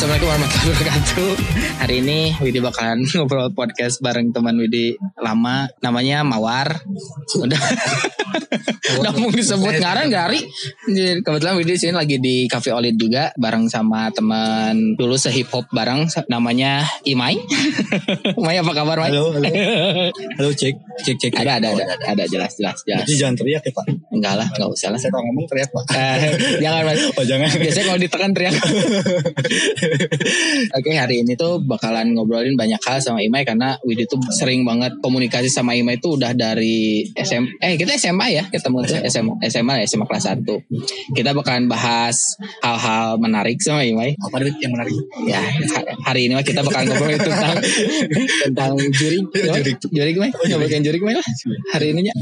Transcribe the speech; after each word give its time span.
Assalamualaikum 0.00 0.32
warahmatullahi 0.32 0.72
wabarakatuh. 0.72 1.30
Hari 1.84 1.94
ini 2.00 2.18
Widi 2.40 2.60
bakalan 2.64 3.04
ngobrol 3.20 3.52
podcast 3.52 4.00
bareng 4.00 4.32
teman 4.32 4.56
Widi 4.56 4.96
lama, 5.20 5.68
namanya 5.84 6.24
Mawar. 6.24 6.72
Udah, 7.36 7.60
udah 8.96 9.12
mau 9.20 9.28
disebut 9.28 9.76
ngaran 9.76 10.08
gari. 10.08 10.40
Kebetulan 11.20 11.52
Widi 11.52 11.76
sini 11.76 11.92
lagi 11.92 12.16
di 12.16 12.48
Cafe 12.48 12.72
Olid 12.72 12.96
juga, 12.96 13.28
bareng 13.36 13.68
sama 13.68 14.08
teman 14.08 14.96
dulu 14.96 15.20
sehip 15.20 15.52
hop 15.52 15.68
bareng, 15.68 16.08
namanya 16.32 16.80
Imai. 17.04 17.36
Imai 18.40 18.56
apa 18.56 18.72
kabar 18.72 19.04
Mai? 19.04 19.12
Halo, 19.12 19.36
halo. 19.36 19.52
Halo, 20.40 20.48
cek, 20.56 20.80
cek, 21.04 21.16
cek. 21.20 21.32
Ada, 21.36 21.60
ada, 21.60 21.76
ada, 21.76 21.84
ada, 22.08 22.24
jelas, 22.24 22.56
jelas, 22.56 22.80
jelas. 22.88 23.04
Jadi 23.04 23.20
jangan 23.20 23.36
teriak 23.36 23.68
ya 23.68 23.72
Pak. 23.76 23.84
Enggak 24.16 24.34
lah, 24.40 24.48
enggak 24.48 24.68
usah 24.72 24.88
lah. 24.96 24.96
Saya 24.96 25.12
kalau 25.12 25.28
ngomong 25.28 25.44
teriak 25.44 25.68
Pak. 25.68 25.84
Eh, 25.92 26.32
jangan 26.64 26.88
Mas. 26.88 27.04
Oh 27.12 27.24
jangan. 27.28 27.52
Biasanya 27.52 27.84
kalau 27.92 28.00
ditekan 28.00 28.32
teriak. 28.32 28.56
Oke 30.76 30.90
hari 30.94 31.22
ini 31.22 31.34
tuh 31.34 31.60
bakalan 31.60 32.14
ngobrolin 32.14 32.54
banyak 32.54 32.80
hal 32.82 32.98
sama 32.98 33.20
Imai 33.20 33.42
karena 33.42 33.76
Widi 33.82 34.06
tuh 34.06 34.20
sering 34.32 34.62
banget 34.62 34.94
komunikasi 35.00 35.48
sama 35.48 35.74
Imai 35.74 35.98
tuh 35.98 36.16
udah 36.16 36.32
dari 36.32 37.04
SM 37.12 37.60
eh 37.60 37.74
kita 37.74 37.94
SMA 37.96 38.26
ya 38.30 38.44
ketemu 38.46 38.84
tuh 38.84 38.98
SMA 39.06 39.34
SMA 39.46 39.74
ya 39.80 39.84
SMA 39.86 40.06
kelas 40.06 40.26
1 40.26 40.46
kita 41.14 41.30
bakalan 41.32 41.66
bahas 41.66 42.16
hal-hal 42.60 43.16
menarik 43.16 43.58
sama 43.60 43.82
Imai. 43.82 44.14
Apa 44.16 44.40
yang 44.42 44.72
menarik? 44.72 44.94
ya 45.26 45.40
ha- 45.40 45.86
hari 46.06 46.26
ini 46.26 46.34
mah 46.34 46.42
kita 46.42 46.60
bakalan 46.60 46.88
ngobrolin 46.88 47.18
tentang 47.18 47.56
tentang 48.46 48.72
jurik. 48.90 49.24
Jurik. 49.30 49.76
jurik 49.84 50.14
Mai 50.16 50.30
Oh, 50.30 50.44
ngobrolin 50.46 50.82
jurik 50.82 51.02
Mai 51.02 51.14
lah 51.14 51.26
hari 51.72 51.92
ini 51.92 52.08
ya 52.08 52.14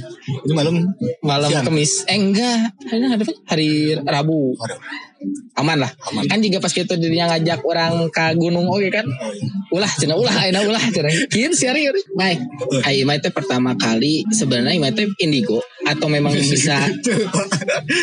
Ini 0.45 0.53
malam. 0.53 0.75
malam 1.23 1.49
Siang. 1.51 1.65
Kamis 1.67 1.93
eh 2.07 2.17
enggak. 2.17 2.59
Hari 2.89 2.99
hari 3.47 3.71
Rabu. 3.99 4.55
Waduh. 4.55 4.79
Aman 5.59 5.79
lah. 5.83 5.91
Aman. 6.11 6.25
kan 6.31 6.39
juga 6.39 6.63
pas 6.63 6.71
kita 6.71 6.95
dirinya 6.95 7.35
ngajak 7.35 7.61
orang 7.67 8.07
ke 8.15 8.25
gunung 8.39 8.71
oke 8.71 8.89
kan? 8.91 9.07
Ulah 9.75 9.91
cina 9.99 10.15
ulah 10.15 10.35
aina 10.39 10.63
ulah 10.63 10.81
cina. 10.95 11.11
Kieu 11.29 11.51
siari 11.53 11.87
kieu 11.87 11.95
Mai 12.15 12.39
ai 12.87 13.03
Imai 13.03 13.19
teh 13.19 13.35
pertama 13.35 13.75
kali 13.75 14.23
sebenarnya 14.31 14.79
Imai 14.79 14.95
teh 14.95 15.11
indigo 15.19 15.59
atau 15.83 16.07
memang 16.07 16.31
bisa 16.35 16.79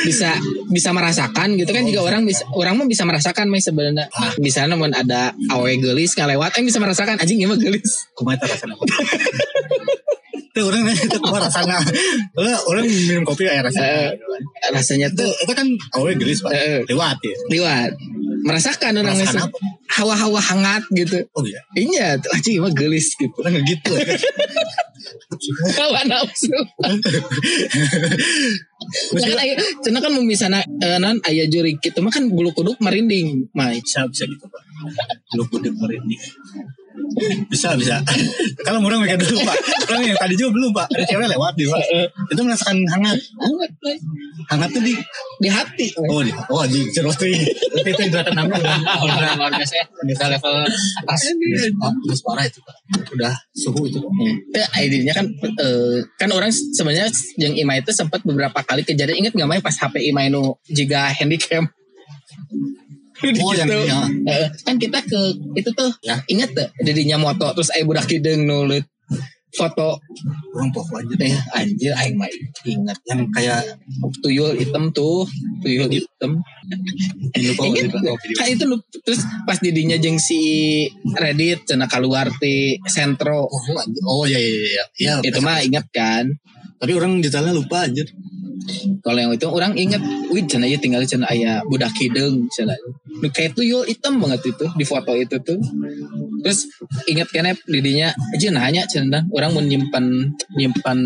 bisa 0.07 0.35
bisa 0.69 0.89
merasakan 0.91 1.55
gitu 1.55 1.71
kan? 1.71 1.87
Juga 1.87 2.03
orang 2.03 2.27
bisa 2.27 2.43
orang 2.53 2.75
mah 2.79 2.87
bisa 2.87 3.07
merasakan 3.07 3.47
Mai 3.47 3.63
sebenarnya. 3.63 4.11
Bisa 4.37 4.67
namun 4.67 4.91
ada 4.91 5.31
awe 5.49 5.71
gelis 5.79 6.13
ngalewat 6.13 6.59
eh 6.59 6.63
bisa 6.65 6.83
merasakan. 6.83 7.17
Anjing 7.21 7.39
gimana 7.39 7.61
gelis. 7.61 8.11
Kumaha 8.11 8.35
eta 8.35 8.45
rasana? 8.51 8.75
Itu 10.55 10.71
orang 10.71 10.87
nanya 10.87 11.03
itu 11.03 11.17
kumaha 11.19 11.51
rasana. 11.51 11.75
Orang 12.31 12.55
orang 12.63 12.85
minum 12.87 13.27
kopi 13.27 13.43
ya 13.43 13.59
rasana. 13.59 14.15
rasanya 14.71 15.11
Itu 15.11 15.27
tuh 15.27 15.31
itu 15.43 15.51
kan 15.51 15.67
awe 15.99 16.11
gelis 16.15 16.39
Pak. 16.39 16.51
Eh, 16.55 16.63
eh. 16.63 16.79
Lewat 16.87 17.19
ya. 17.19 17.35
liwat 17.51 17.91
merasakan 18.45 19.01
orang 19.01 19.17
Merasakan 19.17 19.49
hawa-hawa 19.89 20.37
hangat 20.37 20.83
gitu 20.93 21.17
Oh 21.33 21.41
iya. 21.41 21.59
iya 21.73 22.07
tuh 22.21 22.29
anjing 22.29 22.61
gimana 22.61 22.77
gelis 22.77 23.17
gitu 23.17 23.33
Orang 23.41 23.57
gitu. 23.65 23.91
ya. 23.97 24.15
hawa 25.81 26.01
nafsu 26.05 26.53
Ya 29.17 29.27
kan 29.33 29.39
aya 29.41 29.53
cenah 29.81 29.97
kan 29.97 30.11
mun 30.13 30.29
misalna 30.29 30.61
eh, 30.61 30.97
non 31.01 31.17
aya 31.25 31.49
jurik 31.49 31.81
gitu 31.81 32.05
mah 32.05 32.13
kan 32.13 32.29
bulu 32.29 32.53
kuduk 32.53 32.77
merinding 32.77 33.49
mai 33.57 33.81
Bisa 33.81 34.05
bisa 34.05 34.29
gitu 34.29 34.45
Pak. 34.45 34.61
Lu 35.33 35.43
kudu 35.49 35.73
merinding. 35.73 36.21
Bisa 37.47 37.75
bisa. 37.79 38.01
Kalau 38.65 38.79
orang 38.83 39.03
mikir 39.03 39.19
dulu 39.19 39.43
Pak. 39.43 39.57
Orang 39.91 40.03
yang 40.03 40.17
tadi 40.19 40.33
juga 40.35 40.51
belum 40.55 40.71
Pak. 40.75 40.87
Ada 40.91 41.03
cewek 41.07 41.27
lewat 41.31 41.53
di 41.55 41.65
Pak. 41.67 41.81
Itu 42.31 42.41
merasakan 42.43 42.77
hangat. 42.91 43.17
hangat. 43.39 43.71
Hangat 44.51 44.69
tuh 44.75 44.81
di 44.83 44.93
di 45.39 45.49
hati 45.51 45.87
Mai. 45.95 46.09
Oh, 46.11 46.21
di, 46.23 46.31
oh 46.51 46.63
di 46.67 46.79
cerot 46.91 47.15
tuh. 47.15 47.27
Itu 47.27 47.87
itu 47.87 48.01
indra 48.03 48.23
keenam 48.23 48.47
udah 48.51 48.77
udah 49.03 49.33
luar 49.39 49.51
biasa 49.55 49.73
ya 49.79 49.85
udah 49.87 50.27
level 50.35 50.55
atas 51.03 51.21
Oh, 51.81 51.91
udah 51.91 52.17
parah 52.23 52.45
itu 52.47 52.59
Pak. 52.63 52.75
Udah 53.15 53.33
suhu 53.55 53.81
itu 53.87 53.97
Pak. 53.99 54.11
ya 54.55 54.67
idenya 54.83 55.13
kan 55.15 55.25
eh, 55.35 55.97
kan 56.19 56.29
orang 56.31 56.51
sebenarnya 56.51 57.11
yang 57.39 57.53
Ima 57.55 57.79
itu 57.79 57.91
sempat 57.91 58.23
beberapa 58.23 58.59
kali 58.63 58.83
kejadian 58.83 59.25
inget 59.27 59.33
nggak 59.35 59.49
main 59.49 59.63
pas 59.63 59.75
HP 59.75 60.11
Ima 60.11 60.27
nu 60.27 60.57
juga 60.67 61.11
handycam 61.11 61.67
Oh, 63.39 63.51
yang- 63.51 63.69
yang- 63.69 64.11
Eh, 64.25 64.47
kan 64.61 64.75
kita 64.75 64.99
ke 65.01 65.19
itu 65.53 65.69
tuh 65.71 65.87
Ya. 66.01 66.19
inget 66.25 66.51
tuh 66.51 66.67
jadinya 66.81 67.15
moto 67.15 67.47
terus 67.51 67.71
ayah 67.71 67.85
budak 67.85 68.07
hidung 68.07 68.43
nulit 68.43 68.83
foto. 69.55 69.95
Orang 70.51 70.67
pokok 70.69 70.99
aja. 70.99 71.15
Eh 71.21 71.31
anjir 71.55 71.95
aing 71.95 72.19
mah 72.19 72.27
inget 72.65 72.99
yang 73.07 73.23
kayak 73.31 73.63
tuyul 74.19 74.51
hitam 74.51 74.91
tuh 74.91 75.23
tuyul 75.63 75.87
hitam. 75.87 76.43
Ingat 77.31 77.55
kan 78.35 78.47
itu 78.47 78.63
lu 78.67 78.75
terus 78.99 79.23
pas 79.47 79.55
didinya 79.57 79.95
jeng 79.95 80.19
si 80.19 80.39
Reddit 81.13 81.63
cina 81.63 81.87
keluar 81.87 82.27
ti 82.35 82.75
sentro. 82.85 83.47
Oh, 83.47 83.79
anjir. 83.79 84.03
oh 84.03 84.23
iya 84.27 84.39
iya 84.39 84.59
iya. 84.59 84.83
Iya, 84.95 85.13
itu 85.23 85.39
mah 85.39 85.63
inget 85.63 85.87
kan? 85.89 86.27
Tapi 86.75 86.91
orang 86.91 87.23
detailnya 87.23 87.55
lupa 87.55 87.87
aja. 87.87 88.03
Kalau 89.05 89.19
yang 89.19 89.31
itu 89.33 89.47
orang 89.47 89.73
inget 89.77 90.01
wih 90.33 90.43
cina 90.49 90.65
aja 90.65 90.77
tinggal 90.81 91.03
cina 91.05 91.25
ayah 91.29 91.61
budak 91.69 91.93
hidung 91.97 92.49
cina 92.49 92.73
kayak 93.31 93.53
tuyul 93.53 93.85
hitam 93.85 94.17
banget 94.17 94.41
itu 94.49 94.65
di 94.75 94.85
foto 94.85 95.13
itu 95.13 95.37
tuh 95.41 95.59
terus 96.41 96.69
inget 97.05 97.29
kan 97.29 97.53
didinya 97.69 98.13
aja 98.33 98.47
nanya 98.49 98.83
cina 98.89 99.21
orang 99.33 99.49
mau 99.53 99.61
nyimpan 99.61 100.33
nyimpan 100.57 100.97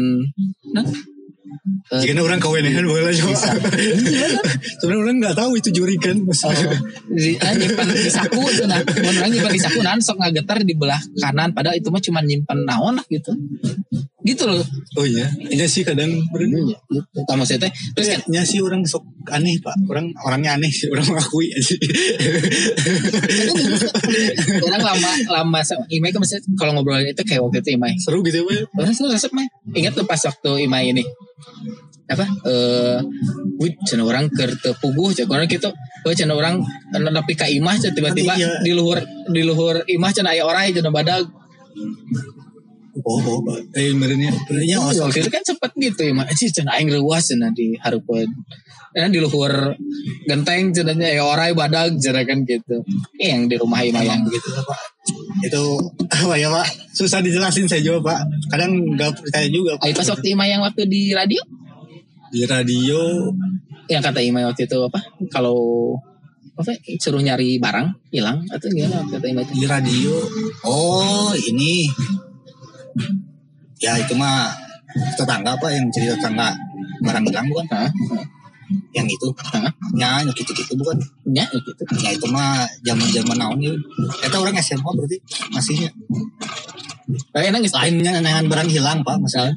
nah 0.75 0.85
Eh, 1.89 2.01
Jika 2.05 2.21
orang 2.21 2.37
kawenehan 2.37 2.85
boleh 2.85 3.09
coba. 3.09 3.33
Bisa. 3.33 3.49
Sebenarnya 4.77 5.01
orang 5.01 5.15
nggak 5.17 5.35
tahu 5.37 5.51
itu 5.57 5.69
jurikan. 5.73 6.21
Oh, 6.21 6.53
di, 7.09 7.33
ah, 7.41 7.53
nyimpan 7.57 7.87
di 7.89 8.11
saku 8.13 8.41
tuh 8.53 8.69
nah 8.69 8.77
orang 8.85 9.29
nyimpan 9.33 9.53
di 9.57 9.61
saku 9.61 9.81
nah 9.81 9.97
sok 9.97 10.21
ngagetar 10.21 10.61
di 10.61 10.77
belah 10.77 11.01
kanan 11.17 11.49
padahal 11.49 11.73
itu 11.73 11.89
mah 11.89 12.01
cuma 12.01 12.21
nyimpan 12.21 12.57
naon 12.69 13.01
lah 13.01 13.05
gitu 13.09 13.33
gitu 14.29 14.45
loh 14.45 14.61
Oh 14.97 15.05
iya. 15.05 15.29
Iya 15.37 15.69
sih 15.69 15.85
kadang 15.85 16.09
bener. 16.33 16.65
gitu 16.65 17.21
kamu 17.29 17.45
saya 17.45 17.61
teh 17.61 17.71
terus 17.93 18.09
kan 18.09 18.19
Terusnya 18.25 18.41
sih 18.43 18.59
orang 18.59 18.81
sok 18.83 19.05
aneh 19.29 19.61
pak. 19.61 19.77
Orang 19.85 20.09
orangnya 20.25 20.57
aneh 20.57 20.69
sih. 20.69 20.89
Orang 20.89 21.05
mengakui 21.05 21.53
aja. 21.53 21.77
orang 24.65 24.81
lama 24.81 25.11
lama 25.29 25.59
sama 25.61 25.85
Imai 25.89 26.09
kan 26.11 26.19
maksudnya 26.21 26.43
kalau 26.57 26.71
ngobrolin 26.75 27.09
itu 27.09 27.23
kayak 27.23 27.41
waktu 27.43 27.61
itu 27.61 27.69
Imai 27.77 27.93
Seru 28.01 28.19
gitu 28.25 28.43
ya. 28.43 28.65
orang 28.77 28.93
selalu 28.93 29.13
resep 29.15 29.31
Mai 29.33 29.47
ingat 29.73 29.93
tuh 29.95 30.05
pas 30.05 30.19
waktu 30.19 30.51
Imai 30.65 30.89
ini 30.89 31.03
apa 32.09 32.25
eh 32.25 32.97
wih 33.61 33.77
cina 33.85 34.01
orang 34.01 34.33
ke 34.33 34.49
tepuguh 34.57 35.13
cina 35.13 35.29
orang 35.29 35.45
gitu 35.45 35.69
oh 35.69 36.11
cina 36.11 36.33
orang 36.33 36.57
nepi 36.89 37.37
ka 37.37 37.45
imah 37.45 37.77
cina 37.77 37.93
tiba-tiba 37.93 38.33
Iya. 38.33 38.65
di 38.65 38.73
luhur 38.73 38.97
di 39.29 39.45
luhur 39.45 39.85
imah 39.85 40.09
cina 40.09 40.33
aya 40.33 40.41
orang 40.41 40.73
cina 40.73 40.89
badag 40.89 41.29
Oh, 43.05 43.39
oh. 43.39 43.57
Eh, 43.75 43.91
benernya. 43.95 44.31
Benernya 44.47 44.77
oh, 44.81 44.91
Oh, 44.91 45.07
waktu 45.07 45.23
itu 45.23 45.31
kan 45.31 45.43
sempet 45.45 45.71
gitu 45.77 46.01
ya, 46.07 46.13
mak. 46.15 46.31
Cih, 46.35 46.51
cina 46.51 46.75
aing 46.75 46.89
rewas 46.91 47.29
cina 47.29 47.51
di 47.53 47.75
Harupan. 47.79 48.27
Karena 48.89 49.07
di 49.13 49.19
luhur 49.21 49.77
genteng 50.25 50.73
cenanya 50.73 51.13
ya 51.13 51.21
orang 51.21 51.53
badag 51.53 51.93
kan 52.01 52.39
gitu. 52.43 52.81
Eh, 53.21 53.29
yang 53.29 53.45
di 53.45 53.55
rumah 53.55 53.85
Ima 53.85 54.01
yang 54.01 54.25
lah, 54.25 54.63
Pak. 54.65 54.79
Itu 55.45 55.63
apa 56.25 56.35
ya 56.35 56.49
Pak? 56.49 56.67
Susah 56.97 57.21
dijelasin 57.21 57.69
saya 57.69 57.85
juga 57.85 58.11
Pak. 58.13 58.19
Kadang 58.49 58.71
nggak 58.97 59.11
percaya 59.21 59.47
juga. 59.47 59.77
Pak. 59.77 59.93
Pas 59.93 60.09
waktu 60.09 60.27
Ima 60.33 60.49
yang 60.49 60.65
waktu 60.65 60.89
di 60.89 61.13
radio, 61.13 61.41
Di 62.29 62.45
radio 62.45 63.29
yang 63.89 64.05
kata 64.05 64.21
Ima 64.21 64.45
waktu 64.45 64.69
itu 64.69 64.77
apa? 64.85 65.01
Kalau 65.33 65.57
apa 66.59 66.75
suruh 66.99 67.23
nyari 67.23 67.55
barang 67.55 68.11
hilang 68.11 68.43
atau 68.51 68.67
gimana 68.67 69.07
kata 69.07 69.25
Ima 69.31 69.47
itu? 69.47 69.53
di 69.55 69.63
radio 69.63 70.11
oh 70.67 71.31
ini 71.31 71.87
ya 73.79 73.95
itu 73.99 74.13
mah 74.15 74.51
tetangga 75.15 75.55
apa 75.55 75.67
yang 75.71 75.87
cerita 75.89 76.15
tetangga 76.19 76.55
barang 77.03 77.23
hilang 77.27 77.47
bukan? 77.47 77.65
Hah? 77.71 77.89
yang 78.93 79.07
itu. 79.09 79.27
Hah? 79.49 79.65
ya 79.97 80.21
yang 80.21 80.29
gitu 80.37 80.51
gitu 80.53 80.77
bukan 80.77 80.97
Ya, 81.33 81.45
gitu. 81.49 81.71
ya 82.05 82.13
itu 82.13 82.25
mah 82.29 82.69
zaman 82.85 83.07
zaman 83.09 83.35
naon 83.37 83.57
ya 83.57 83.73
kita 84.21 84.37
orang 84.37 84.53
SMA 84.61 84.85
berarti 84.85 85.17
masihnya. 85.49 85.89
Kayak 87.33 87.57
nangis. 87.57 87.73
Lainnya 87.73 88.21
dengan 88.21 88.45
barang 88.45 88.69
hilang 88.69 89.01
pak 89.01 89.17
masalah. 89.17 89.55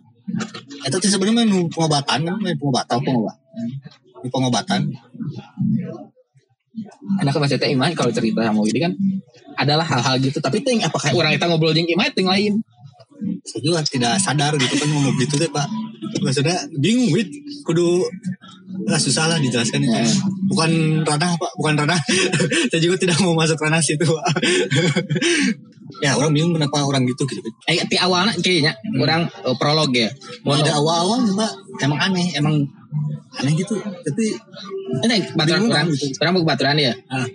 Itu 0.87 0.97
tuh 0.97 1.11
sebenarnya 1.11 1.45
main 1.45 1.51
pengobatan 1.69 2.19
kan? 2.25 2.37
Main 2.41 2.57
pengobatan 2.57 2.97
pengobatan. 3.05 3.37
Main 4.23 4.31
pengobatan. 4.33 4.81
Anak 7.21 7.37
masih 7.37 7.61
teh 7.61 7.69
Ima 7.69 7.93
kalau 7.93 8.09
cerita 8.09 8.41
sama 8.41 8.65
Widi 8.65 8.81
kan? 8.81 8.97
Adalah 9.61 9.85
hal-hal 9.85 10.17
gitu. 10.25 10.41
Tapi 10.41 10.65
ting 10.65 10.81
apakah 10.81 11.13
orang 11.13 11.37
kita 11.37 11.45
ngobrol 11.45 11.77
jeung 11.77 11.85
Ima 11.85 12.09
ting 12.09 12.25
lain? 12.25 12.65
Saya 13.43 13.59
juga 13.59 13.83
tidak 13.83 14.23
sadar 14.23 14.55
gitu 14.55 14.75
kan 14.79 14.89
mau 14.95 15.11
gitu 15.19 15.35
deh 15.35 15.51
pak. 15.51 15.67
Maksudnya 16.23 16.63
bingung 16.79 17.11
wit. 17.11 17.27
Kudu 17.67 18.07
lah 18.87 18.99
susah 19.03 19.27
lah 19.27 19.39
dijelaskan 19.43 19.83
itu. 19.83 19.91
Ya. 19.91 20.07
bukan 20.47 21.03
ranah 21.03 21.35
pak. 21.35 21.51
Bukan 21.59 21.75
ranah. 21.75 21.99
Saya 22.71 22.81
juga 22.81 22.97
tidak 23.03 23.19
mau 23.19 23.35
masuk 23.35 23.59
ranah 23.59 23.83
situ 23.83 24.07
pak. 24.07 24.27
Ya 26.01 26.15
orang 26.15 26.31
bingung 26.31 26.55
kenapa 26.55 26.87
orang 26.87 27.03
gitu 27.05 27.27
gitu. 27.27 27.43
Eh, 27.67 27.83
di 27.91 27.99
awalnya 27.99 28.33
kayaknya 28.39 28.79
orang 28.95 29.27
eh, 29.27 29.57
prolog 29.59 29.91
ya. 29.91 30.09
mau 30.47 30.55
ada 30.55 30.79
awal-awal 30.79 31.27
pak. 31.35 31.53
Emang 31.83 31.99
aneh 31.99 32.31
emang 32.39 32.63
aneh 33.43 33.53
gitu. 33.59 33.75
Tapi 33.83 34.25
ini 35.03 35.19
baturan 35.35 35.67
orang. 35.67 35.91
gitu. 35.91 36.15
orang 36.23 36.33
mau 36.39 36.47
baturan 36.47 36.79
ya? 36.79 36.95
Ah. 37.11 37.27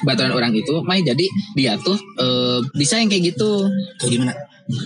baturan 0.00 0.32
orang 0.32 0.48
itu 0.56 0.80
mah 0.80 0.96
jadi 0.96 1.26
dia 1.56 1.76
tuh 1.80 1.96
eh, 2.20 2.60
bisa 2.76 3.00
yang 3.00 3.08
kayak 3.08 3.32
gitu. 3.32 3.64
Kayak 3.96 4.12
gimana? 4.12 4.32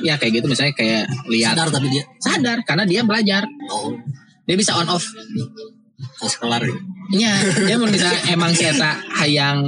Ya 0.03 0.15
kayak 0.19 0.43
gitu 0.43 0.47
misalnya 0.47 0.75
kayak 0.75 1.11
lihat. 1.27 1.55
Sadar 1.59 1.71
tapi 1.75 1.87
dia. 1.91 2.05
sadar 2.23 2.59
karena 2.63 2.85
dia 2.87 3.01
belajar. 3.03 3.43
Oh, 3.71 3.95
dia 4.47 4.57
bisa 4.57 4.75
on 4.79 4.89
off. 4.91 5.05
Pas 6.19 6.35
kelar. 6.35 6.63
Ya. 6.67 6.75
Iya, 7.13 7.33
dia 7.67 7.77
mau 7.79 7.87
misalnya 7.87 8.19
emang 8.31 8.51
eta 8.57 8.99
hayang 9.23 9.59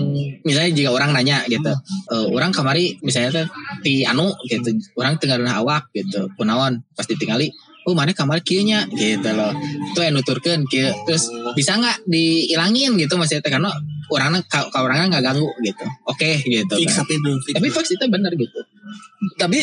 misalnya 0.43 0.71
jika 0.75 0.91
orang 0.91 1.13
nanya 1.13 1.45
gitu, 1.47 1.71
eh, 2.11 2.27
orang 2.31 2.51
kamari 2.51 2.99
misalnya 3.05 3.31
teh 3.31 3.47
ti 3.85 3.93
anu 4.03 4.33
gitu, 4.49 4.75
orang 4.99 5.19
tinggal 5.21 5.43
awak 5.47 5.91
gitu, 5.93 6.31
kunaon 6.39 6.83
pasti 6.97 7.15
tinggali, 7.21 7.53
oh 7.85 7.93
mana 7.93 8.17
kamari 8.17 8.41
kieu 8.41 8.65
nya 8.65 8.89
gitu 8.97 9.29
loh, 9.35 9.53
itu 9.93 10.01
yang 10.01 10.15
nuturkan 10.17 10.65
kieu, 10.67 10.89
terus 11.05 11.29
bisa 11.53 11.77
nggak 11.77 12.07
dihilangin 12.09 12.97
gitu 12.97 13.15
teh 13.19 13.51
karena 13.51 13.71
orangnya 14.13 14.41
ka, 14.45 14.69
ka 14.69 14.79
orangnya 14.83 15.19
nggak 15.19 15.25
ganggu 15.25 15.51
gitu, 15.65 15.85
oke 16.09 16.31
gitu. 16.45 16.75
Fix 16.75 16.91
kan. 16.93 17.05
tapi 17.05 17.15
belum 17.21 17.39
fix. 17.45 17.55
Tapi 17.57 17.69
fix 17.71 17.87
itu 17.95 18.05
benar 18.09 18.33
gitu, 18.35 18.61
tapi 19.39 19.59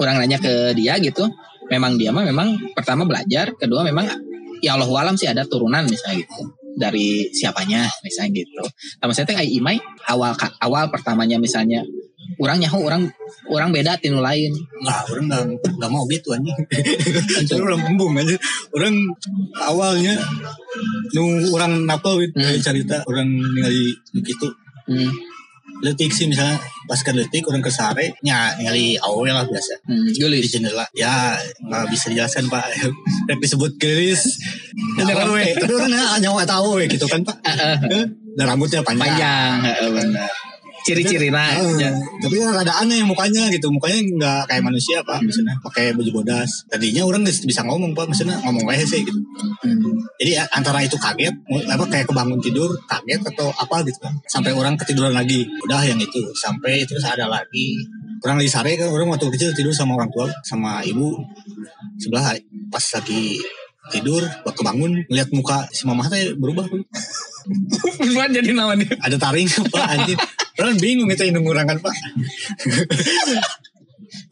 orang 0.00 0.22
nanya 0.22 0.38
ke 0.40 0.74
dia 0.74 0.98
gitu, 0.98 1.24
memang 1.70 1.96
dia 1.98 2.10
mah 2.10 2.24
memang 2.26 2.58
pertama 2.74 3.06
belajar, 3.06 3.54
kedua 3.56 3.86
memang 3.86 4.06
ya 4.64 4.74
Allah 4.76 4.88
alam 4.88 5.14
sih 5.14 5.28
ada 5.28 5.44
turunan 5.44 5.84
misalnya 5.84 6.24
gitu 6.24 6.42
dari 6.76 7.32
siapanya 7.32 7.88
misalnya 8.04 8.44
gitu. 8.44 8.62
Sama 9.00 9.12
saya 9.16 9.24
teh 9.24 9.36
Imai 9.48 9.80
awal 10.12 10.36
awal 10.60 10.92
pertamanya 10.92 11.40
misalnya 11.40 11.80
orang 12.36 12.60
nyaho 12.60 12.84
orang 12.84 13.02
orang 13.48 13.72
beda 13.72 13.96
tinu 13.96 14.20
lain. 14.20 14.52
Nggak, 14.52 15.00
orang 15.08 15.24
nggak 15.32 15.42
nggak 15.80 15.90
mau 15.90 16.04
gitu 16.12 16.36
anjing. 16.36 16.56
Orang 17.64 17.80
pembung 17.80 18.12
aja. 18.20 18.36
Orang 18.76 18.94
awalnya 19.56 20.20
nu 21.14 21.22
orang 21.54 21.86
napal 21.86 22.18
wit 22.18 22.32
Hmm. 22.34 22.58
cerita 22.58 23.04
orang 23.06 23.28
ningali 23.28 23.94
gitu. 24.24 24.48
Hmm, 24.86 25.10
Letik 25.84 26.08
sih 26.08 26.24
misalnya 26.24 26.56
pas 26.88 26.96
ke 27.04 27.12
letik 27.12 27.44
orang 27.52 27.60
ke 27.60 27.68
sare 27.68 28.16
nya 28.24 28.56
ningali 28.56 28.96
awe 28.96 29.28
lah 29.28 29.44
biasa. 29.44 29.76
Hmm, 29.84 30.08
di 30.08 30.16
gelis. 30.16 30.48
jendela. 30.48 30.88
Ya 30.96 31.36
nggak 31.60 31.92
bisa 31.92 32.08
dijelaskan 32.08 32.48
pak. 32.48 32.64
Tapi 33.28 33.40
disebut 33.44 33.76
gelis. 33.76 34.40
Ya, 34.96 35.04
we. 35.28 35.52
tapi 35.52 35.72
orang 35.76 35.92
nggak 35.92 36.20
nyawa 36.24 36.42
tahu 36.48 36.80
gitu 36.88 37.04
kan 37.04 37.20
pak. 37.20 37.36
Eh, 37.44 37.76
eh, 37.92 38.04
dan 38.36 38.44
rambutnya 38.48 38.80
panjang, 38.80 39.60
panjang, 39.60 39.92
benar. 39.92 40.30
Ciri-ciri 40.86 41.34
nah. 41.34 41.50
Ah, 41.50 41.66
ya. 41.74 41.90
tapi 42.22 42.38
kan 42.38 42.54
ada 42.62 42.78
aneh 42.78 43.02
mukanya 43.02 43.50
gitu. 43.50 43.66
Mukanya 43.74 43.98
nggak 44.06 44.40
kayak 44.46 44.62
manusia 44.62 45.02
pak 45.02 45.18
misalnya 45.18 45.58
pakai 45.58 45.90
baju 45.98 46.22
bodas. 46.22 46.62
Tadinya 46.70 47.02
orang 47.02 47.26
bisa 47.26 47.66
ngomong 47.66 47.90
pak 47.90 48.06
misalnya 48.06 48.38
ngomong 48.46 48.62
wae 48.70 48.86
sih 48.86 49.02
gitu. 49.02 49.18
Hmm. 49.66 49.98
jadi 50.16 50.40
ya, 50.40 50.44
antara 50.54 50.80
itu 50.80 50.94
kaget 50.94 51.34
apa 51.66 51.84
kayak 51.90 52.06
kebangun 52.06 52.38
tidur 52.38 52.70
kaget 52.86 53.20
atau 53.34 53.50
apa 53.52 53.82
gitu 53.84 53.98
kan 53.98 54.14
sampai 54.30 54.54
orang 54.54 54.78
ketiduran 54.78 55.10
lagi. 55.10 55.42
Udah 55.66 55.82
yang 55.82 55.98
itu. 55.98 56.22
Sampai 56.38 56.86
terus 56.86 57.02
ada 57.02 57.26
lagi. 57.26 57.82
Orang 58.22 58.38
lagi 58.38 58.50
sare 58.50 58.78
kan 58.78 58.86
orang 58.86 59.10
waktu 59.10 59.26
kecil 59.34 59.50
tidur 59.58 59.74
sama 59.74 59.98
orang 59.98 60.08
tua 60.14 60.30
sama 60.46 60.86
ibu. 60.86 61.18
Sebelah 61.98 62.38
pas 62.70 62.84
lagi 62.94 63.42
tidur 63.90 64.22
waktu 64.46 64.60
bangun 64.62 64.92
ngeliat 65.10 65.30
muka 65.34 65.66
si 65.74 65.82
mama 65.82 66.06
teh 66.06 66.38
berubah. 66.38 66.62
Buat 68.14 68.30
jadi 68.34 68.50
namanya. 68.54 68.86
ada 69.02 69.14
taring 69.18 69.46
pak 69.46 69.86
anjir 69.86 70.18
orang 70.56 70.76
bingung 70.76 71.08
itu 71.08 71.22
indung 71.24 71.46
orang 71.46 71.66
kan 71.66 71.78
pak 71.78 71.94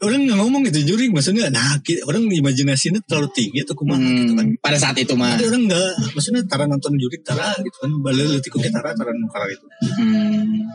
orang 0.01 0.27
ngomong 0.27 0.63
itu 0.67 0.83
juring 0.83 1.11
maksudnya 1.11 1.47
nah 1.49 1.77
orang 2.05 2.27
imajinasinya 2.27 2.99
terlalu 3.05 3.29
tinggi 3.31 3.59
atau 3.63 3.75
kumaha 3.75 3.99
gitu 4.01 4.33
kan 4.35 4.45
Hmm, 4.45 4.59
pada 4.61 4.77
saat 4.77 4.95
itu 4.97 5.13
mah. 5.15 5.35
orang 5.35 5.63
nggak 5.67 5.89
maksudnya 6.13 6.41
tara 6.47 6.65
nonton 6.65 6.95
jurik 6.95 7.21
tara 7.21 7.55
gitu 7.59 7.77
kan 7.79 7.91
balik 8.03 8.25
letik 8.29 8.51
ke 8.53 8.69
tara 8.69 8.91
tara 8.91 9.11
nukara 9.11 9.45
itu 9.51 9.65
Hmm. 9.95 10.65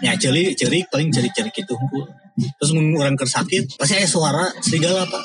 ya 0.00 0.16
ceri 0.16 0.54
cerik 0.54 0.88
paling 0.88 1.10
cerik 1.10 1.32
cerik 1.32 1.54
itu 1.54 1.74
terus 2.58 2.70
orang 2.74 3.14
kersakit 3.14 3.68
pasti 3.76 3.94
ada 3.96 4.08
suara 4.08 4.44
serigala 4.60 5.04
pak 5.06 5.24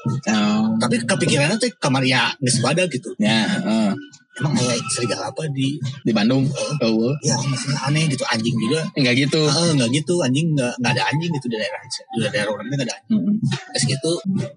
Oh. 0.00 0.80
tapi 0.80 0.96
kepikirannya 1.04 1.60
tuh 1.60 1.68
kamar 1.76 2.00
ya 2.00 2.32
nggak 2.40 2.54
sebada 2.56 2.88
gitu 2.88 3.12
Ya, 3.20 3.44
heeh. 3.44 3.92
Emang 4.40 4.56
ada 4.56 4.74
serigala 4.90 5.24
apa 5.28 5.42
di 5.52 5.76
di 6.02 6.12
Bandung. 6.12 6.44
Oh, 6.80 7.12
ya 7.22 7.36
maksudnya 7.38 7.78
aneh 7.86 8.08
gitu 8.08 8.24
anjing 8.26 8.56
juga 8.56 8.80
enggak 8.96 9.14
gitu. 9.20 9.40
ah 9.46 9.70
nggak 9.70 9.90
gitu 9.94 10.14
anjing 10.24 10.56
nggak 10.56 10.72
nggak 10.80 10.92
ada 10.96 11.02
anjing 11.12 11.30
gitu 11.36 11.46
di 11.46 11.56
daerah 11.60 11.80
di 11.84 12.18
daerah 12.26 12.50
orang 12.50 12.64
nggak 12.68 12.86
ada 12.88 12.94
anjing 12.96 13.08
Hmm. 13.20 13.36
Terus 13.74 13.84
gitu 13.98 14.10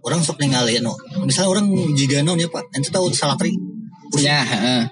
orang 0.06 0.22
sok 0.22 0.38
ningali 0.40 0.78
no 0.80 0.94
misalnya 1.26 1.50
orang 1.52 1.66
jika 1.98 2.22
no 2.22 2.38
ya 2.38 2.46
pak 2.48 2.64
ente 2.72 2.88
tahu 2.90 3.10
salatri 3.12 3.52
Ya, 4.14 4.46
heeh. 4.46 4.86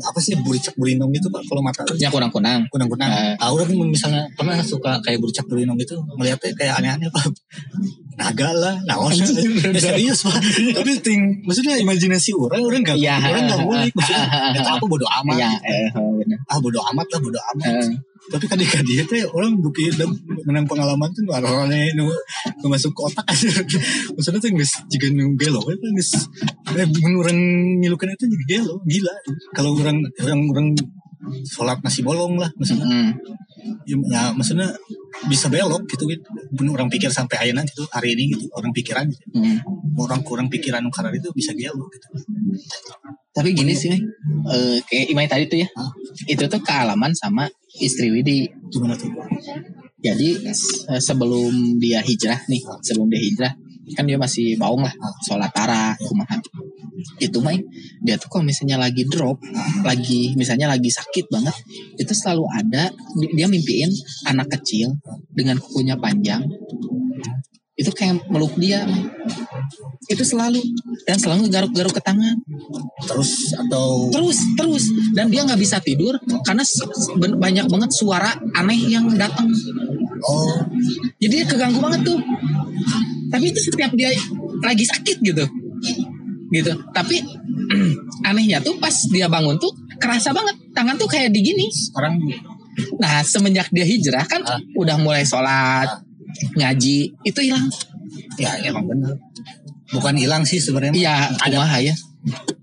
apa 0.00 0.16
sih 0.16 0.32
buricak 0.40 0.72
burinong 0.80 1.12
gitu 1.12 1.28
pak 1.28 1.44
kalau 1.44 1.60
mata 1.60 1.84
Ya 2.00 2.08
kurang-kurang. 2.08 2.64
kunang-kunang. 2.72 3.10
Eh. 3.12 3.36
Ah, 3.36 3.52
orang 3.52 3.68
misalnya 3.84 4.24
pernah 4.32 4.56
suka 4.64 4.96
kayak 5.04 5.20
buricak 5.20 5.44
burinong 5.44 5.76
gitu 5.76 6.00
melihatnya 6.16 6.56
kayak 6.56 6.80
aneh-aneh 6.80 7.12
pak. 7.12 7.28
Naga 8.12 8.48
lah, 8.52 8.76
naon 8.88 9.12
ya, 9.12 9.24
serius 9.80 10.24
pak. 10.28 10.36
Tapi 10.76 10.92
ting, 11.00 11.40
maksudnya 11.48 11.80
imajinasi 11.80 12.36
orang, 12.36 12.60
orang 12.60 12.80
nggak, 12.84 12.98
Iya. 13.00 13.16
orang 13.18 13.42
nggak 13.48 13.60
ngulik. 13.64 13.92
Maksudnya, 13.96 14.24
itu 14.52 14.68
apa 14.68 14.84
bodo 14.84 15.06
amat. 15.08 15.36
Ya, 15.40 15.50
eh, 15.64 15.88
oh. 15.96 16.20
Ah 16.48 16.58
bodo 16.60 16.78
amat 16.92 17.06
lah, 17.08 17.20
bodo 17.24 17.40
amat. 17.56 17.72
Eh. 17.88 17.96
Tapi 18.22 18.46
kan 18.46 18.54
dia 18.54 18.78
dia 18.86 19.02
teh 19.02 19.26
orang 19.34 19.58
bukti 19.58 19.90
menang 20.46 20.62
pengalaman 20.62 21.10
tuh 21.10 21.26
warnanya 21.26 21.90
nu, 21.98 22.06
nu 22.62 22.66
masuk 22.70 22.94
ke 22.94 23.00
otak 23.02 23.26
aja. 23.26 23.50
Maksudnya 24.14 24.38
tuh 24.38 24.50
nggak 24.54 24.68
jika 24.86 25.06
nu 25.10 25.34
gelo, 25.34 25.58
kan 25.66 25.74
nggak 25.74 26.86
eh, 26.86 26.86
mun 27.02 27.12
orang 27.18 27.38
ngilukan 27.82 28.14
itu 28.14 28.24
jadi 28.30 28.44
gelo, 28.46 28.78
gila. 28.86 29.14
Kalau 29.58 29.74
orang 29.74 30.06
orang 30.22 30.40
orang 30.54 30.66
sholat 31.44 31.78
masih 31.80 32.02
bolong 32.02 32.34
lah, 32.36 32.50
maksudnya 32.54 32.84
Hmm. 32.84 33.10
ya, 33.86 33.94
ya 34.10 34.22
maksudnya 34.30 34.68
bisa 35.26 35.46
belok 35.46 35.86
gitu 35.86 36.10
gitu 36.10 36.26
orang 36.68 36.88
pikir 36.88 37.06
sampai 37.08 37.38
ayeuna 37.38 37.62
gitu 37.62 37.86
hari 37.88 38.14
ini 38.14 38.32
gitu 38.32 38.50
orang 38.52 38.70
pikiran 38.70 39.06
gitu. 39.06 39.22
Hmm. 39.32 39.58
orang 39.94 40.20
kurang 40.22 40.48
pikiran 40.48 40.82
karena 40.88 41.10
itu 41.12 41.30
bisa 41.30 41.52
gelo 41.52 41.86
gitu 41.86 42.06
Tapi 43.32 43.56
gini 43.56 43.72
sih, 43.72 43.96
eh, 44.44 44.76
kayak 44.82 45.08
Imai 45.08 45.24
tadi 45.24 45.48
tuh 45.48 45.56
ya, 45.56 45.68
Hah? 45.72 45.88
itu 46.26 46.44
tuh 46.44 46.60
kealaman 46.60 47.16
sama 47.16 47.48
istri 47.74 48.12
Widi. 48.12 48.44
gimana 48.68 48.92
tuh 48.92 49.08
Jadi 49.98 50.52
se- 50.52 51.00
sebelum 51.00 51.78
dia 51.78 52.02
hijrah 52.02 52.36
nih, 52.44 52.60
sebelum 52.82 53.08
dia 53.08 53.22
hijrah, 53.22 53.52
kan 53.94 54.04
dia 54.04 54.18
masih 54.18 54.58
baung 54.58 54.82
lah, 54.82 54.92
sholat 55.22 55.48
tara, 55.48 55.94
kumaha. 55.96 56.36
Itu 57.18 57.38
mah 57.42 57.56
dia 58.02 58.18
tuh 58.18 58.28
kalau 58.30 58.44
misalnya 58.46 58.78
lagi 58.78 59.06
drop, 59.06 59.38
lagi 59.86 60.34
misalnya 60.34 60.70
lagi 60.70 60.90
sakit 60.90 61.30
banget, 61.30 61.54
itu 61.98 62.12
selalu 62.12 62.44
ada 62.50 62.90
di- 63.18 63.32
dia 63.34 63.46
mimpiin 63.46 63.90
anak 64.28 64.58
kecil 64.58 64.96
dengan 65.32 65.58
kukunya 65.58 65.98
panjang. 65.98 66.42
Itu 67.72 67.90
kayak 67.90 68.28
meluk 68.28 68.54
dia, 68.60 68.84
itu 70.10 70.22
selalu 70.22 70.60
dan 71.08 71.16
selalu 71.16 71.48
garuk-garuk 71.48 71.94
ke 71.96 72.02
tangan. 72.02 72.36
terus 73.02 73.50
atau? 73.56 74.12
Terus 74.14 74.38
terus. 74.54 74.84
Dan 75.16 75.26
dia 75.32 75.42
nggak 75.42 75.58
bisa 75.58 75.82
tidur 75.82 76.14
karena 76.46 76.62
banyak 77.18 77.66
banget 77.66 77.90
suara 77.90 78.30
aneh 78.54 78.78
yang 78.86 79.10
datang. 79.18 79.50
Oh. 80.22 80.62
Jadi 81.18 81.42
dia 81.42 81.46
keganggu 81.48 81.82
banget 81.82 82.06
tuh. 82.06 82.18
Tapi 83.32 83.50
itu 83.50 83.60
setiap 83.72 83.90
dia 83.96 84.12
lagi 84.62 84.84
sakit 84.86 85.18
gitu 85.24 85.44
gitu 86.52 86.72
tapi 86.92 87.24
anehnya 88.28 88.60
tuh 88.60 88.76
pas 88.76 88.92
dia 89.08 89.26
bangun 89.26 89.56
tuh 89.56 89.72
kerasa 89.96 90.30
banget 90.36 90.56
tangan 90.76 90.94
tuh 91.00 91.08
kayak 91.08 91.32
digini 91.32 91.66
orang 91.96 92.20
nah 93.00 93.20
semenjak 93.24 93.68
dia 93.72 93.84
hijrah 93.84 94.24
kan 94.28 94.40
Ah. 94.44 94.60
udah 94.76 94.96
mulai 95.00 95.24
sholat 95.24 95.88
ngaji 96.56 97.12
itu 97.24 97.40
hilang 97.40 97.68
ya 98.40 98.56
emang 98.68 98.88
benar 98.88 99.16
bukan 99.92 100.14
hilang 100.16 100.42
sih 100.48 100.56
sebenarnya 100.60 100.92
iya 100.96 101.16
ada 101.40 101.68
ya 101.80 101.92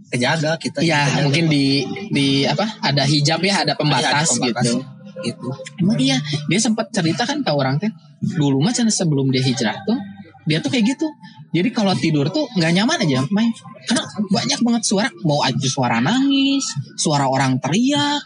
kejaga 0.09 0.57
kita 0.57 0.81
iya 0.81 1.05
kejaga. 1.05 1.21
mungkin 1.29 1.45
di 1.49 1.65
di 2.09 2.27
apa 2.49 2.65
ada 2.81 3.05
hijab 3.05 3.41
ya 3.45 3.61
ada 3.65 3.73
Iya, 3.73 3.73
ada 3.73 3.73
pembatas, 3.77 4.27
pembatas. 4.37 4.65
gitu 4.65 4.77
gitu 5.19 5.49
Emang 5.79 5.99
iya, 5.99 6.17
dia 6.47 6.59
sempat 6.63 6.95
cerita 6.95 7.27
kan 7.27 7.43
ke 7.43 7.51
orang 7.51 7.75
teh. 7.75 7.91
Dulu 8.23 8.63
mah 8.63 8.71
sebelum 8.71 9.27
dia 9.31 9.43
hijrah 9.43 9.75
tuh, 9.83 9.99
dia 10.47 10.63
tuh 10.63 10.71
kayak 10.71 10.95
gitu. 10.95 11.07
Jadi 11.49 11.69
kalau 11.73 11.97
tidur 11.97 12.29
tuh 12.29 12.45
nggak 12.53 12.71
nyaman 12.77 12.97
aja 13.01 13.25
main. 13.33 13.49
Karena 13.89 14.05
banyak 14.29 14.59
banget 14.61 14.83
suara, 14.85 15.09
mau 15.25 15.41
aja 15.41 15.65
suara 15.65 15.97
nangis, 15.97 16.61
suara 16.93 17.25
orang 17.25 17.57
teriak, 17.57 18.21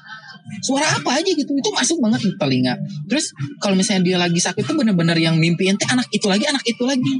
suara 0.59 0.99
apa 0.99 1.23
aja 1.23 1.31
gitu. 1.31 1.51
Itu 1.55 1.69
masuk 1.71 2.03
banget 2.03 2.27
di 2.27 2.35
telinga. 2.35 2.75
Terus 3.07 3.31
kalau 3.63 3.79
misalnya 3.79 4.03
dia 4.03 4.17
lagi 4.19 4.39
sakit 4.43 4.67
tuh 4.67 4.75
bener-bener 4.75 5.15
yang 5.15 5.39
mimpiin 5.39 5.79
teh 5.79 5.87
anak 5.87 6.07
itu 6.11 6.27
lagi, 6.27 6.43
anak 6.47 6.63
itu 6.67 6.83
lagi. 6.83 7.15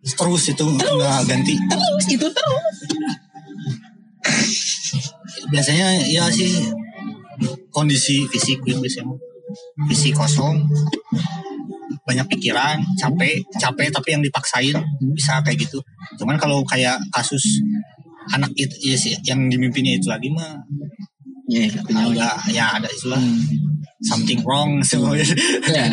terus 0.00 0.48
itu 0.48 0.64
nggak 0.64 1.28
ganti 1.28 1.60
Terus 1.60 2.06
itu 2.08 2.24
terus. 2.32 2.76
biasanya 5.52 6.08
ya 6.08 6.24
sih 6.32 6.72
kondisi 7.68 8.24
fisik 8.32 8.64
gitu 8.64 8.80
biasanya 8.80 9.12
fisik 9.92 10.16
kosong 10.16 10.64
banyak 12.10 12.26
pikiran 12.26 12.76
capek 12.98 13.38
capek 13.54 13.88
tapi 13.88 14.08
yang 14.12 14.22
dipaksain 14.22 14.74
bisa 15.14 15.38
kayak 15.40 15.62
gitu. 15.62 15.78
Cuman 16.18 16.34
kalau 16.34 16.66
kayak 16.66 16.98
kasus 17.14 17.62
anak 18.28 18.50
itu 18.54 18.74
ya 18.82 18.96
sih 18.98 19.14
yang 19.22 19.46
dimimpinya 19.46 19.94
itu 19.94 20.10
lagi 20.10 20.26
mah 20.28 20.58
ya 21.46 21.66
Agak 21.90 22.34
ya 22.50 22.78
ada 22.78 22.86
istilah 22.86 23.18
Hmm. 23.18 23.42
something 24.00 24.40
wrong 24.42 24.80
semuanya. 24.86 25.26
Ya. 25.68 25.86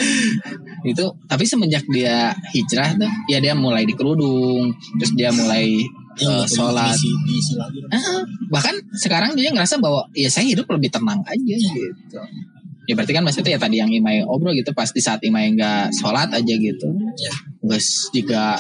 itu 0.86 1.03
tapi 1.27 1.43
semenjak 1.43 1.83
dia 1.91 2.31
hijrah 2.55 2.95
tuh 2.95 3.12
ya 3.27 3.43
dia 3.43 3.51
mulai 3.51 3.83
dikerudung 3.83 4.71
terus 4.95 5.12
dia 5.13 5.27
mulai 5.27 5.83
eh, 6.17 6.45
sholat. 6.47 6.95
diisi, 6.95 7.09
diisi 7.27 7.53
lagi. 7.59 7.77
Ah, 7.91 8.24
bahkan 8.47 8.74
sekarang 8.95 9.36
dia 9.36 9.51
ngerasa 9.51 9.77
bahwa 9.77 10.07
ya 10.15 10.31
saya 10.31 10.47
hidup 10.47 10.65
lebih 10.71 10.88
tenang 10.88 11.19
aja 11.21 11.55
gitu 11.59 12.17
ya 12.88 12.96
berarti 12.96 13.12
kan 13.12 13.22
maksudnya 13.22 13.51
ya 13.51 13.60
tadi 13.60 13.77
yang 13.77 13.91
Imai 13.91 14.24
obrol 14.24 14.51
gitu 14.51 14.72
pas 14.72 14.88
di 14.88 14.98
saat 14.98 15.20
Imai 15.22 15.51
nggak 15.51 15.91
sholat 15.94 16.32
aja 16.32 16.53
gitu 16.56 16.88
Ya. 17.17 17.34
Guys 17.60 18.08
jika 18.10 18.56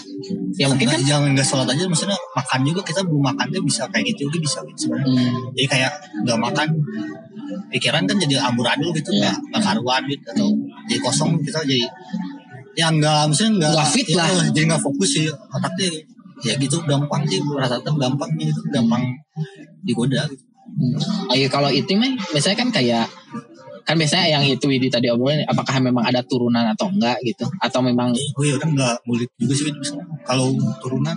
ya 0.53 0.67
mungkin 0.67 0.83
kan 0.85 0.97
Nggak- 0.97 1.07
jangan 1.07 1.29
nggak 1.31 1.47
sholat 1.47 1.67
aja 1.69 1.83
maksudnya 1.85 2.17
makan 2.33 2.59
juga 2.61 2.81
kita 2.83 3.01
belum 3.01 3.23
makannya 3.25 3.59
bisa 3.61 3.87
kayak 3.87 4.03
gitu 4.09 4.27
juga 4.27 4.37
bisa 4.41 4.59
gitu 4.65 4.79
sebenarnya. 4.85 5.15
hmm, 5.23 5.55
Jadi 5.55 5.67
kayak 5.67 5.91
nggak 6.21 6.39
makan 6.41 6.67
pikiran 7.69 8.03
kan 8.03 8.17
jadi 8.17 8.35
amburadul 8.43 8.91
gitu 8.91 9.09
Iya. 9.13 9.31
nggak 9.31 9.61
karuan 9.61 10.01
gitu 10.05 10.25
atau 10.29 10.47
jadi 10.85 10.99
kosong 10.99 11.31
kita 11.41 11.63
jadi 11.63 11.85
ya 12.75 12.87
nggak 12.89 13.21
maksudnya 13.25 13.51
nggak 13.57 13.71
Nggak 13.73 13.89
fit 13.89 14.07
ya, 14.07 14.17
lah. 14.19 14.27
jadi 14.51 14.65
nggak 14.67 14.83
fokus 14.83 15.09
sih 15.09 15.25
otaknya 15.29 15.87
ya 16.39 16.53
gitu 16.55 16.75
gampang 16.83 17.23
sih 17.25 17.39
rata-rata 17.41 17.89
gampang 17.91 18.29
gitu 18.37 18.59
gampang 18.67 19.01
digoda 19.81 20.21
gitu. 20.27 20.43
hmm. 20.77 21.31
Ayo 21.31 21.47
kalau 21.47 21.69
itu 21.69 21.89
mah 21.93 22.11
biasanya 22.29 22.53
kan 22.55 22.69
kayak 22.69 23.05
kan 23.87 23.95
biasanya 23.95 24.35
yang 24.35 24.43
itu 24.43 24.67
Widi 24.67 24.91
tadi 24.91 25.07
obrolin 25.07 25.47
apakah 25.47 25.79
memang 25.79 26.03
ada 26.03 26.19
turunan 26.27 26.67
atau 26.75 26.91
enggak 26.91 27.15
gitu. 27.23 27.47
Atau 27.63 27.79
memang 27.79 28.11
Oh 28.35 28.43
ya 28.43 28.59
orang 28.59 28.75
nggak 28.75 28.95
ngulik 29.07 29.31
juga 29.39 29.53
sih 29.55 29.71
misalnya. 29.71 30.03
Kalau 30.27 30.51
turunan 30.83 31.15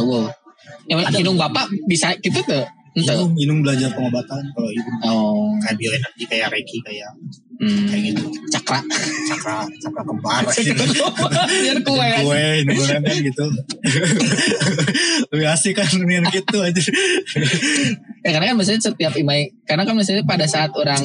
oh, 0.00 0.24
ya, 0.88 0.96
hidung 1.12 1.36
bapak 1.36 1.68
bisa 1.84 2.16
gitu 2.24 2.40
tuh? 2.40 2.64
Minum, 2.90 3.30
minum 3.36 3.56
belajar 3.62 3.92
pengobatan 3.94 4.42
kalau 4.56 4.70
ibu 4.72 4.90
oh. 5.06 5.52
Kayak 5.62 5.76
bioenergi 5.78 6.24
kayak 6.26 6.48
reiki 6.50 6.80
kayak 6.82 7.12
hmm. 7.60 7.86
kayak 7.92 8.02
gitu 8.12 8.22
cakra 8.50 8.80
cakra 9.28 9.56
cakra 9.78 10.02
kembar 10.02 10.42
biar 10.48 11.78
kue 11.84 12.10
kue 12.24 12.44
nurunan 12.66 13.02
kan 13.04 13.16
gitu 13.20 13.44
lebih 15.30 15.46
asik 15.52 15.76
kan 15.78 15.88
nian 16.02 16.24
gitu 16.32 16.58
aja 16.64 16.82
Ya 18.20 18.36
karena 18.36 18.52
kan 18.52 18.56
misalnya 18.60 18.84
setiap 18.84 19.16
imai 19.16 19.48
karena 19.64 19.88
kan 19.88 19.96
misalnya 19.96 20.28
pada 20.28 20.44
saat 20.44 20.76
orang 20.76 21.00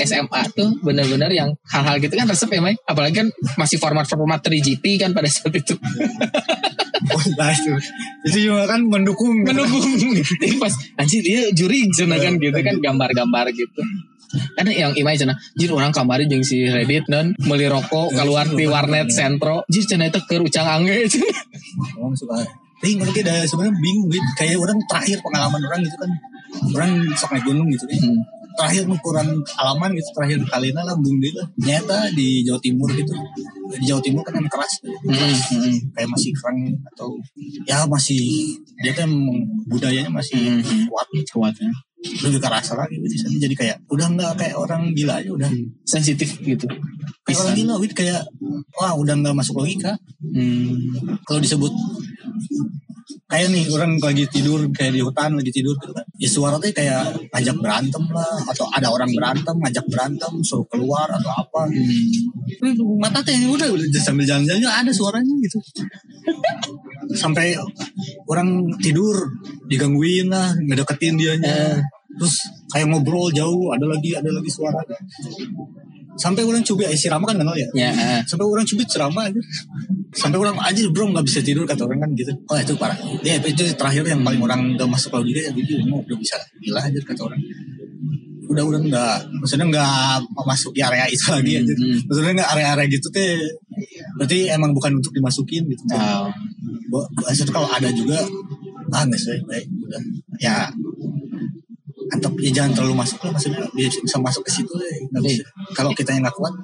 SMA 0.00 0.42
tuh 0.56 0.80
benar-benar 0.80 1.28
yang 1.28 1.52
hal-hal 1.68 2.00
gitu 2.00 2.16
kan 2.16 2.24
resep 2.24 2.48
ya 2.48 2.64
Mai. 2.64 2.72
Apalagi 2.88 3.20
kan 3.20 3.28
masih 3.60 3.76
format-format 3.76 4.40
3GP 4.40 4.96
kan 4.96 5.12
pada 5.12 5.28
saat 5.28 5.52
itu. 5.52 5.76
oh, 7.12 7.24
nah, 7.36 7.52
itu 7.52 7.70
itu 8.32 8.38
juga 8.48 8.64
kan 8.64 8.80
mendukung 8.80 9.44
Mendukung. 9.44 10.16
Jadi 10.40 10.56
pas 10.56 10.72
anjir 10.96 11.20
dia 11.20 11.52
juri 11.52 11.84
cenah 11.92 12.16
kan 12.16 12.40
gitu 12.40 12.56
kan 12.64 12.80
gambar-gambar 12.80 13.52
gitu. 13.52 13.80
Kan 14.56 14.68
yang 14.68 14.92
imai 14.92 15.16
cenah, 15.16 15.36
jir 15.56 15.72
orang 15.72 15.90
kamari 15.90 16.28
jeung 16.28 16.44
si 16.44 16.68
Reddit 16.68 17.08
dan 17.08 17.32
beli 17.40 17.64
rokok 17.66 18.12
keluar 18.12 18.44
di 18.48 18.68
warnet 18.68 19.08
sentro. 19.08 19.64
Jir 19.72 19.84
cenah 19.88 20.12
itu 20.12 20.20
keur 20.28 20.44
ucang 20.44 20.68
angge 20.68 21.06
cenah. 21.12 21.36
orang 22.00 22.16
suka 22.16 22.44
tapi 22.78 22.94
mungkin 22.94 23.26
ada 23.26 23.42
sebenarnya 23.42 23.74
bingung 23.82 24.06
gitu 24.06 24.28
kayak 24.38 24.54
orang 24.54 24.78
terakhir 24.86 25.18
pengalaman 25.18 25.58
orang 25.66 25.80
gitu 25.82 25.96
kan 25.98 26.10
orang 26.78 26.90
sok 27.18 27.34
naik 27.34 27.44
gunung 27.44 27.68
gitu 27.74 27.84
kan 27.90 27.98
Hmm. 27.98 28.22
terakhir 28.54 28.82
ukuran 28.90 29.28
alaman 29.54 29.90
gitu 29.94 30.08
terakhir 30.14 30.38
kali 30.46 30.70
lah 30.74 30.94
bung 30.98 31.18
dia 31.22 31.42
nyata 31.58 32.10
di 32.14 32.42
Jawa 32.42 32.58
Timur 32.58 32.90
gitu 32.90 33.10
di 33.78 33.84
Jawa 33.86 33.98
Timur 34.02 34.22
kan 34.22 34.34
yang 34.38 34.46
keras 34.46 34.78
Hmm, 34.82 35.14
hmm, 35.14 35.94
kayak 35.94 36.06
masih 36.10 36.30
keren 36.34 36.74
atau 36.94 37.18
ya 37.66 37.82
masih 37.86 38.22
dia 38.82 38.94
kan 38.94 39.10
budayanya 39.66 40.10
masih 40.10 40.38
hmm. 40.58 40.86
kuat 40.90 41.06
gitu 41.18 41.38
Kuatnya. 41.42 41.70
Lebih 41.98 42.38
kerasa 42.38 42.78
lagi 42.78 42.94
gitu 42.96 43.10
di 43.10 43.18
sana. 43.18 43.36
jadi 43.36 43.54
kayak 43.54 43.76
udah 43.90 44.06
nggak 44.08 44.32
kayak 44.38 44.54
orang 44.54 44.94
gila 44.94 45.18
aja 45.18 45.30
udah 45.34 45.50
Sensitif 45.82 46.30
gitu. 46.38 46.66
kayak 47.26 47.38
orang 47.38 47.54
gila 47.54 47.74
gitu 47.82 47.94
kayak 47.96 48.22
wah 48.74 48.94
udah 48.94 49.14
nggak 49.14 49.34
masuk 49.34 49.58
logika 49.58 49.98
Hmm. 50.18 50.74
kalau 51.22 51.38
disebut 51.38 51.70
kayak 53.28 53.48
nih 53.52 53.68
orang 53.68 54.00
lagi 54.00 54.24
tidur 54.32 54.64
kayak 54.72 54.96
di 54.96 55.04
hutan 55.04 55.36
lagi 55.36 55.52
tidur 55.52 55.76
gitu 55.76 55.92
kan. 55.92 56.06
Ya 56.16 56.28
suara 56.32 56.56
tuh 56.56 56.72
kayak 56.72 57.28
ngajak 57.28 57.56
berantem 57.60 58.04
lah 58.08 58.40
atau 58.48 58.64
ada 58.72 58.88
orang 58.88 59.12
berantem 59.12 59.52
ngajak 59.52 59.84
berantem 59.92 60.32
suruh 60.40 60.64
keluar 60.72 61.04
atau 61.12 61.28
apa. 61.28 61.68
Hmm. 61.68 62.96
mata 62.96 63.20
teh 63.20 63.36
udah 63.44 63.68
udah 63.68 64.00
sambil 64.00 64.24
jalan-jalan 64.24 64.64
ada 64.64 64.88
suaranya 64.88 65.34
gitu. 65.44 65.60
Sampai 67.12 67.52
orang 68.24 68.64
tidur 68.80 69.14
digangguin 69.68 70.32
lah 70.32 70.56
ngedeketin 70.64 71.20
dianya. 71.20 71.76
Eh. 71.76 71.80
terus 72.18 72.34
kayak 72.74 72.90
ngobrol 72.90 73.30
jauh 73.30 73.70
ada 73.70 73.86
lagi 73.86 74.10
ada 74.10 74.26
lagi 74.26 74.50
suara 74.50 74.82
sampai 76.18 76.42
orang 76.42 76.66
coba 76.66 76.90
isi 76.90 77.06
rama 77.06 77.24
kan 77.30 77.38
kenal 77.38 77.54
ya. 77.54 77.68
Ya, 77.72 77.90
eh. 77.94 78.20
sampai 78.26 78.44
orang 78.44 78.66
cubit 78.66 78.90
ceramah 78.90 79.30
aja. 79.30 79.40
Sampai 80.10 80.38
orang 80.42 80.58
aja 80.58 80.82
bro 80.90 81.06
nggak 81.14 81.24
bisa 81.24 81.38
tidur 81.40 81.62
kata 81.62 81.86
orang 81.86 82.02
kan 82.02 82.10
gitu. 82.18 82.34
Oh 82.50 82.58
itu 82.58 82.74
parah. 82.74 82.98
Ya 83.22 83.38
itu 83.38 83.62
terakhir 83.78 84.02
yang 84.02 84.26
paling 84.26 84.42
orang 84.42 84.74
udah 84.74 84.88
masuk 84.90 85.14
logika 85.14 85.46
ya 85.46 85.50
gitu 85.54 85.78
mau 85.86 86.02
udah 86.02 86.18
bisa 86.18 86.34
gila 86.58 86.80
aja 86.82 86.98
kata 87.06 87.22
orang. 87.22 87.40
Udah 88.48 88.64
udah 88.64 88.80
nggak 88.80 89.16
maksudnya 89.38 89.66
nggak 89.68 90.18
masuk 90.42 90.72
di 90.72 90.80
area 90.80 91.04
itu 91.06 91.28
lagi 91.28 91.52
aja 91.60 91.72
Hmm. 91.76 92.00
maksudnya 92.08 92.32
nggak 92.42 92.50
area-area 92.56 92.86
gitu 92.90 93.06
teh. 93.14 93.38
Berarti 94.18 94.38
emang 94.50 94.72
bukan 94.74 94.98
untuk 94.98 95.12
dimasukin 95.14 95.62
gitu. 95.68 95.82
Oh. 95.94 96.26
Bo- 96.88 97.08
maksudnya 97.20 97.52
kalau 97.52 97.68
ada 97.68 97.88
juga 97.92 98.18
ah 98.88 99.04
nggak 99.04 99.20
sih 99.20 99.38
baik 99.44 99.68
udah. 99.68 100.02
Ya 100.40 100.72
atau 102.08 102.30
ya 102.38 102.50
jangan 102.50 102.72
terlalu 102.72 102.94
masuk 102.96 103.18
lah 103.20 103.30
maksudnya 103.32 103.60
bisa, 103.74 104.16
masuk 104.18 104.42
ke 104.42 104.50
situ 104.50 104.72
ya 104.72 105.44
kalau 105.72 105.92
kita 105.92 106.12
yang 106.12 106.24
nggak 106.24 106.36
kuat 106.36 106.54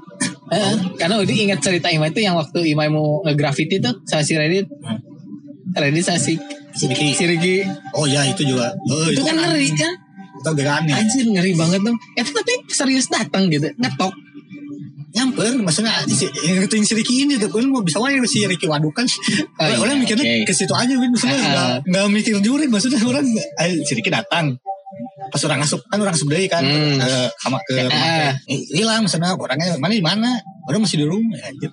Eh, 0.45 0.77
karena 0.95 1.17
udah 1.17 1.35
ingat 1.35 1.59
cerita 1.59 1.89
Ima 1.89 2.07
itu 2.07 2.21
yang 2.21 2.37
waktu 2.37 2.69
Ima 2.69 2.85
mau 2.87 3.25
nge-graffiti 3.25 3.81
tuh 3.81 3.97
sama 4.05 4.21
si 4.21 4.37
Reddit. 4.37 4.69
Hmm. 4.69 5.01
Reddit 5.73 6.05
sama 6.05 6.21
si, 6.21 6.37
Si 6.71 6.85
Ricky. 6.85 7.17
si 7.17 7.25
Ricky. 7.25 7.65
oh 7.93 8.05
ya 8.05 8.23
itu 8.25 8.45
juga 8.45 8.69
oh, 8.85 9.09
Itu 9.09 9.25
kan 9.25 9.35
ngeri 9.35 9.73
kan? 9.73 9.93
itu 10.37 10.49
agak 10.53 10.85
aneh 10.85 10.95
Anjir 10.95 11.25
ngeri 11.27 11.57
banget 11.57 11.81
tuh. 11.81 11.97
Itu 12.15 12.31
tapi 12.31 12.53
serius 12.69 13.09
datang 13.09 13.49
gitu. 13.49 13.73
Ngetok. 13.73 14.13
nyamper 15.15 15.55
maksudnya 15.57 15.95
yang 16.45 16.59
itu 16.61 16.75
yang 16.75 16.85
si 16.85 16.93
Ricky 16.93 17.15
ini 17.23 17.39
tuh 17.39 17.47
kan 17.47 17.65
mau 17.65 17.81
bisa 17.81 17.97
wae 17.99 18.19
si 18.27 18.43
Ricky 18.45 18.67
waduk 18.67 18.93
kan 18.93 19.07
Oh, 19.59 19.65
iya, 19.65 19.79
orang 19.79 19.97
mikirnya 19.97 20.27
oke. 20.27 20.45
ke 20.45 20.53
situ 20.53 20.75
aja 20.75 20.91
kan 20.91 21.09
maksudnya 21.09 21.39
Ah. 21.39 21.47
nggak 21.47 21.71
nggak 21.87 22.05
mikir 22.11 22.35
juri 22.43 22.67
maksudnya 22.67 22.99
orang 23.01 23.23
eh, 23.57 23.79
si 23.81 23.95
Ricky 23.95 24.11
datang 24.11 24.59
pas 25.33 25.43
orang 25.45 25.61
asup 25.63 25.81
kan 25.89 25.99
orang 26.01 26.15
asup 26.15 26.29
deui 26.29 26.47
kan 26.49 26.63
Hmm. 26.65 26.99
ke 27.01 27.11
kamar 27.41 27.61
ke 27.69 27.75
Ah. 27.89 28.33
Eh, 28.49 28.61
hilang 28.75 29.05
maksudnya 29.05 29.33
orangnya 29.37 29.77
mana 29.79 29.93
di 29.93 30.05
mana 30.05 30.31
orang 30.69 30.85
masih 30.85 31.01
di 31.03 31.07
rumah 31.07 31.37
ya 31.37 31.49
anjir 31.53 31.71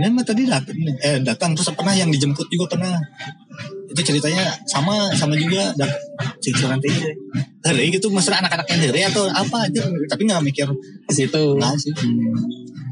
Ini 0.00 0.08
mah 0.08 0.24
tadi 0.24 0.48
datang, 0.48 0.76
eh, 1.04 1.20
datang 1.20 1.52
terus 1.52 1.68
pernah 1.76 1.92
yang 1.92 2.08
dijemput 2.08 2.48
juga 2.48 2.72
pernah. 2.72 2.96
Itu 3.92 4.00
ceritanya 4.00 4.48
sama 4.64 5.12
sama 5.12 5.36
juga 5.36 5.76
dat 5.76 5.92
cicilan 6.40 6.80
teh. 6.80 6.88
Hari 7.60 7.92
gitu 7.92 8.08
maksudnya 8.08 8.40
anak-anak 8.40 8.64
yang 8.72 8.80
dari 8.88 9.00
atau 9.04 9.28
apa 9.28 9.68
aja 9.68 9.84
tapi 10.08 10.24
nggak 10.24 10.40
mikir 10.40 10.68
Ke 11.04 11.12
situ. 11.12 11.60
Nah 11.60 11.76
sih. 11.76 11.92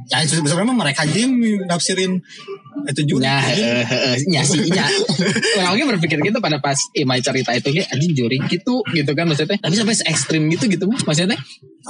Ya 0.08 0.24
sebenarnya 0.24 0.72
mereka 0.72 1.04
aja 1.04 1.16
yang 1.16 1.36
nafsirin 1.68 2.20
itu 2.88 3.02
juga. 3.04 3.28
Nah, 3.28 3.44
eh, 3.52 3.84
eh, 3.84 4.16
nya 4.32 4.40
sih, 4.40 4.64
nya. 4.72 4.88
Orangnya 5.60 5.84
berpikir 5.96 6.16
gitu 6.24 6.38
pada 6.40 6.56
pas 6.62 6.78
Imai 6.96 7.20
cerita 7.20 7.52
itu, 7.52 7.68
kayak 7.74 7.92
anjing 7.92 8.16
juri 8.16 8.38
gitu, 8.48 8.80
gitu 8.96 9.10
kan 9.12 9.28
maksudnya. 9.28 9.60
Tapi 9.60 9.74
sampai 9.76 9.96
se 9.98 10.04
ekstrim 10.08 10.48
gitu 10.48 10.64
gitu, 10.70 10.88
maksudnya 11.04 11.36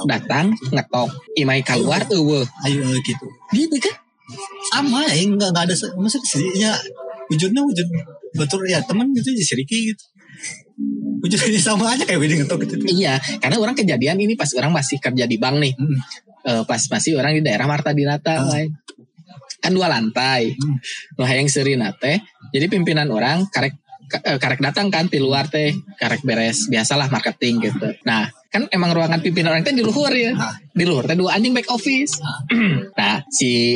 datang 0.03 0.51
ngetok 0.73 1.09
Imai 1.39 1.63
keluar, 1.63 2.03
eueuh. 2.11 2.43
ayo 2.67 2.79
eh, 2.83 2.99
gitu. 3.07 3.25
Gitu 3.55 3.75
kan? 3.79 3.95
Sama 4.69 5.05
ya 5.09 5.25
enggak 5.25 5.51
ada 5.55 5.73
maksudnya 5.97 6.41
ya 6.55 6.71
wujudnya 7.29 7.61
wujud 7.61 7.87
betul 8.35 8.61
ya 8.69 8.79
teman 8.85 9.09
gitu 9.13 9.29
ya 9.33 9.43
seriki 9.43 9.93
gitu. 9.93 10.03
Wujudnya 11.19 11.59
sama 11.59 11.91
aja 11.91 12.07
kayak 12.07 12.19
wedding 12.21 12.39
ngetok 12.45 12.63
gitu. 12.63 12.75
Iya, 12.87 13.19
karena 13.43 13.59
orang 13.59 13.75
kejadian 13.75 14.15
ini 14.17 14.39
pas 14.39 14.47
orang 14.55 14.71
masih 14.71 14.97
kerja 14.97 15.27
di 15.27 15.35
bank 15.35 15.59
nih. 15.59 15.73
Hmm. 15.75 15.97
Eh, 16.39 16.63
pas 16.63 16.79
masih 16.79 17.19
orang 17.19 17.35
di 17.35 17.43
daerah 17.43 17.67
Marta 17.67 17.91
Dinata. 17.91 18.47
Mai. 18.47 18.71
kan 19.59 19.75
dua 19.75 19.91
lantai. 19.91 20.55
Hmm. 20.55 20.79
Nah 21.19 21.31
yang 21.35 21.51
serina 21.51 21.91
teh, 21.91 22.15
jadi 22.55 22.71
pimpinan 22.71 23.11
orang 23.11 23.43
karek 23.51 23.75
ka- 24.07 24.23
eh, 24.23 24.39
karek 24.39 24.63
datang 24.63 24.87
kan 24.87 25.11
di 25.11 25.19
luar 25.19 25.51
teh, 25.51 25.75
karek 25.99 26.23
beres 26.23 26.71
biasalah 26.71 27.11
marketing 27.11 27.67
gitu. 27.67 27.91
Nah 28.07 28.23
kan 28.47 28.71
emang 28.71 28.95
ruangan 28.95 29.19
pimpinan 29.19 29.51
orang 29.51 29.67
teh 29.67 29.75
di 29.75 29.83
luhur 29.83 30.15
ya, 30.15 30.31
Ah. 30.31 30.55
di 30.71 30.87
luhur 30.87 31.03
teh 31.03 31.19
dua 31.19 31.35
anjing 31.35 31.51
back 31.51 31.67
office. 31.67 32.23
nah 32.95 33.19
si 33.37 33.75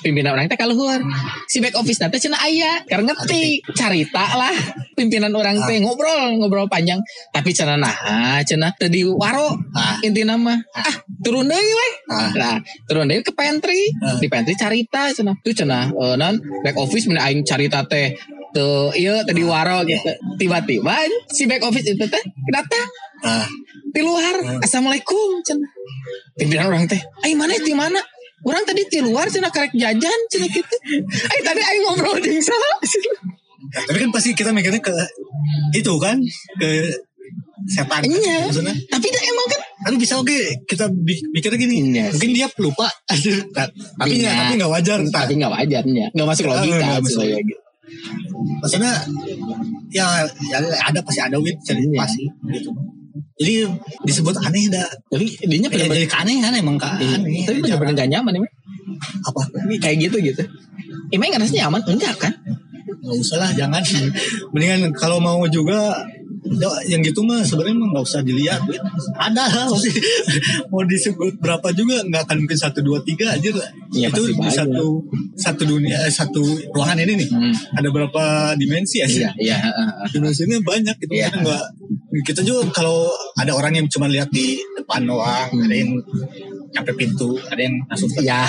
pimpinan 0.00 0.34
orang 0.36 0.46
teh 0.48 0.56
kaluhur, 0.56 1.00
si 1.48 1.60
back 1.60 1.76
office 1.76 2.00
nanti 2.00 2.20
cina 2.20 2.36
ayah, 2.44 2.84
karena 2.88 3.12
ngerti. 3.12 3.64
Carita 3.76 4.24
lah. 4.36 4.54
Pimpinan 4.96 5.32
orang 5.32 5.56
teh 5.64 5.80
ngobrol 5.80 6.36
ngobrol 6.36 6.68
panjang, 6.68 7.00
tapi 7.32 7.52
cina 7.56 7.76
nah 7.76 8.40
cina 8.44 8.72
tadi 8.76 9.04
waro. 9.04 9.56
Ah. 9.76 9.96
inti 10.04 10.24
nama 10.24 10.56
ah. 10.76 10.94
Turun 11.20 11.48
deh 11.48 11.56
weh 11.56 11.92
Ah. 12.10 12.30
nah 12.32 12.56
turun 12.88 13.08
deh 13.08 13.20
ke 13.24 13.32
pantry. 13.32 13.92
Ah. 14.02 14.16
di 14.20 14.26
pantry 14.28 14.56
carita 14.56 15.08
cenah. 15.12 15.36
Tuh 15.40 15.52
cenah 15.56 15.88
eh, 15.92 16.14
non 16.20 16.36
back 16.64 16.76
office 16.76 17.08
mana 17.08 17.28
aing 17.28 17.44
carita 17.44 17.84
teh 17.88 18.12
tuh 18.52 18.92
iya 18.96 19.24
tadi 19.24 19.40
waro 19.44 19.84
gitu. 19.88 20.10
Tiba-tiba 20.36 20.96
si 21.32 21.48
back 21.48 21.64
office 21.64 21.86
itu 21.86 22.04
teh 22.04 22.24
datang. 22.52 22.88
Nah, 23.20 23.44
di 23.92 24.00
luar 24.00 24.60
assalamualaikum 24.64 25.44
cina 25.44 25.64
pimpinan 26.36 26.72
orang 26.72 26.88
teh 26.88 27.00
ay 27.24 27.36
mana 27.36 27.56
di 27.60 27.74
mana 27.76 28.00
orang 28.42 28.64
tadi 28.64 28.82
di 28.84 28.98
luar 29.00 29.26
cina 29.26 29.48
karek 29.48 29.72
jajan 29.72 30.20
cina 30.28 30.46
gitu 30.46 30.74
ay 31.26 31.38
tadi 31.40 31.60
ay 31.60 31.76
ngobrol 31.80 32.16
jeung 32.18 32.40
saha 32.40 32.72
tapi 33.86 33.98
kan 33.98 34.10
pasti 34.10 34.32
kita 34.32 34.50
mikirnya 34.50 34.80
ke 34.80 34.92
itu 35.72 35.92
kan 35.96 36.16
ke 36.56 36.68
setan 37.62 38.00
Iya. 38.02 38.48
maksudnya 38.48 38.72
tapi 38.88 39.06
dah 39.06 39.22
emang 39.22 39.46
kan 39.46 39.60
tapi 39.82 39.96
bisa 39.96 40.16
oke 40.16 40.32
kita 40.64 40.88
bi- 40.90 41.28
mikirnya 41.30 41.58
gini 41.58 41.76
Iya 41.92 42.08
mungkin 42.10 42.30
dia 42.32 42.46
pelupa 42.48 42.88
tapi 43.06 43.20
Iya. 44.16 44.32
nggak 44.32 44.34
tapi 44.34 44.52
nggak 44.56 44.72
wajar 44.72 44.96
entah. 44.98 45.22
tapi 45.22 45.34
nggak 45.36 45.52
wajarnya 45.52 46.06
nggak 46.10 46.26
masuk 46.26 46.44
logika 46.48 46.76
nggak 46.80 47.02
masuk. 47.04 47.24
gitu. 47.28 47.60
maksudnya 48.62 48.92
ya, 49.90 50.06
ya 50.48 50.58
ada 50.80 51.00
pasti 51.04 51.20
ada 51.20 51.36
jadi 51.36 51.80
Iya. 51.84 51.98
pasti 52.00 52.24
gitu 52.48 52.70
jadi 53.40 53.72
disebut 54.04 54.36
aneh 54.44 54.68
dah. 54.68 54.84
Tapi 55.08 55.26
dinya 55.48 55.72
ya, 55.72 55.72
bener-bener 55.72 56.04
jadi 56.04 56.10
keanehan 56.12 56.52
emang 56.60 56.76
ke 56.76 56.84
aneh 56.84 57.48
tapi 57.48 57.58
bener-bener 57.64 57.94
gak 57.96 58.10
nyaman 58.12 58.32
emang. 58.36 58.52
Apa? 59.24 59.40
Kayak 59.80 59.96
gitu 60.12 60.16
gitu. 60.20 60.42
Emang 61.08 61.32
ngerasa 61.32 61.56
nyaman? 61.56 61.80
Enggak 61.88 62.14
kan? 62.20 62.32
Nggak 63.00 63.16
usah 63.16 63.36
lah 63.40 63.50
jangan. 63.56 63.80
Mendingan 64.52 64.92
kalau 64.92 65.24
mau 65.24 65.40
juga 65.48 66.04
ya, 66.40 66.68
yang 66.88 67.00
gitu 67.00 67.20
mah 67.20 67.40
sebenarnya 67.40 67.76
mah 67.76 67.88
nggak 67.92 68.04
usah 68.04 68.20
dilihat 68.20 68.60
ada 69.14 69.44
lah 69.44 69.68
mau 70.70 70.82
disebut 70.82 71.36
berapa 71.36 71.68
juga 71.72 72.00
nggak 72.02 72.22
akan 72.24 72.36
mungkin 72.40 72.56
satu 72.56 72.80
dua 72.80 72.98
tiga 73.02 73.32
aja 73.32 73.50
lah 73.52 73.68
Iya, 73.90 74.06
itu 74.06 74.22
di 74.30 74.48
satu 74.48 75.02
satu 75.34 75.62
dunia 75.66 75.98
eh, 76.00 76.08
satu 76.08 76.40
ruangan 76.70 77.00
ini 77.00 77.14
nih 77.18 77.28
Hmm. 77.30 77.54
ada 77.74 77.88
berapa 77.88 78.24
dimensi 78.54 79.00
ya 79.00 79.06
iya 79.06 79.30
iya 79.36 79.56
heeh. 79.58 79.88
dimensinya 80.10 80.58
banyak 80.60 80.96
Iya. 81.06 81.26
Karena 81.26 81.38
nggak 81.42 81.64
kita 82.22 82.40
juga 82.40 82.66
kalau 82.70 83.10
ada 83.34 83.50
orang 83.50 83.74
yang 83.74 83.86
cuma 83.86 84.06
lihat 84.06 84.30
di 84.30 84.56
depan 84.74 85.04
doang 85.04 85.48
Hmm. 85.50 85.66
ada 85.66 85.74
yang 85.74 85.90
nyampe 86.70 86.92
pintu 86.94 87.34
ada 87.46 87.58
yang 87.58 87.74
masuk 87.84 88.08
ke 88.14 88.22
ya 88.22 88.46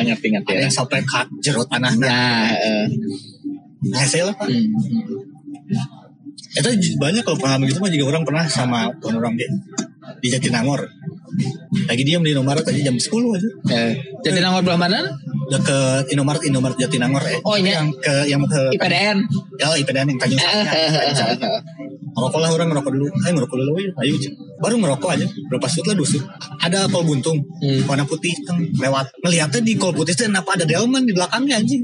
ngerti 0.00 0.30
ngerti 0.30 0.50
ada 0.52 0.58
ya 0.58 0.64
yang 0.64 0.74
sampai 0.74 1.02
ke 1.02 1.20
jeruk 1.42 1.66
tanah 1.66 1.90
nah, 1.98 2.06
ya 2.06 2.54
heeh. 2.54 2.84
nah 3.90 4.02
saya 4.04 4.30
lah 4.30 4.34
Pak. 4.34 4.46
Hmm. 4.46 4.70
Itu 6.54 6.68
j- 6.76 6.96
banyak 6.96 7.22
kalau 7.22 7.34
pengalaman 7.34 7.66
gitu 7.66 7.78
mah 7.78 7.90
juga 7.90 8.04
orang 8.08 8.22
pernah 8.22 8.44
sama 8.46 8.86
teman 8.96 9.18
orang 9.18 9.34
dia 9.34 9.50
di 10.20 10.28
Jatinangor 10.28 10.86
lagi 11.84 12.02
diam 12.02 12.22
di 12.22 12.30
Indomaret 12.30 12.62
aja 12.62 12.80
jam 12.80 12.94
10 12.94 13.10
aja 13.34 13.48
Eh, 13.68 13.92
jadi 14.22 14.38
nomor 14.38 14.62
belah 14.62 14.78
mana 14.78 15.00
deket 15.46 16.06
Indomaret 16.08 16.42
Indomaret 16.44 16.78
Jatinangor 16.78 17.24
eh. 17.24 17.42
Oh, 17.42 17.58
ini. 17.58 17.74
yang 17.74 17.90
ke 17.92 18.14
yang 18.24 18.40
ke 18.44 18.60
IPDN 18.72 19.18
ya 19.58 19.74
IPDN 19.74 20.06
yang 20.08 20.18
Tanjung 20.18 20.38
Eh, 20.38 20.46
Sari 20.46 20.62
eh, 20.62 20.70
eh, 20.70 21.10
eh, 21.10 21.36
eh. 21.42 21.60
Ngerokok 22.14 22.40
lah 22.40 22.50
orang 22.54 22.68
ngerokok 22.70 22.92
dulu. 22.94 23.06
Ayo 23.26 23.32
ngerokok 23.34 23.56
dulu 23.58 23.72
ayo 23.78 24.14
Cik. 24.18 24.32
baru 24.62 24.74
ngerokok 24.78 25.10
aja. 25.18 25.26
Berapa 25.50 25.66
shoot 25.66 25.86
lah 25.90 25.96
dusuk 25.98 26.22
ada 26.62 26.86
kol 26.88 27.02
buntung. 27.04 27.38
Hmm. 27.60 27.82
warna 27.90 28.06
putih 28.06 28.32
kan 28.46 28.56
lewat. 28.78 29.10
Ngeliatnya 29.26 29.60
di 29.60 29.74
kol 29.74 29.92
putih 29.92 30.14
itu 30.14 30.24
kenapa 30.30 30.54
ada 30.54 30.64
delman 30.64 31.02
di 31.04 31.12
belakangnya 31.12 31.58
anjing. 31.58 31.82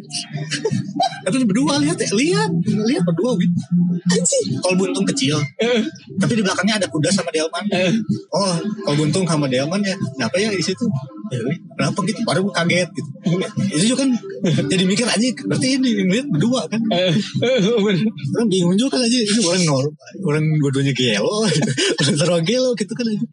Tapi 1.26 1.44
berdua 1.44 1.76
lihat 1.82 1.98
ya. 2.00 2.08
Lihat. 2.14 2.50
Lihat 2.64 3.02
berdua 3.04 3.36
win. 3.36 3.50
Anjing. 4.08 4.46
Kol 4.62 4.74
buntung 4.78 5.04
kecil. 5.04 5.36
Tapi 6.16 6.32
di 6.38 6.42
belakangnya 6.46 6.80
ada 6.80 6.86
kuda 6.88 7.10
sama 7.10 7.28
delman. 7.34 7.64
Eh, 7.74 7.92
oh 8.32 8.54
kol 8.86 8.94
buntung 8.96 9.26
sama 9.26 9.50
delman 9.50 9.82
ya. 9.82 9.98
Kenapa 10.16 10.36
ya 10.38 10.48
di 10.54 10.64
situ 10.64 10.86
ya, 11.30 11.40
kenapa 11.78 11.98
gitu? 12.04 12.20
Baru 12.26 12.42
kaget 12.50 12.88
gitu. 12.90 13.08
Itu 13.70 13.84
juga 13.94 14.02
kan? 14.02 14.10
Jadi 14.66 14.82
mikir 14.84 15.06
aja 15.06 15.26
berarti 15.46 15.66
ini 15.78 15.88
ngeliat 16.06 16.26
berdua 16.28 16.66
kan? 16.66 16.80
Eh, 16.90 17.12
eh, 17.14 17.78
bener. 17.80 18.02
orang 18.34 18.48
bingung 18.50 18.74
juga 18.74 18.98
kan 18.98 19.06
aja. 19.06 19.18
Ini 19.22 19.40
orang 19.46 19.62
nol 19.64 19.86
orang 20.26 20.44
dua-duanya 20.58 20.92
gelo 20.92 21.46
orang 22.02 22.14
taruh 22.18 22.40
gelo 22.42 22.70
gitu 22.74 22.92
kan 22.92 23.06
aja. 23.06 23.26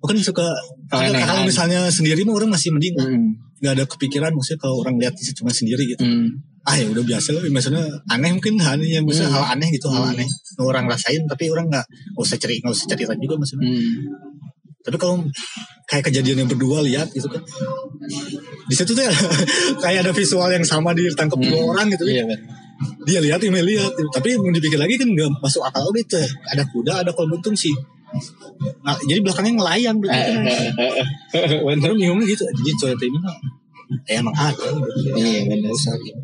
Bukan 0.00 0.16
suka 0.18 0.46
kalau 0.88 1.42
misalnya 1.44 1.88
sendiri 1.88 2.24
mah 2.24 2.34
orang 2.36 2.50
masih 2.50 2.72
mending. 2.72 2.96
Hmm. 2.98 3.30
nggak 3.62 3.78
ada 3.78 3.84
kepikiran 3.86 4.34
maksudnya 4.34 4.58
kalau 4.58 4.82
orang 4.82 4.98
lihat 4.98 5.14
cuma 5.38 5.54
sendiri 5.54 5.86
gitu. 5.86 6.02
Hmm. 6.02 6.34
ah 6.62 6.74
ya 6.74 6.86
udah 6.86 7.02
biasa 7.02 7.34
lah. 7.34 7.42
Maksudnya 7.46 7.84
aneh 8.10 8.30
mungkin 8.34 8.58
aneh 8.58 8.90
yang 8.90 9.06
bisa 9.06 9.26
Hmm. 9.26 9.34
hal 9.34 9.44
aneh 9.54 9.70
gitu 9.70 9.86
hal 9.86 10.02
Hmm. 10.02 10.12
aneh. 10.18 10.26
Orang 10.58 10.90
rasain 10.90 11.22
tapi 11.30 11.46
orang 11.46 11.70
nggak 11.70 11.86
nggak 11.86 12.22
usah 12.26 12.38
cerita 12.38 12.66
nggak 12.66 12.74
usah 12.74 12.86
cerita 12.90 13.12
juga 13.18 13.34
maksudnya. 13.38 13.66
Hmm. 13.70 13.98
tapi 14.82 14.98
kalau 14.98 15.22
kayak 15.92 16.08
kejadian 16.08 16.42
yang 16.42 16.48
berdua 16.48 16.80
lihat 16.80 17.12
gitu 17.12 17.28
kan 17.28 17.44
di 18.64 18.72
situ 18.72 18.96
tuh 18.96 19.04
kayak 19.84 20.08
ada 20.08 20.12
visual 20.12 20.48
yang 20.48 20.64
sama 20.64 20.96
ditangkap 20.96 21.36
dua 21.36 21.52
Hmm. 21.52 21.70
orang 21.70 21.86
gitu 21.92 22.08
Iya, 22.08 22.24
bener. 22.24 22.40
dia 23.04 23.20
lihat 23.20 23.38
Ime 23.44 23.60
lihat 23.60 23.92
tapi 24.10 24.34
mau 24.40 24.48
dipikir 24.48 24.80
lagi 24.80 24.96
kan 24.96 25.06
nggak 25.06 25.28
masuk 25.38 25.60
akal 25.62 25.92
gitu 25.92 26.16
ada 26.48 26.64
kuda 26.64 27.04
ada 27.04 27.10
kol 27.12 27.28
buntung 27.28 27.52
sih 27.52 27.70
nah, 28.80 28.96
jadi 29.04 29.20
belakangnya 29.20 29.60
ngelayang 29.60 29.96
berarti 30.00 30.20
kan 30.32 30.42
bener. 31.68 31.90
bingungnya 31.92 32.24
gitu 32.26 32.44
jadi 32.48 32.70
cerita 32.74 33.04
ini 33.04 33.18
ya 34.08 34.24
emang 34.24 34.32
ada 34.32 34.56
gitu. 34.56 34.88
Iya 35.14 35.40
bener. 35.46 35.68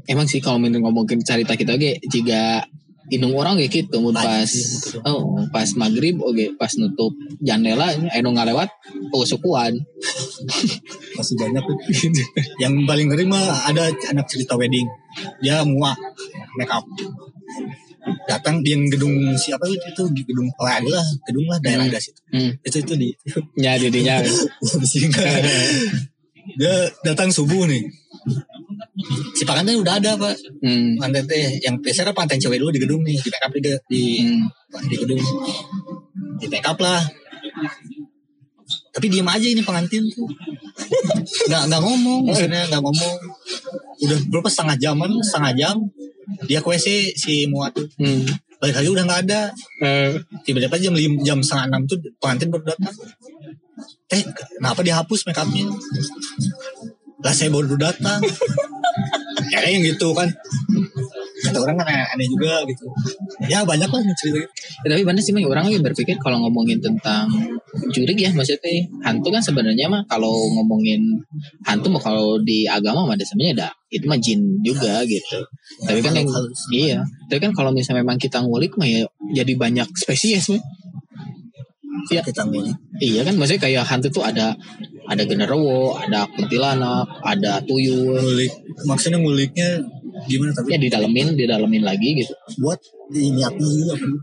Emang 0.08 0.24
sih 0.24 0.40
kalau 0.40 0.56
minta 0.56 0.80
ngomongin 0.80 1.20
cerita 1.20 1.52
kita 1.52 1.76
oke 1.76 2.00
jika 2.08 2.64
indung 3.08 3.32
orang 3.36 3.56
kayak 3.56 3.72
gitu 3.72 3.96
mun 4.04 4.12
pas 4.12 4.44
betul. 4.44 5.00
oh 5.08 5.22
pas 5.48 5.68
maghrib 5.80 6.20
oke 6.20 6.56
pas 6.60 6.72
nutup 6.76 7.12
jendela 7.40 7.88
anu 8.12 8.30
ngalewat 8.36 8.68
oh 9.12 9.24
sukuan. 9.24 9.74
Masih 11.18 11.34
banyak 11.34 11.64
yang 12.62 12.74
paling 12.86 13.10
ngeri 13.10 13.26
mah 13.26 13.66
ada 13.66 13.90
anak 14.12 14.30
cerita 14.30 14.54
wedding. 14.54 14.86
Dia 15.42 15.66
muak 15.66 15.98
make 16.54 16.70
up. 16.70 16.84
Datang 18.24 18.62
di 18.64 18.72
gedung 18.88 19.34
siapa 19.36 19.66
itu 19.68 20.02
di 20.14 20.22
gedung 20.24 20.48
oh 20.48 20.68
ada 20.68 20.86
lah 20.88 21.06
gedung 21.26 21.44
lah 21.50 21.58
daerah 21.58 21.88
Hmm. 21.88 21.98
situ. 22.00 22.20
Hmm. 22.30 22.52
itu 22.62 22.76
itu 22.84 22.94
di 22.94 23.08
nya 23.58 23.76
didinya 23.76 24.22
di 24.22 24.30
dia 26.58 26.74
datang 27.04 27.28
subuh 27.28 27.68
nih 27.68 27.84
si 29.34 29.42
panganten 29.46 29.78
udah 29.78 29.94
ada 30.02 30.18
pak. 30.18 30.34
Hmm. 30.62 30.98
pantai 30.98 31.22
teh 31.22 31.62
yang 31.62 31.78
biasa 31.78 32.02
kan 32.10 32.14
pantai 32.14 32.36
cewek 32.38 32.58
dulu 32.58 32.74
di 32.74 32.80
gedung 32.82 33.02
nih 33.06 33.14
di 33.14 33.28
backup 33.30 33.52
di 33.54 33.60
di, 33.86 34.02
Hmm. 34.26 34.46
di 34.90 34.96
gedung. 34.98 35.22
Di 36.42 36.46
backup 36.50 36.78
lah. 36.82 37.02
Tapi 38.94 39.06
diem 39.06 39.28
aja 39.28 39.46
ini 39.46 39.62
pengantin 39.62 40.02
tuh. 40.10 40.26
Nggak 41.46 41.62
nggak 41.70 41.82
ngomong 41.82 42.20
maksudnya 42.26 42.66
nggak 42.66 42.82
ngomong. 42.82 43.14
Udah 44.02 44.18
berapa 44.30 44.48
setengah 44.50 44.76
jaman 44.78 45.10
setengah 45.22 45.52
jam 45.54 45.76
dia 46.50 46.58
ke 46.58 46.68
WC 46.68 47.14
si 47.14 47.46
muat. 47.46 47.72
Tuh 47.78 47.86
Hmm. 48.02 48.26
balik 48.58 48.82
lagi 48.82 48.88
udah 48.90 49.04
nggak 49.06 49.20
ada. 49.30 49.42
Eh, 49.86 50.18
tiba-tiba 50.42 50.74
jam 50.82 50.92
lim, 50.98 51.22
jam 51.22 51.38
setengah 51.38 51.70
enam 51.70 51.82
tuh 51.86 51.98
pengantin 52.18 52.50
baru 52.50 52.74
datang. 52.74 52.94
Eh 54.10 54.22
kenapa 54.58 54.82
dihapus 54.82 55.30
make 55.30 55.38
upnya? 55.38 55.70
Lah 57.22 57.34
saya 57.34 57.50
baru 57.50 57.78
datang 57.78 58.18
ya 59.48 59.58
kayak 59.62 59.72
yang 59.78 59.84
gitu 59.94 60.08
kan 60.12 60.28
kata 61.38 61.58
orang 61.62 61.76
kan 61.78 61.86
aneh 61.86 62.26
juga 62.26 62.66
gitu 62.66 62.84
ya 63.46 63.62
banyak 63.62 63.86
lah 63.86 64.02
cerita 64.18 64.42
gitu. 64.42 64.50
Ya, 64.84 64.88
tapi 64.94 65.02
bener 65.06 65.22
sih 65.22 65.30
Mang, 65.30 65.46
orang 65.46 65.70
lagi 65.70 65.78
berpikir 65.78 66.18
kalau 66.18 66.42
ngomongin 66.42 66.82
tentang 66.82 67.30
jurik 67.94 68.18
ya 68.18 68.34
maksudnya 68.34 68.86
hantu 69.06 69.30
kan 69.30 69.42
sebenarnya 69.42 69.86
mah 69.86 70.02
kalau 70.10 70.34
ngomongin 70.58 71.22
hantu 71.62 71.94
mah 71.94 72.02
kalau 72.02 72.42
di 72.42 72.66
agama 72.66 73.06
mah 73.06 73.14
ada 73.14 73.22
sebenarnya 73.22 73.54
ada 73.54 73.68
itu 73.88 74.04
mah 74.10 74.18
jin 74.18 74.60
juga 74.66 75.06
gitu. 75.06 75.38
Tapi 75.86 75.98
kan 76.02 76.12
yang 76.12 76.28
halus. 76.28 76.60
iya, 76.74 77.00
tapi 77.30 77.38
kan 77.40 77.54
kalau 77.54 77.70
misalnya 77.70 78.02
memang 78.02 78.18
kita 78.18 78.42
ngulik 78.42 78.74
mah 78.74 78.86
ya 78.86 79.06
jadi 79.32 79.52
banyak 79.54 79.88
spesies 79.94 80.50
mah. 80.50 80.62
Iya. 82.08 82.22
kita 82.24 82.46
Iya 82.98 83.20
kan 83.26 83.34
maksudnya 83.36 83.62
kayak 83.68 83.84
hantu 83.84 84.08
tuh 84.08 84.24
ada 84.24 84.56
ada 85.08 85.22
genderuwo, 85.24 85.96
ada 85.98 86.24
kuntilanak, 86.30 87.06
ada 87.24 87.60
tuyul. 87.64 88.16
ngulik 88.16 88.67
maksudnya 88.84 89.18
nguliknya 89.18 89.80
gimana 90.26 90.50
tapi 90.52 90.74
Ya 90.74 90.78
didalemin, 90.78 91.34
didalemin 91.34 91.82
lagi 91.82 92.18
gitu. 92.18 92.34
buat 92.58 92.78
niatnya 93.10 93.64
juga 93.64 93.94
gitu. 93.96 94.16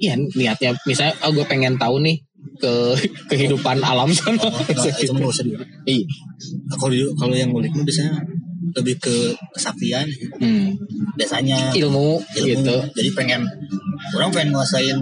Iya 0.00 0.14
niatnya 0.16 0.70
misalnya 0.82 1.14
oh 1.22 1.30
gue 1.30 1.44
pengen 1.44 1.76
tahu 1.76 2.00
nih 2.00 2.16
ke 2.56 2.72
kehidupan 3.30 3.78
alam 3.80 4.08
sana. 4.10 4.40
Oh, 4.40 4.50
nggak, 4.50 4.96
itu 4.98 5.12
mah 5.12 5.20
nggak 5.20 5.32
usah 5.32 5.44
dulu. 5.44 5.60
Iya. 5.84 6.04
Nah, 6.66 6.76
kalau 6.76 6.94
kalau 7.14 7.34
yang 7.34 7.50
nguliknya 7.50 7.82
biasanya 7.82 8.14
lebih 8.70 8.96
ke 8.96 9.14
kesaktian 9.50 10.06
Hmm. 10.38 10.70
biasanya 11.18 11.74
Ilmu, 11.74 12.22
ilmu. 12.22 12.46
gitu. 12.46 12.76
jadi 12.94 13.10
pengen 13.12 13.42
orang 14.14 14.30
pengen 14.30 14.54
nguasain 14.54 14.94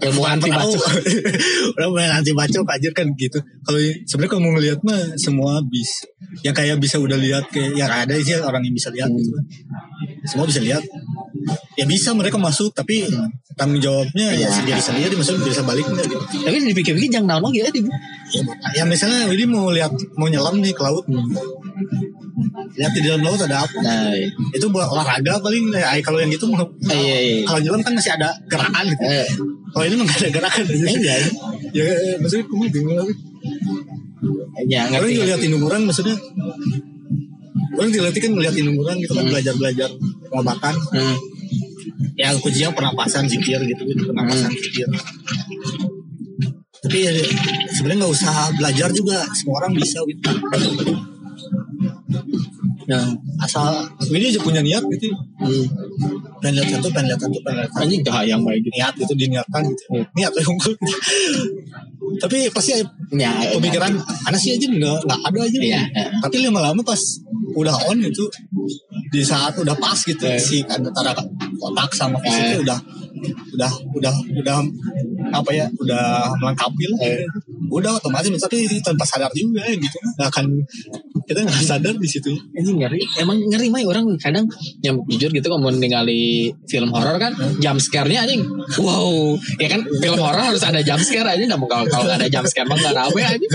Ilmu 0.00 0.22
anti 0.24 0.48
bacok. 0.48 0.82
orang 1.76 1.90
pengen 1.92 2.12
anti 2.16 2.32
bacok 2.32 2.64
aja 2.66 2.88
kan 2.90 3.06
gitu 3.14 3.38
kalau 3.62 3.76
sebenarnya 4.02 4.30
kalau 4.32 4.42
mau 4.42 4.52
ngelihat 4.56 4.80
mah 4.82 4.98
semua 5.14 5.60
bis 5.62 6.00
yang 6.46 6.54
kayak 6.54 6.76
bisa 6.78 6.96
udah 7.02 7.18
lihat 7.18 7.50
kayak 7.50 7.74
yang 7.74 7.90
ada 7.90 8.14
sih 8.18 8.38
orang 8.38 8.62
yang 8.62 8.74
bisa 8.74 8.88
lihat 8.94 9.10
gitu. 9.10 9.30
Kan 9.34 9.44
semua 10.26 10.46
bisa 10.46 10.60
lihat. 10.62 10.82
Ya 11.78 11.84
bisa 11.86 12.12
mereka 12.12 12.36
masuk 12.36 12.74
tapi 12.74 13.06
tanggung 13.58 13.82
jawabnya 13.82 14.34
ya 14.34 14.46
Iya. 14.46 14.48
sendiri 14.50 14.80
sendiri 14.82 15.14
maksudnya 15.18 15.46
bisa 15.46 15.62
balik 15.66 15.86
gitu. 15.86 16.18
Tapi 16.18 16.56
dipikir-pikir 16.70 17.10
jangan 17.10 17.42
naon 17.42 17.54
ya 17.54 17.66
di 17.70 17.82
ya, 18.30 18.42
ya 18.82 18.84
misalnya 18.86 19.26
Willy 19.26 19.46
mau 19.48 19.70
lihat 19.72 19.90
mau 20.14 20.30
nyelam 20.30 20.62
nih 20.62 20.74
ke 20.74 20.82
laut. 20.82 21.06
Lihat 22.78 22.92
di 22.94 23.00
dalam 23.02 23.22
laut 23.26 23.40
ada 23.42 23.66
apa? 23.66 23.78
Nah, 23.82 24.14
iya. 24.14 24.30
itu 24.54 24.66
buat 24.70 24.86
olahraga 24.86 25.42
paling 25.42 25.74
ya, 25.74 25.98
kalau 26.04 26.22
yang 26.22 26.30
gitu 26.30 26.46
mau 26.46 26.62
iya, 26.86 27.18
iya. 27.18 27.42
kalau 27.42 27.58
nyelam 27.58 27.82
kan 27.82 27.92
masih 27.96 28.14
ada 28.14 28.30
gerakan. 28.46 28.84
Gitu 28.86 29.02
Eh, 29.02 29.26
kalau 29.74 29.84
ini 29.88 29.94
nggak 29.98 30.18
ada 30.22 30.30
gerakan. 30.30 30.64
Iya, 30.68 31.14
ya 31.74 31.84
maksudnya 32.22 32.44
kamu 32.46 32.64
bingung 32.70 33.10
ya 34.68 34.90
orang 34.90 35.10
ngerti. 35.12 35.46
juga 35.46 35.66
orang 35.68 35.82
maksudnya 35.86 36.16
orang 37.78 37.90
dilatih 37.94 38.20
kan 38.22 38.30
ngeliat 38.34 38.54
indung 38.58 38.78
orang 38.82 38.96
gitu 38.98 39.12
kan 39.14 39.24
Hmm. 39.24 39.32
belajar 39.32 39.54
belajar 39.54 39.88
pengobatan 40.28 40.74
Hmm. 40.94 41.16
ya 42.18 42.28
kuncinya 42.42 42.70
pernapasan 42.74 43.24
zikir 43.30 43.60
gitu 43.62 43.82
gitu 43.86 44.02
pernapasan 44.10 44.50
zikir 44.54 44.86
tapi 46.78 46.98
ya, 47.02 47.10
sebenarnya 47.74 48.06
nggak 48.06 48.14
usah 48.14 48.34
belajar 48.54 48.88
juga 48.94 49.26
semua 49.34 49.54
orang 49.66 49.72
bisa 49.74 49.98
gitu 50.06 50.30
Ya. 52.88 53.04
asal 53.38 53.84
ini 54.08 54.32
aja 54.32 54.40
punya 54.40 54.64
niat 54.64 54.80
gitu 54.88 55.12
Hmm. 55.36 55.64
pengen 56.40 56.56
lihat 56.56 56.80
satu 56.80 56.88
pengen 56.88 57.12
lihat 57.12 57.20
satu 57.20 57.36
pengen 57.44 57.60
lihat 57.60 57.72
Anjing 57.76 58.00
hayang 58.02 58.40
baik 58.40 58.64
gitu. 58.64 58.72
niat 58.74 58.94
itu 58.96 59.12
diniatkan 59.14 59.62
gitu 59.62 59.84
niat 60.16 60.32
ya 60.32 60.44
unggul 60.48 60.72
tapi 62.18 62.48
pasti 62.48 62.80
Ya, 63.08 63.32
pemikiran 63.52 63.92
anak 64.24 64.36
sih 64.36 64.52
aja 64.52 64.66
nggak 64.68 65.00
nggak 65.04 65.20
ada 65.22 65.38
aja 65.42 65.58
Iya. 65.58 65.80
tapi 66.20 66.44
lama-lama 66.44 66.80
pas 66.80 67.00
udah 67.52 67.72
on 67.88 68.00
itu 68.00 68.24
di 69.08 69.20
saat 69.20 69.56
udah 69.56 69.76
pas 69.76 69.96
gitu 69.98 70.24
Iya. 70.24 70.36
si 70.36 70.60
antara 70.62 71.12
otak 71.58 71.90
sama 71.92 72.16
fisiknya 72.20 72.60
udah 72.64 72.78
udah 73.54 73.72
udah 73.94 74.14
udah 74.38 74.58
apa 75.34 75.50
ya 75.52 75.66
udah 75.78 76.32
melengkapi 76.40 76.84
lah 76.94 76.98
Iya. 76.98 77.24
udah 77.68 77.92
otomatis 78.00 78.30
tapi 78.40 78.64
tanpa 78.80 79.04
sadar 79.04 79.30
juga 79.36 79.64
gitu 79.68 79.98
nggak 80.16 80.28
akan 80.28 80.46
kita 81.28 81.44
nggak 81.44 81.64
sadar 81.64 81.94
di 82.00 82.08
situ 82.08 82.32
Anjing 82.56 82.80
ngeri. 82.80 83.00
Emang 83.20 83.36
ngeri 83.36 83.68
mah 83.68 83.82
orang 83.84 84.04
kadang 84.16 84.48
yang 84.80 84.96
jujur 85.06 85.28
gitu 85.30 85.46
kalau 85.46 85.60
mau 85.60 85.72
film 86.66 86.90
horor 86.90 87.16
kan 87.20 87.32
jump 87.60 87.78
scare-nya 87.78 88.24
anjing. 88.24 88.42
Wow, 88.80 89.36
ya 89.60 89.68
kan 89.68 89.84
film 89.84 90.18
horor 90.18 90.42
harus 90.52 90.64
ada 90.64 90.80
jump 90.80 91.02
scare 91.04 91.28
aja 91.28 91.42
nggak 91.44 91.60
mau 91.60 91.68
kalau 91.68 91.84
kalau 91.86 92.10
ada 92.16 92.26
jump 92.26 92.48
scare 92.48 92.66
mah 92.66 92.80
nggak 92.80 92.96
rame 92.96 93.22
aja. 93.22 93.48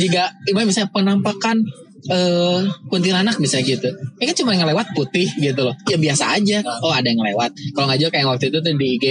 jika 0.00 0.32
misalnya 0.50 0.90
penampakan 0.90 1.62
eh 2.10 2.60
kuntilanak 2.88 3.36
bisa 3.38 3.58
gitu. 3.62 3.88
Ya 4.20 4.24
kan 4.30 4.36
cuma 4.36 4.54
ngelewat 4.54 4.94
putih 4.94 5.28
gitu 5.38 5.60
loh. 5.66 5.74
Ya 5.90 5.98
biasa 5.98 6.38
aja. 6.38 6.62
Oh 6.82 6.92
ada 6.92 7.06
yang 7.06 7.22
lewat. 7.22 7.54
Kalau 7.74 7.86
nggak 7.90 7.98
jauh 8.02 8.12
kayak 8.12 8.26
waktu 8.26 8.44
itu 8.50 8.58
tuh 8.62 8.72
di 8.74 8.86
IG 8.98 9.04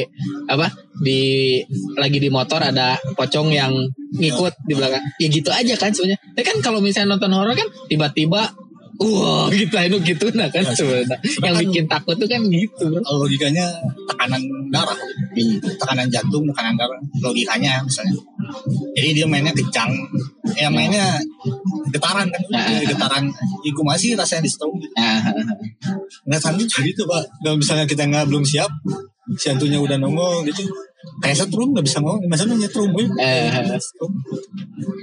apa 0.47 0.67
di 1.03 1.21
lagi 1.99 2.17
di 2.23 2.29
motor 2.31 2.63
ada 2.63 2.95
pocong 3.19 3.51
yang 3.51 3.73
ngikut 4.15 4.53
di 4.65 4.73
belakang. 4.73 5.03
Ya 5.19 5.27
gitu 5.27 5.49
aja 5.51 5.73
kan 5.75 5.91
sebenarnya. 5.91 6.19
Tapi 6.33 6.45
kan 6.45 6.57
kalau 6.63 6.79
misalnya 6.79 7.15
nonton 7.15 7.31
horor 7.35 7.55
kan 7.55 7.67
tiba-tiba 7.91 8.65
Wah 8.95 9.51
gitu 9.59 9.75
itu 9.75 9.97
gitu 10.15 10.25
nah 10.39 10.47
kan 10.47 10.63
sebenarnya 10.71 11.19
yang 11.43 11.55
bikin 11.67 11.85
takut 11.91 12.15
tuh 12.15 12.27
kan 12.31 12.39
gitu 12.47 12.87
kalau 13.03 13.27
logikanya 13.27 13.67
tekanan 14.07 14.39
darah 14.71 14.95
tekanan 15.35 16.07
jantung 16.07 16.47
tekanan 16.47 16.79
darah 16.79 16.99
logikanya 17.19 17.83
misalnya 17.83 18.15
jadi 18.95 19.09
dia 19.21 19.25
mainnya 19.27 19.53
kencang. 19.53 19.91
Ya 20.55 20.67
mainnya 20.71 21.19
getaran 21.91 22.27
kan. 22.29 22.41
Nah. 22.51 22.81
getaran. 22.83 23.23
Iku 23.63 23.81
masih 23.83 24.15
rasanya 24.15 24.45
di 24.45 24.51
stroke 24.51 24.77
Nah, 24.95 25.21
nggak 26.27 26.41
santu 26.41 26.63
juga 26.65 26.81
gitu 26.85 27.01
pak. 27.05 27.23
Kalau 27.43 27.57
misalnya 27.59 27.85
kita 27.85 28.03
nggak 28.07 28.25
belum 28.29 28.43
siap 28.45 28.69
si 29.41 29.49
hantunya 29.49 29.81
udah 29.81 29.97
nongol 29.97 30.45
gitu 30.45 30.69
kayak 31.21 31.37
setrum 31.37 31.73
nggak 31.73 31.85
bisa 31.85 31.97
ngomong. 32.01 32.25
Misalnya 32.29 32.55
nyetrum 32.65 32.89
gue 32.93 33.05
Eh. 33.21 33.49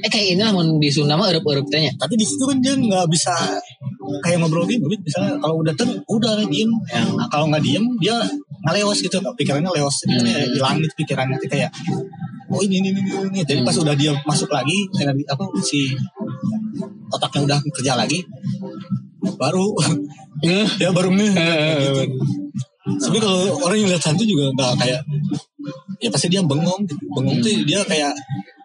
eh 0.02 0.10
kayak 0.10 0.26
ini 0.34 0.42
lah 0.42 0.50
mau 0.54 0.62
di 0.78 0.90
Sunda 0.90 1.14
mah 1.18 1.30
erup-erup 1.30 1.66
tanya. 1.70 1.90
tapi 1.98 2.14
di 2.18 2.26
situ 2.26 2.42
kan 2.46 2.58
dia 2.58 2.74
nggak 2.74 3.06
bisa 3.10 3.34
kayak 4.22 4.42
ngobrol 4.42 4.66
gitu 4.66 4.82
misalnya 4.86 5.38
kalau 5.38 5.62
udah 5.62 5.74
ter 5.74 5.86
udah 6.10 6.42
diem. 6.50 6.70
Nah, 7.18 7.26
kalau 7.30 7.50
nggak 7.50 7.62
diem 7.62 7.84
dia 8.02 8.14
ngelewas 8.66 8.98
gitu 9.02 9.18
pikirannya 9.38 9.70
lewas. 9.74 9.96
Gitu 10.06 10.22
Hmm. 10.22 10.54
hilang 10.54 10.76
gitu 10.82 10.94
pikirannya. 11.02 11.34
Nanti 11.38 11.48
kayak 11.50 11.70
oh 12.52 12.60
ini 12.60 12.84
ini 12.84 12.88
ini, 12.92 13.00
ini. 13.32 13.40
jadi 13.42 13.60
pas 13.64 13.74
udah 13.74 13.96
dia 13.96 14.12
masuk 14.22 14.52
lagi 14.52 14.86
energi 15.00 15.24
apa 15.26 15.44
si 15.64 15.80
otaknya 17.08 17.40
udah 17.48 17.58
kerja 17.72 17.92
lagi 17.96 18.20
baru 19.40 19.72
ya 20.82 20.90
baru 20.92 21.10
nih 21.14 21.30
gitu. 21.80 22.02
Sebenarnya 22.82 23.22
kalau 23.30 23.42
orang 23.62 23.76
yang 23.78 23.88
lihat 23.94 24.02
hantu 24.02 24.26
juga 24.26 24.50
nggak 24.52 24.72
kayak 24.82 25.00
ya 26.02 26.10
pasti 26.10 26.26
dia 26.26 26.42
bengong 26.42 26.82
gitu. 26.82 26.98
bengong 27.14 27.38
tuh 27.38 27.54
dia 27.62 27.78
kayak 27.86 28.10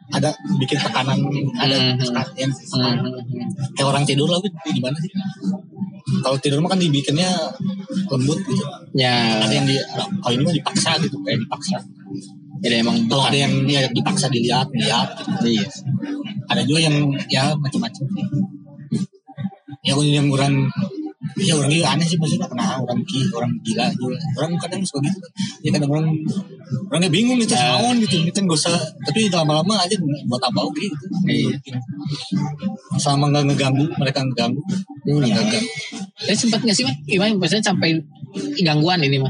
ada 0.09 0.33
bikin 0.57 0.79
tekanan 0.81 1.19
ada 1.53 1.75
Hmm. 1.77 1.99
tekanan 2.01 2.33
yang 2.33 2.49
Hmm. 2.49 2.97
kayak 3.77 3.87
orang 3.87 4.03
tidur 4.09 4.25
lah 4.25 4.41
gitu 4.41 4.57
gimana 4.73 4.97
sih 4.97 5.11
kalau 6.25 6.37
tidur 6.41 6.57
mah 6.63 6.73
kan 6.73 6.79
dibikinnya 6.81 7.29
lembut 8.09 8.39
gitu 8.41 8.63
Ya, 8.97 9.37
ada 9.45 9.53
yang 9.53 9.69
di 9.69 9.77
kalau 10.17 10.33
ini 10.33 10.43
mah 10.49 10.55
dipaksa 10.55 10.97
gitu 10.97 11.13
kayak 11.21 11.37
dipaksa 11.45 11.77
jadi 12.63 12.81
emang 12.81 13.05
kalau 13.09 13.23
ada 13.29 13.37
yang 13.37 13.53
ya, 13.67 13.85
dipaksa 13.91 14.27
dilihat 14.31 14.67
lihat 14.73 15.09
iya. 15.45 15.65
ada 16.49 16.61
juga 16.65 16.79
yang 16.87 16.95
ya 17.29 17.53
macam-macam 17.57 18.03
ya 19.85 19.93
yang 19.97 20.27
orang 20.33 20.67
ya 21.37 21.53
orang 21.53 21.69
juga 21.69 21.87
aneh 21.93 22.05
sih 22.05 22.17
maksudnya 22.17 22.49
kenapa 22.49 22.81
orang 22.81 22.99
ki 23.05 23.29
orang 23.29 23.51
gila 23.61 23.85
juga 23.93 24.17
orang 24.41 24.51
kadang 24.57 24.81
suka 24.81 25.05
gitu 25.05 25.19
ya 25.61 25.69
kadang 25.69 25.89
orang 25.93 26.07
orangnya 26.89 27.09
bingung 27.13 27.37
gitu 27.39 27.53
Ya. 27.53 27.77
naon 27.77 28.01
gitu 28.01 28.25
kita 28.25 28.39
nggak 28.43 28.57
usah 28.57 28.75
tapi 29.05 29.29
lama-lama 29.29 29.77
aja 29.79 29.95
buat 30.01 30.41
apa 30.41 30.59
oke 30.65 30.81
gitu 30.81 31.05
Iya. 31.29 31.55
selama 32.97 33.29
nggak 33.31 33.43
ngeganggu 33.53 33.85
mereka 34.01 34.19
ngeganggu 34.25 34.61
Iya. 35.07 35.35
ganggu 35.39 35.69
Tapi 36.17 36.33
sempat 36.33 36.59
nggak 36.65 36.75
sih 36.75 36.83
mah? 36.83 36.95
Imai 37.07 37.31
misalnya 37.37 37.69
sampai 37.69 37.93
gangguan 38.65 38.99
ini 39.05 39.21
mah. 39.21 39.29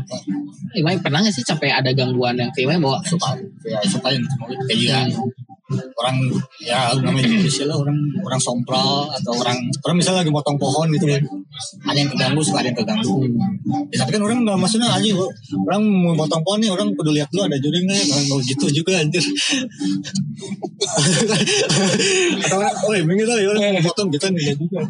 Imai 0.78 1.02
pernah 1.02 1.20
nggak 1.26 1.34
sih 1.34 1.44
sampai 1.44 1.74
ada 1.74 1.90
gangguan 1.92 2.38
yang 2.38 2.54
Imai 2.54 2.78
bawa? 2.78 3.02
suka 3.02 3.34
ya 3.66 3.82
suka 3.84 4.14
yang 4.14 4.24
kayak 4.70 5.10
Hmm. 5.68 5.84
orang 6.00 6.16
ya 6.64 6.96
namanya 6.96 7.28
Indonesia 7.28 7.68
lah 7.68 7.76
orang 7.76 8.00
orang 8.24 8.40
sompral 8.40 9.12
atau 9.12 9.36
orang 9.36 9.60
orang 9.84 10.00
misalnya 10.00 10.24
lagi 10.24 10.32
motong 10.32 10.56
pohon 10.56 10.88
gitu 10.96 11.12
kan 11.12 11.20
ada 11.92 11.98
yang 12.00 12.08
keganggu 12.08 12.40
suka 12.40 12.64
ada 12.64 12.72
yang 12.72 12.80
keganggu. 12.80 13.28
Ya, 13.92 14.00
tapi 14.00 14.16
kan 14.16 14.24
orang 14.24 14.48
nggak 14.48 14.56
maksudnya 14.64 14.88
aja 14.96 15.12
kok 15.12 15.28
orang 15.68 15.84
mau 15.84 16.16
motong 16.16 16.40
pohon 16.48 16.64
nih 16.64 16.72
orang 16.72 16.96
kudu 16.96 17.12
lihat 17.12 17.28
dulu 17.36 17.52
ada 17.52 17.60
juring 17.60 17.84
nggak 17.84 18.00
ya? 18.00 18.06
Orang 18.16 18.26
mau 18.32 18.40
gitu 18.48 18.66
juga 18.72 18.96
anjir. 18.96 19.20
Atau 22.48 22.58
orang 22.64 22.72
oh 22.72 22.92
bingung 23.04 23.28
lah 23.28 23.36
orang 23.36 23.76
mau 23.76 23.84
potong 23.92 24.08
gitu 24.08 24.24
nih 24.32 24.56
juga. 24.56 24.88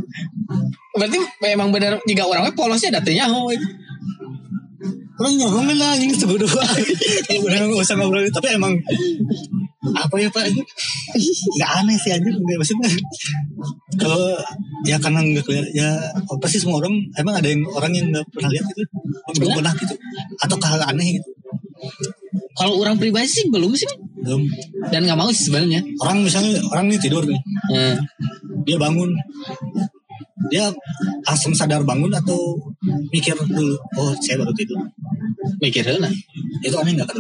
Berarti 0.93 1.17
memang 1.41 1.73
benar 1.73 1.97
jika 2.06 2.21
orangnya 2.30 2.54
polosnya 2.54 3.02
datanya 3.02 3.34
oh 3.34 3.50
itu. 5.18 5.22
orang 5.26 5.34
ngomongin 5.42 5.78
lah 5.82 5.98
ini 5.98 6.14
sebut 6.14 6.38
dua 6.46 6.66
benar 7.42 7.66
nggak 7.66 7.82
usah 7.82 7.98
ngobrol 7.98 8.22
tapi 8.30 8.54
emang 8.54 8.78
apa 9.96 10.16
ya 10.20 10.30
pak? 10.30 10.46
Nggak 11.58 11.72
aneh 11.82 11.98
sih 11.98 12.12
anjir. 12.14 12.34
Nggak 12.34 12.58
maksudnya 12.60 12.90
kalau 13.98 14.36
ya 14.84 14.98
karena 15.00 15.20
nggak 15.24 15.44
kelihatan 15.46 15.72
ya 15.74 15.90
pasti 16.42 16.58
semua 16.62 16.82
orang 16.84 16.94
emang 17.16 17.36
ada 17.40 17.48
yang 17.48 17.64
orang 17.72 17.92
yang 17.94 18.08
nggak 18.12 18.26
pernah 18.34 18.50
lihat 18.52 18.66
gitu. 18.74 18.84
Belum 19.38 19.52
pernah 19.62 19.74
gitu. 19.78 19.94
Atau 20.44 20.58
hal 20.62 20.82
aneh 20.92 21.22
gitu. 21.22 21.30
Kalau 22.58 22.82
orang 22.82 22.98
pribadi 22.98 23.30
sih 23.30 23.46
belum 23.48 23.72
sih 23.78 23.88
belum. 24.22 24.42
Dan 24.90 25.06
nggak 25.06 25.20
mau 25.20 25.30
sih 25.32 25.48
sebenarnya. 25.48 25.82
orang 26.04 26.26
misalnya 26.26 26.60
orang 26.74 26.90
nih 26.90 27.00
tidur 27.00 27.24
nih. 27.24 27.40
Hmm. 27.74 27.96
dia 28.66 28.78
bangun. 28.82 29.14
Dia 30.48 30.72
langsung 31.28 31.52
sadar 31.52 31.84
bangun 31.84 32.14
atau 32.14 32.56
mikir 33.12 33.36
dulu 33.36 33.76
oh 34.00 34.12
saya 34.24 34.40
baru 34.40 34.54
tidur 34.56 34.80
Mikir 35.58 35.84
lah. 35.98 36.12
itu 36.60 36.76
aneh 36.76 36.92
nggak 36.94 37.08
kan 37.08 37.20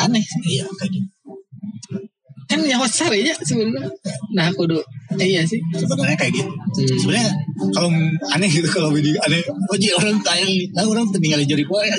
Aneh. 0.00 0.22
iya 0.46 0.64
kayak 0.76 0.92
gitu 0.96 1.08
Kan 2.50 2.66
yang 2.66 2.82
sarinya 2.82 3.30
sebenarnya. 3.46 3.86
Nah 4.34 4.50
aku 4.50 4.66
tuh 4.66 4.82
iya 5.16 5.46
sih. 5.46 5.62
sebenarnya 5.70 6.18
kayak 6.18 6.34
gitu 6.34 6.50
Hmm. 6.50 6.98
sebenarnya 6.98 7.30
kalau 7.70 7.90
aneh 8.30 8.46
gitu 8.46 8.66
kalau 8.66 8.90
video 8.90 9.14
aneh 9.22 9.38
oh 9.42 9.74
jadi 9.74 9.94
orang 9.94 10.18
kaya 10.18 10.46
nah 10.70 10.82
orang 10.82 11.02
tinggal 11.12 11.38
jari 11.42 11.62
gue 11.62 11.78
aja 11.82 11.98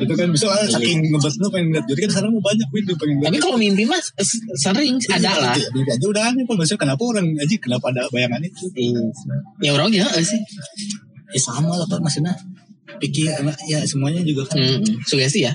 itu 0.00 0.12
kan 0.16 0.28
bisa 0.32 0.48
lah 0.48 0.64
saking 0.64 1.04
ngebet 1.04 1.36
lu 1.36 1.48
pengen 1.48 1.68
lihat 1.72 1.84
jari 1.84 2.00
kan 2.00 2.10
sekarang 2.10 2.32
mau 2.32 2.40
banyak 2.42 2.68
video 2.72 2.92
pengen 2.96 3.16
Tapi 3.22 3.36
kalau 3.38 3.56
mimpi 3.56 3.84
mas 3.84 4.08
sering 4.56 4.96
ada 5.12 5.30
lah. 5.32 5.52
Iya, 5.52 5.68
mimpi 5.70 5.90
aja 5.94 6.06
udah 6.06 6.22
aneh 6.28 6.44
Pak. 6.44 6.54
maksudnya 6.56 6.80
kenapa 6.80 7.02
orang 7.06 7.26
aja 7.36 7.54
kenapa 7.56 7.84
ada 7.88 8.02
bayangan 8.08 8.40
itu 8.42 8.64
Iya. 8.74 9.00
Ya 9.60 9.70
orang 9.72 9.88
ya 9.92 10.04
sih. 10.18 10.40
ya 11.30 11.40
sama 11.40 11.72
lah 11.72 11.86
pak 11.86 12.00
maksudnya 12.00 12.34
pikir 12.98 13.30
ya 13.68 13.78
semuanya 13.84 14.20
juga 14.20 14.42
kan 14.48 14.58
Hmm. 14.58 14.82
Sugesti 15.04 15.44
ya. 15.44 15.52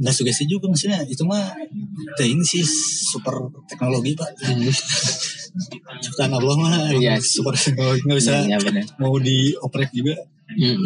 nggak 0.00 0.14
sugesti 0.14 0.46
juga 0.46 0.70
maksudnya 0.70 1.02
itu 1.04 1.20
mah 1.22 1.52
ya 2.16 2.24
ini 2.24 2.40
sih 2.40 2.62
super 2.62 3.36
teknologi 3.66 4.14
pak 4.14 4.30
Hmm. 4.40 4.64
ciptaan 5.98 6.32
Allah 6.32 6.54
mah 6.56 6.72
Iya. 6.94 7.18
super 7.18 7.52
teknologi 7.52 8.00
nggak 8.06 8.18
bisa 8.18 8.32
Iya 8.46 8.58
benar. 8.58 8.84
mau 8.96 9.18
dioprek 9.18 9.90
juga 9.90 10.14
Hmm. 10.50 10.78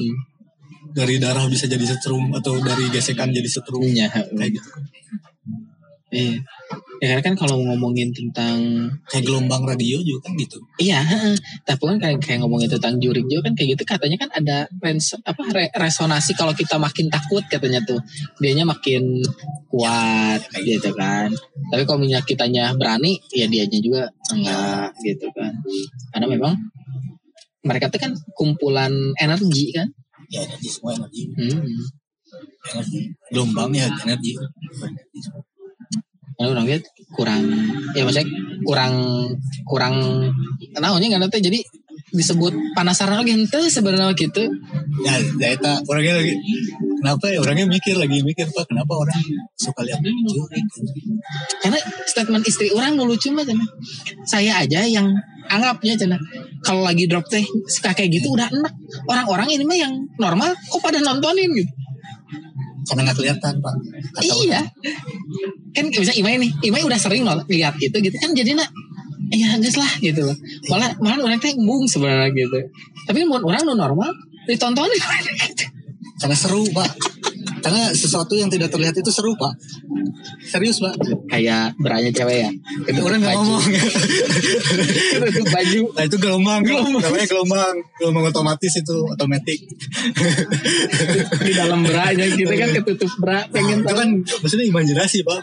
dari 0.91 1.17
darah 1.17 1.47
bisa 1.47 1.65
jadi 1.65 1.83
setrum 1.85 2.33
atau 2.33 2.59
dari 2.59 2.89
gesekan 2.89 3.29
jadi 3.29 3.47
setrum 3.47 3.83
Iya. 3.83 4.09
kayak 4.11 4.51
gitu 4.57 4.69
Iya. 6.11 6.39
Ya 7.05 7.13
karena 7.13 7.21
kan 7.21 7.37
kalau 7.37 7.61
ngomongin 7.61 8.09
tentang 8.17 8.57
kayak 9.13 9.29
gelombang 9.29 9.61
radio 9.69 10.01
juga 10.01 10.25
kan 10.25 10.33
gitu 10.41 10.57
Iya, 10.81 11.05
heeh. 11.05 11.37
tapi 11.69 11.85
kan 11.85 12.01
kayak, 12.01 12.17
kayak 12.25 12.41
ngomongin 12.41 12.73
tentang 12.73 12.97
jurik 12.97 13.29
juga 13.29 13.45
kan 13.45 13.53
kayak 13.53 13.77
gitu 13.77 13.85
katanya 13.85 14.17
kan 14.17 14.31
ada 14.33 14.57
rens, 14.81 15.13
apa 15.21 15.37
re- 15.53 15.69
resonasi 15.77 16.33
kalau 16.33 16.57
kita 16.57 16.81
makin 16.81 17.13
takut 17.13 17.45
katanya 17.45 17.85
tuh 17.85 18.01
dianya 18.41 18.65
makin 18.65 19.21
kuat 19.69 20.41
gitu 20.65 20.97
kan. 20.97 21.29
Tapi 21.69 21.85
kalau 21.85 22.01
misalnya 22.01 22.25
kitanya 22.25 22.65
berani 22.73 23.21
ya 23.29 23.45
dianya 23.45 23.77
juga 23.85 24.09
enggak 24.33 24.97
gitu 25.05 25.29
kan. 25.37 25.53
Karena 26.09 26.27
memang 26.33 26.57
mereka 27.61 27.93
tuh 27.93 28.01
kan 28.01 28.17
kumpulan 28.33 28.93
energi 29.21 29.77
kan. 29.77 29.93
ya 30.33 30.41
energi 30.41 30.69
semua 30.73 30.97
energi 30.97 31.29
Hmm. 31.37 31.69
energi 32.73 33.01
gelombang 33.29 33.71
ya 33.77 33.93
energi 33.93 34.33
Karena 36.35 36.49
orang 36.55 36.67
lihat 36.67 36.83
kurang 37.15 37.43
ya 37.95 38.03
maksudnya 38.03 38.27
kurang 38.67 38.95
kurang 39.67 39.95
naonnya 40.75 41.15
nggak 41.15 41.23
nanti 41.29 41.39
jadi 41.39 41.61
disebut 42.15 42.55
panasaran 42.79 43.19
lagi 43.19 43.35
ente 43.35 43.59
sebenarnya 43.67 44.15
gitu. 44.15 44.47
ya 45.03 45.19
ya 45.43 45.49
eta 45.59 45.83
orangnya 45.91 46.23
lagi 46.23 46.35
kenapa 47.03 47.27
ya? 47.27 47.39
Orangnya 47.43 47.67
mikir 47.67 47.99
lagi 47.99 48.23
mikir 48.23 48.47
pak 48.55 48.71
kenapa 48.71 48.95
orang 48.95 49.19
suka 49.59 49.83
lihat 49.83 49.99
jurik 50.03 50.63
karena 51.59 51.79
statement 52.07 52.47
istri 52.47 52.71
orang 52.71 52.95
dulu 52.95 53.19
cuma 53.19 53.43
cina. 53.43 53.67
Saya 54.23 54.63
aja 54.63 54.87
yang 54.87 55.11
anggapnya 55.51 55.99
cina 55.99 56.17
kalau 56.63 56.87
lagi 56.87 57.11
drop 57.11 57.27
teh 57.27 57.43
suka 57.67 57.91
kayak 57.93 58.23
gitu 58.23 58.31
udah 58.31 58.47
enak. 58.47 58.75
Orang-orang 59.11 59.51
ini 59.51 59.67
mah 59.67 59.79
yang 59.79 59.93
normal 60.23 60.55
kok 60.71 60.81
pada 60.81 61.03
nontonin 61.03 61.51
gitu 61.51 61.84
karena 62.85 63.01
nggak 63.09 63.17
kelihatan 63.17 63.53
pak. 63.61 63.75
Kata 64.21 64.35
iya. 64.45 64.61
Kan 65.75 65.85
bisa 65.91 66.13
Imai 66.17 66.39
nih 66.39 66.51
Imai 66.69 66.83
udah 66.85 66.99
sering 67.01 67.25
loh 67.25 67.41
lihat 67.49 67.75
itu 67.81 67.97
gitu. 67.99 68.17
Kan 68.21 68.37
jadi 68.37 68.55
nak 68.57 68.69
ya 69.33 69.57
geus 69.59 69.77
lah 69.81 69.93
gitu 70.01 70.21
loh. 70.25 70.37
Malah 70.69 70.95
malah 71.01 71.19
orang 71.25 71.41
teh 71.41 71.53
embung 71.53 71.89
sebenarnya 71.89 72.31
gitu. 72.33 72.59
Tapi 73.09 73.25
mau 73.25 73.41
orang 73.41 73.65
nu 73.65 73.75
normal 73.75 74.11
ditontonin. 74.47 74.97
Gitu. 74.97 75.65
karena 76.15 76.37
seru 76.39 76.63
pak 76.71 76.89
karena 77.65 77.97
sesuatu 77.97 78.37
yang 78.37 78.53
tidak 78.53 78.69
terlihat 78.69 78.93
itu 78.93 79.09
seru 79.09 79.33
pak. 79.41 79.57
Serius 80.45 80.85
pak. 80.85 80.93
Kayak 81.33 81.73
beranya 81.81 82.13
cewek 82.13 82.45
ya? 82.45 82.51
Itu 82.85 83.01
orang 83.01 83.25
nggak 83.25 83.35
ngomong. 83.41 83.65
Baju. 85.49 85.81
Nah 85.97 86.05
itu 86.05 86.17
gelombang. 86.21 86.61
Namanya 86.61 87.25
gelombang. 87.25 87.75
Gelombang 87.97 88.25
otomatis 88.29 88.73
itu 88.77 88.97
otomatis. 89.09 89.59
Di 91.41 91.53
dalam 91.57 91.81
beranya 91.89 92.29
kita 92.29 92.53
kan 92.53 92.69
ketutup 92.85 93.13
bra 93.17 93.49
pengen 93.49 93.81
itu 93.81 93.95
kan 93.97 94.09
maksudnya 94.45 94.67
imajinasi 94.69 95.25
pak. 95.25 95.41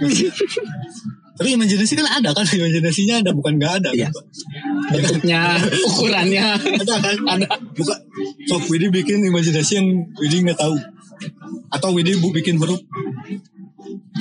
Tapi 1.42 1.58
imajinasi 1.58 1.94
kan 1.98 2.06
ada 2.22 2.30
kan? 2.38 2.46
Imajinasinya 2.46 3.26
ada 3.26 3.34
bukan 3.34 3.58
nggak 3.58 3.82
ada 3.82 3.90
Iya. 3.98 4.14
kan, 4.14 4.14
Pak? 4.14 4.26
bentuknya 4.94 5.42
ukurannya. 5.90 6.46
Ada 6.86 6.96
kan? 7.02 7.18
Ada 7.26 7.48
bukan 7.74 7.98
sok 8.46 8.70
Widi 8.70 8.94
bikin 8.94 9.26
imajinasi 9.26 9.72
yang 9.82 9.88
Widi 10.22 10.46
nggak 10.46 10.62
tahu 10.62 10.78
atau 11.72 11.90
Widi 11.96 12.18
bu 12.20 12.34
bikin 12.34 12.58
huruf? 12.58 12.80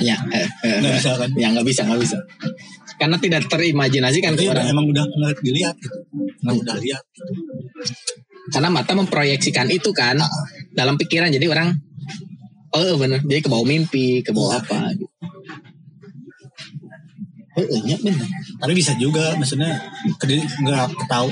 Ya 0.01 0.17
eh, 0.33 0.49
eh, 0.65 0.77
nggak 0.81 0.93
bisa 0.97 1.09
kan? 1.15 1.29
ya 1.37 1.47
nggak 1.53 1.67
bisa 1.67 1.81
nggak 1.85 2.01
bisa. 2.01 2.17
Karena 2.97 3.17
tidak 3.17 3.49
terimajinasi 3.49 4.19
kan 4.21 4.33
Tapi 4.37 4.49
orang. 4.49 4.65
emang 4.69 4.85
udah 4.89 5.05
pernah 5.09 5.29
dilihat 5.41 5.75
gitu. 5.81 5.97
Emang 6.41 6.57
udah 6.61 6.75
lihat 6.77 7.03
karena 8.51 8.69
mata 8.73 8.97
memproyeksikan 8.97 9.69
itu 9.69 9.93
kan 9.93 10.17
dalam 10.73 10.97
pikiran. 10.97 11.29
Jadi 11.29 11.45
orang 11.45 11.77
oh 12.73 12.95
bener. 12.97 13.21
Jadi 13.23 13.39
ke 13.45 13.49
bawah 13.49 13.65
mimpi 13.67 14.25
ke 14.25 14.33
bawah 14.33 14.57
apa 14.57 14.97
gitu. 14.97 15.07
Oh, 17.51 17.67
iya 17.83 17.99
bener. 17.99 18.15
tapi 18.63 18.71
bisa 18.71 18.95
juga 18.95 19.35
maksudnya 19.35 19.75
nggak 20.17 20.87
ketahu. 21.03 21.29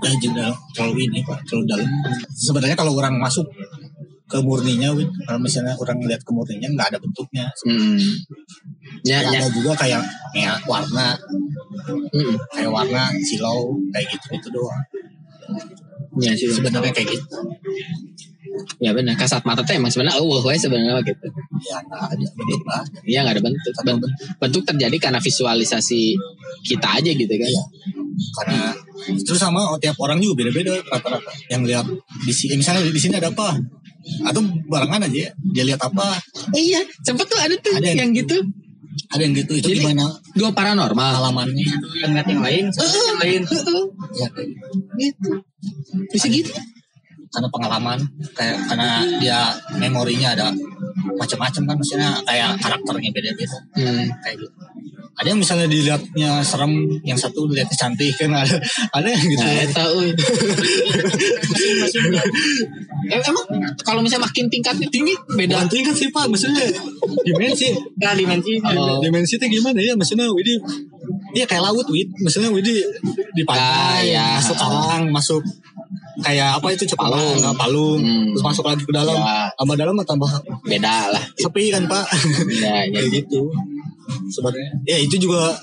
Ya 0.00 0.16
jadi 0.16 0.48
terlalu 0.72 1.12
ini 1.12 1.20
pak 1.20 1.44
terlalu 1.44 1.64
dalam. 1.68 1.88
Sebenarnya 2.32 2.72
kalau 2.72 2.96
orang 2.96 3.20
masuk 3.20 3.44
ke 4.30 4.38
murninya 4.38 4.94
Win, 4.94 5.10
kalau 5.26 5.42
misalnya 5.42 5.74
orang 5.74 5.98
lihat 6.06 6.22
ke 6.22 6.30
murninya 6.30 6.68
nggak 6.70 6.88
ada 6.94 6.98
bentuknya 6.98 7.46
Hmm. 7.66 7.98
Ya, 9.02 9.18
Ya, 9.20 9.28
ya. 9.28 9.38
ada 9.42 9.48
juga 9.50 9.72
kayak 9.74 10.02
kayak 10.30 10.56
warna 10.64 11.18
Mm, 12.10 12.34
kayak 12.50 12.70
warna 12.70 13.10
silau 13.20 13.74
kayak 13.90 14.06
gitu 14.10 14.26
itu 14.32 14.48
doang 14.50 14.82
ya 16.18 16.30
sih. 16.32 16.46
sebenarnya 16.48 16.90
kayak 16.90 17.10
gitu 17.10 17.38
Ya 18.82 18.90
benar. 18.90 19.14
Kasat 19.14 19.46
mata 19.46 19.62
tuh 19.62 19.78
emang 19.78 19.88
sebenarnya 19.88 20.18
oh 20.18 20.42
we 20.42 20.58
sebenarnya 20.58 20.98
gitu. 21.06 21.26
ya 21.62 21.78
nggak 21.80 22.02
ada 22.10 22.26
bentuk 22.34 22.62
lah 22.66 22.82
Iya 23.06 23.18
nggak 23.22 23.34
ada 23.38 23.42
bentuk. 23.42 23.72
bentuk. 23.80 24.10
Bentuk 24.36 24.62
terjadi 24.66 24.96
karena 24.98 25.20
visualisasi 25.22 26.18
kita 26.66 26.98
aja 26.98 27.10
gitu 27.14 27.30
kan. 27.30 27.46
Iya. 27.46 27.62
karena 28.36 28.58
terus 29.24 29.40
sama 29.40 29.64
tiap 29.80 29.96
orang 29.96 30.20
juga 30.20 30.44
beda-beda 30.44 30.76
rata-rata 30.84 31.30
yang 31.48 31.62
lihat 31.64 31.86
di 32.20 32.32
sini 32.34 32.58
misalnya 32.60 32.84
di 32.84 33.00
sini 33.00 33.16
ada 33.16 33.32
apa 33.32 33.54
atau 34.24 34.40
barengan 34.66 35.04
aja 35.06 35.28
ya, 35.28 35.30
dia 35.52 35.64
lihat 35.68 35.80
apa 35.80 36.16
Iya, 36.56 36.80
sempet 37.04 37.26
tuh 37.28 37.38
ada 37.38 37.54
tuh 37.60 37.74
Ada. 37.76 37.92
yang 37.94 38.10
gitu. 38.16 38.36
ada 39.10 39.22
yang 39.22 39.34
gitu 39.34 39.52
itu 39.58 39.68
Jadi- 39.70 39.80
gimana 39.86 40.06
Dua 40.34 40.50
paranormal. 40.52 41.10
pengalamannya 41.18 41.66
yang 42.02 42.10
ngeliat 42.14 42.28
yang 42.28 42.42
lain 42.42 42.64
satu 42.74 42.98
yang 42.98 43.18
lain 43.22 43.40
ya, 44.14 44.28
gitu. 44.98 45.30
Bisa 46.10 46.26
gitu. 46.30 46.52
karena 47.30 47.48
pengalaman 47.54 47.98
kayak 48.34 48.58
karena 48.66 48.90
dia 49.22 49.38
memorinya 49.78 50.28
ada 50.34 50.46
macam-macam 51.14 51.62
kan 51.64 51.76
maksudnya 51.76 52.10
kayak 52.22 52.50
karakternya 52.58 53.10
beda-beda 53.10 53.58
Hmm. 53.74 54.06
kayak 54.20 54.36
gitu 54.38 54.56
ada 55.10 55.26
yang 55.26 55.40
misalnya 55.40 55.68
dilihatnya 55.68 56.40
serem 56.40 56.72
yang 57.02 57.14
satu 57.14 57.44
dilihatnya 57.44 57.76
cantik 57.76 58.14
kan 58.16 58.32
ada 58.32 58.56
ada 58.90 59.06
yang 59.06 59.20
gitu 59.22 59.42
Nah, 59.42 59.86
euy. 59.92 60.08
masing-masing 61.50 62.04
Em- 63.10 63.24
Emang 63.24 63.44
kalau 63.80 64.00
misalnya 64.00 64.24
makin 64.24 64.46
tingkatnya 64.46 64.86
tinggi 64.88 65.14
beda. 65.28 65.56
Bukan 65.56 65.68
tingkat 65.68 65.94
sih 65.94 66.08
pak 66.08 66.24
maksudnya 66.26 66.62
dimensi 67.22 67.68
nggak 67.96 68.14
dimensi 68.16 68.52
Oh. 68.62 69.00
dimensi 69.00 69.34
itu 69.36 69.46
gimana 69.50 69.80
ya 69.80 69.92
maksudnya 69.94 70.28
Widi 70.30 70.56
Iya 71.30 71.46
kayak 71.46 71.62
laut 71.62 71.86
Wid 71.86 72.10
maksudnya 72.18 72.50
Widi 72.50 72.82
di 73.34 73.42
Ah, 73.42 73.46
pantai 73.46 74.14
ya. 74.14 74.38
masuk 74.38 74.56
karang 74.56 75.04
masuk 75.10 75.42
kayak 76.18 76.58
apa 76.58 76.66
itu 76.70 76.84
cepat 76.84 77.06
Palung. 77.06 77.54
palung 77.54 78.00
Hmm. 78.00 78.30
terus 78.32 78.42
masuk 78.42 78.64
lagi 78.64 78.82
ke 78.82 78.92
dalam 78.92 79.14
Ya. 79.14 79.46
tambah 79.54 79.76
dalam 79.76 79.94
tambah 80.02 80.30
Beda 80.62 81.08
lah. 81.08 81.22
sepi 81.34 81.70
kan 81.70 81.86
pak 81.86 82.06
Ya, 82.58 82.84
ya. 82.90 82.98
kayak 82.98 83.08
gitu 83.14 83.46
sebenarnya 84.26 84.70
ya 84.84 84.98
itu 84.98 85.16
juga 85.16 85.54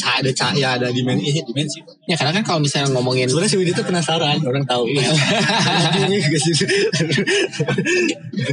ada 0.00 0.30
cahaya 0.30 0.76
ada 0.76 0.88
dimensi 0.88 1.30
eh, 1.30 1.40
dimensi. 1.42 1.80
Ya 2.04 2.12
karena 2.14 2.36
kan 2.36 2.44
kalau 2.44 2.60
misalnya 2.60 2.92
ngomongin 2.92 3.28
sebenarnya 3.28 3.52
si 3.52 3.56
Widi 3.56 3.72
itu 3.72 3.82
penasaran 3.82 4.40
orang 4.40 4.64
tahu 4.64 4.84
Iya. 4.88 5.04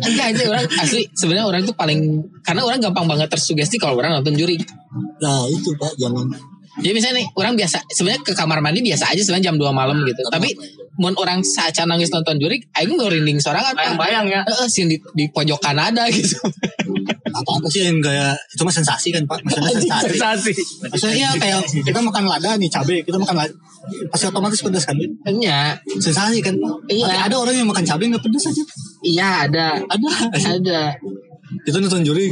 enggak 0.03 0.25
aja 0.33 0.43
orang 0.49 0.65
asli 0.79 1.01
sebenarnya 1.13 1.45
orang 1.47 1.61
tuh 1.63 1.75
paling 1.75 1.99
karena 2.43 2.61
orang 2.63 2.79
gampang 2.81 3.05
banget 3.07 3.27
tersugesti 3.29 3.75
kalau 3.77 3.97
orang 3.97 4.19
nonton 4.19 4.35
juri. 4.35 4.57
nah 5.19 5.43
itu 5.47 5.69
pak 5.75 5.93
jangan 5.95 6.27
Jadi 6.77 6.93
misalnya 6.93 7.25
nih 7.25 7.27
orang 7.33 7.57
biasa 7.57 7.77
sebenarnya 7.89 8.21
ke 8.21 8.33
kamar 8.37 8.61
mandi 8.61 8.85
biasa 8.85 9.09
aja 9.09 9.21
sebenarnya 9.25 9.49
jam 9.49 9.57
2 9.57 9.65
malam 9.73 9.97
gitu. 10.05 10.21
Tapi 10.29 10.53
mun 10.97 11.13
orang 11.15 11.45
saat 11.45 11.77
nangis 11.85 12.09
nonton 12.09 12.37
juri, 12.37 12.57
aing 12.73 12.97
mau 12.97 13.05
rinding 13.05 13.37
sorangan 13.37 13.73
bayang-bayang 13.73 14.25
ya 14.27 14.41
Heeh, 14.43 14.67
sih 14.67 14.83
di, 14.85 14.97
di 15.13 15.29
pojokan 15.29 15.77
ada 15.77 16.09
gitu. 16.09 16.35
apa 17.27 17.49
apa 17.53 17.67
sih 17.69 17.85
yang 17.85 18.01
kayak 18.01 18.33
itu 18.49 18.61
mah 18.65 18.73
sensasi 18.73 19.13
kan 19.13 19.21
pak 19.29 19.37
maksudnya 19.45 19.77
sensasi 19.77 20.09
Sensasi. 20.17 20.51
maksudnya 20.89 21.13
iya 21.13 21.29
kayak 21.37 21.61
kita 21.69 21.99
makan 22.01 22.23
lada 22.25 22.57
nih 22.57 22.65
cabai 22.65 23.05
kita 23.05 23.13
makan 23.15 23.35
lada 23.37 23.53
pasti 24.09 24.25
otomatis 24.27 24.59
pedas 24.59 24.83
kan? 24.83 24.97
Iya, 25.23 25.77
sensasi 26.01 26.41
kan 26.41 26.57
Iya. 26.89 27.29
Ada 27.29 27.35
orang 27.37 27.55
yang 27.55 27.67
makan 27.69 27.85
cabai 27.85 28.09
nggak 28.09 28.23
pedas 28.25 28.49
aja 28.49 28.63
iya 29.05 29.29
ada. 29.45 29.67
ada 29.85 30.09
Ada. 30.33 30.81
itu 31.63 31.77
nonton 31.77 32.03
juri 32.03 32.27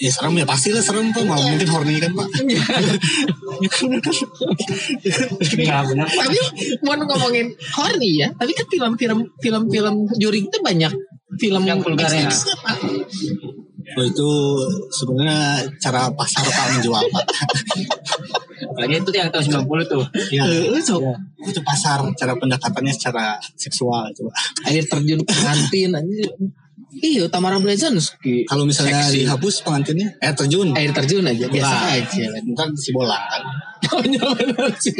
ya 0.00 0.10
serem 0.10 0.32
ya 0.32 0.48
pasti 0.48 0.72
lah 0.72 0.80
serem 0.80 1.12
pak 1.12 1.22
mau 1.28 1.36
mungkin 1.36 1.68
horny 1.68 2.00
kan 2.00 2.12
pak 2.16 2.26
Ya 3.60 3.68
nggak 5.60 5.82
benar 5.92 6.08
tapi 6.08 6.38
mau 6.80 6.96
ngomongin 6.96 7.52
horny 7.76 8.24
ya 8.24 8.32
tapi 8.32 8.56
kan 8.56 8.66
film-film 8.72 9.18
film-film 9.38 9.94
juri 10.16 10.48
itu 10.48 10.58
banyak 10.64 10.92
film 11.38 11.62
Yang 11.62 11.78
vulgar 11.86 12.10
ya. 12.10 12.26
Pak. 12.26 12.78
Oh, 13.90 14.06
itu 14.06 14.30
sebenarnya 14.94 15.66
cara 15.82 16.06
pasar 16.14 16.46
pak 16.46 16.78
menjual 16.78 17.02
pak 17.10 17.24
apalagi 18.70 19.02
itu 19.02 19.10
yang 19.12 19.28
tahun 19.34 19.66
90 19.66 19.90
tuh 19.90 20.04
Iya. 20.30 20.42
Eh, 20.46 20.78
sok 20.78 21.02
itu 21.42 21.58
pasar 21.60 21.98
cara 22.14 22.32
pendekatannya 22.38 22.94
secara 22.94 23.34
seksual 23.58 24.06
coba 24.14 24.30
air 24.70 24.86
terjun 24.86 25.20
pengantin 25.26 25.90
anjir. 25.90 26.30
Iya, 27.00 27.24
Tamara 27.26 27.56
Blazanski. 27.56 28.44
kalau 28.44 28.64
misalnya 28.64 29.00
Seksi. 29.02 29.24
dihapus 29.24 29.54
pengantinnya 29.60 30.12
eh 30.18 30.30
terjun 30.30 30.72
Air 30.72 30.92
terjun 30.92 31.24
aja 31.24 31.46
biasa 31.46 31.72
Nah, 31.72 31.96
aja. 31.96 32.24
ntar 32.46 32.68
si 32.76 32.92
bola 32.92 33.16
kan 33.16 33.42
iya 34.06 34.20
benar 34.30 34.68
sih. 34.76 34.92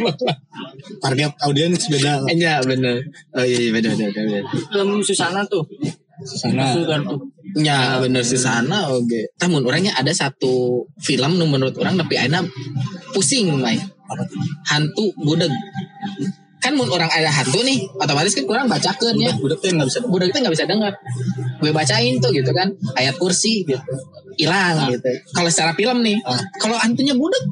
target 0.98 1.32
audiens 1.40 1.84
beda 1.86 2.24
Iya 2.32 2.64
benar. 2.64 2.96
Oh 3.32 3.44
iya 3.44 3.58
iya 3.60 3.70
benar 3.70 3.92
benar 3.92 4.10
benar. 4.10 4.44
film 4.48 4.90
Susana 5.00 5.40
tuh 5.44 5.64
Sana. 6.20 6.68
Itu 6.68 6.84
kan 6.84 7.00
tuh. 7.00 7.16
Ya 7.56 7.96
bener 7.96 8.20
sih 8.20 8.36
sana 8.36 8.92
oke. 8.92 9.32
Namun 9.40 9.64
orangnya 9.64 9.96
ada 9.96 10.12
satu 10.12 10.84
film 11.00 11.40
nu 11.40 11.48
menurut 11.48 11.72
orang 11.76 11.96
tapi 11.96 12.20
aina 12.20 12.44
pusing 13.10 13.48
Mai. 13.56 13.80
Apa 14.04 14.28
tuh? 14.28 14.36
Hantu 14.68 15.16
budeg. 15.16 15.48
Kan 16.61 16.77
mun 16.77 16.92
orang 16.92 17.09
ada 17.09 17.33
hantu 17.33 17.64
nih, 17.64 17.88
otomatis 17.96 18.37
kan 18.37 18.44
kurang 18.44 18.68
bacakeun 18.68 19.16
ya. 19.16 19.33
Budak 19.40 19.64
tuh 19.64 19.73
nggak 19.73 19.88
bisa. 19.88 19.99
Budeg 20.05 20.29
itu 20.29 20.38
nggak 20.44 20.55
bisa 20.55 20.66
dengar. 20.68 20.92
Gue 21.61 21.73
bacain 21.73 22.20
tuh 22.20 22.31
gitu 22.37 22.53
kan, 22.53 22.68
ayat 23.01 23.16
kursi 23.16 23.64
gitu. 23.64 23.81
Hilang 24.37 24.92
gitu. 24.92 25.09
Kalau 25.33 25.49
secara 25.49 25.73
film 25.73 26.05
nih, 26.05 26.20
Ah. 26.25 26.37
kalau 26.61 26.77
hantunya 26.77 27.16
budeg, 27.16 27.40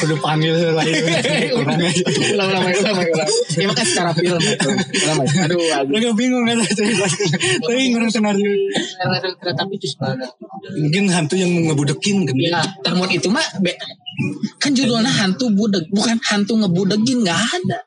Kudu 0.00 0.14
panggil 0.22 0.54
lain. 0.72 0.94
Ulang 1.58 2.48
ulang 2.48 2.64
ulang 2.70 2.96
ulang. 3.02 3.28
Ya 3.58 3.66
makanya 3.66 3.88
secara 3.88 4.10
film. 4.14 4.40
Ulang. 4.40 5.18
Aduh. 5.26 5.58
Mereka 5.90 6.14
bingung 6.14 6.44
kan. 6.46 6.58
Tapi 6.62 7.94
orang 7.94 8.10
senario. 8.10 8.50
Karena 8.98 9.14
ada 9.18 9.28
kereta 9.34 9.62
api 9.66 9.74
itu 9.76 9.86
sebenarnya. 9.90 10.28
Mungkin 10.78 11.04
hantu 11.10 11.34
yang 11.34 11.50
ngebudekin 11.70 12.24
kan. 12.28 12.34
Ya, 12.38 12.62
termon 12.86 13.10
itu 13.10 13.28
mah 13.32 13.44
kan 14.60 14.76
judulnya 14.76 15.08
hantu 15.08 15.48
budeg, 15.48 15.88
bukan 15.88 16.20
hantu 16.28 16.60
ngebudegin 16.60 17.24
nggak 17.24 17.40
ada. 17.40 17.78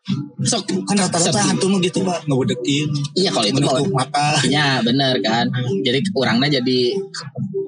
Sok 0.42 0.66
Kan 0.90 0.98
rata-rata 0.98 1.38
hantu 1.46 1.70
mah 1.70 1.80
gitu 1.80 2.02
pak 2.02 2.26
ngebudekin. 2.26 2.90
Iya 3.14 3.30
kalau 3.30 3.48
itu 3.48 3.62
mata. 3.94 4.42
Iya 4.42 4.82
bener 4.82 5.22
kan. 5.22 5.46
Jadi 5.86 6.00
orangnya 6.18 6.60
jadi 6.60 6.98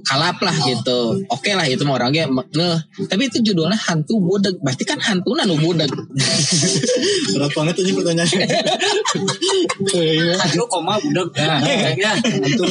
kalap 0.06 0.38
lah 0.40 0.56
gitu. 0.64 1.20
Oke 1.34 1.52
lah 1.58 1.66
itu 1.66 1.84
mah 1.84 1.98
orangnya 1.98 2.30
ngeh. 2.30 2.78
Tapi 3.10 3.22
itu 3.28 3.42
judulnya 3.42 3.78
hantu 3.78 4.22
budeg. 4.22 4.56
Berarti 4.62 4.84
kan 4.86 5.02
hantu 5.02 5.34
nu 5.36 5.56
budeg. 5.58 5.90
Berat 7.36 7.52
banget 7.52 7.76
ini 7.82 7.92
pertanyaannya. 7.98 8.48
Lu 10.56 10.66
koma 10.70 10.96
budak. 11.02 11.28
Nah, 11.36 11.60
kayaknya. 11.62 12.12
hantu 12.16 12.66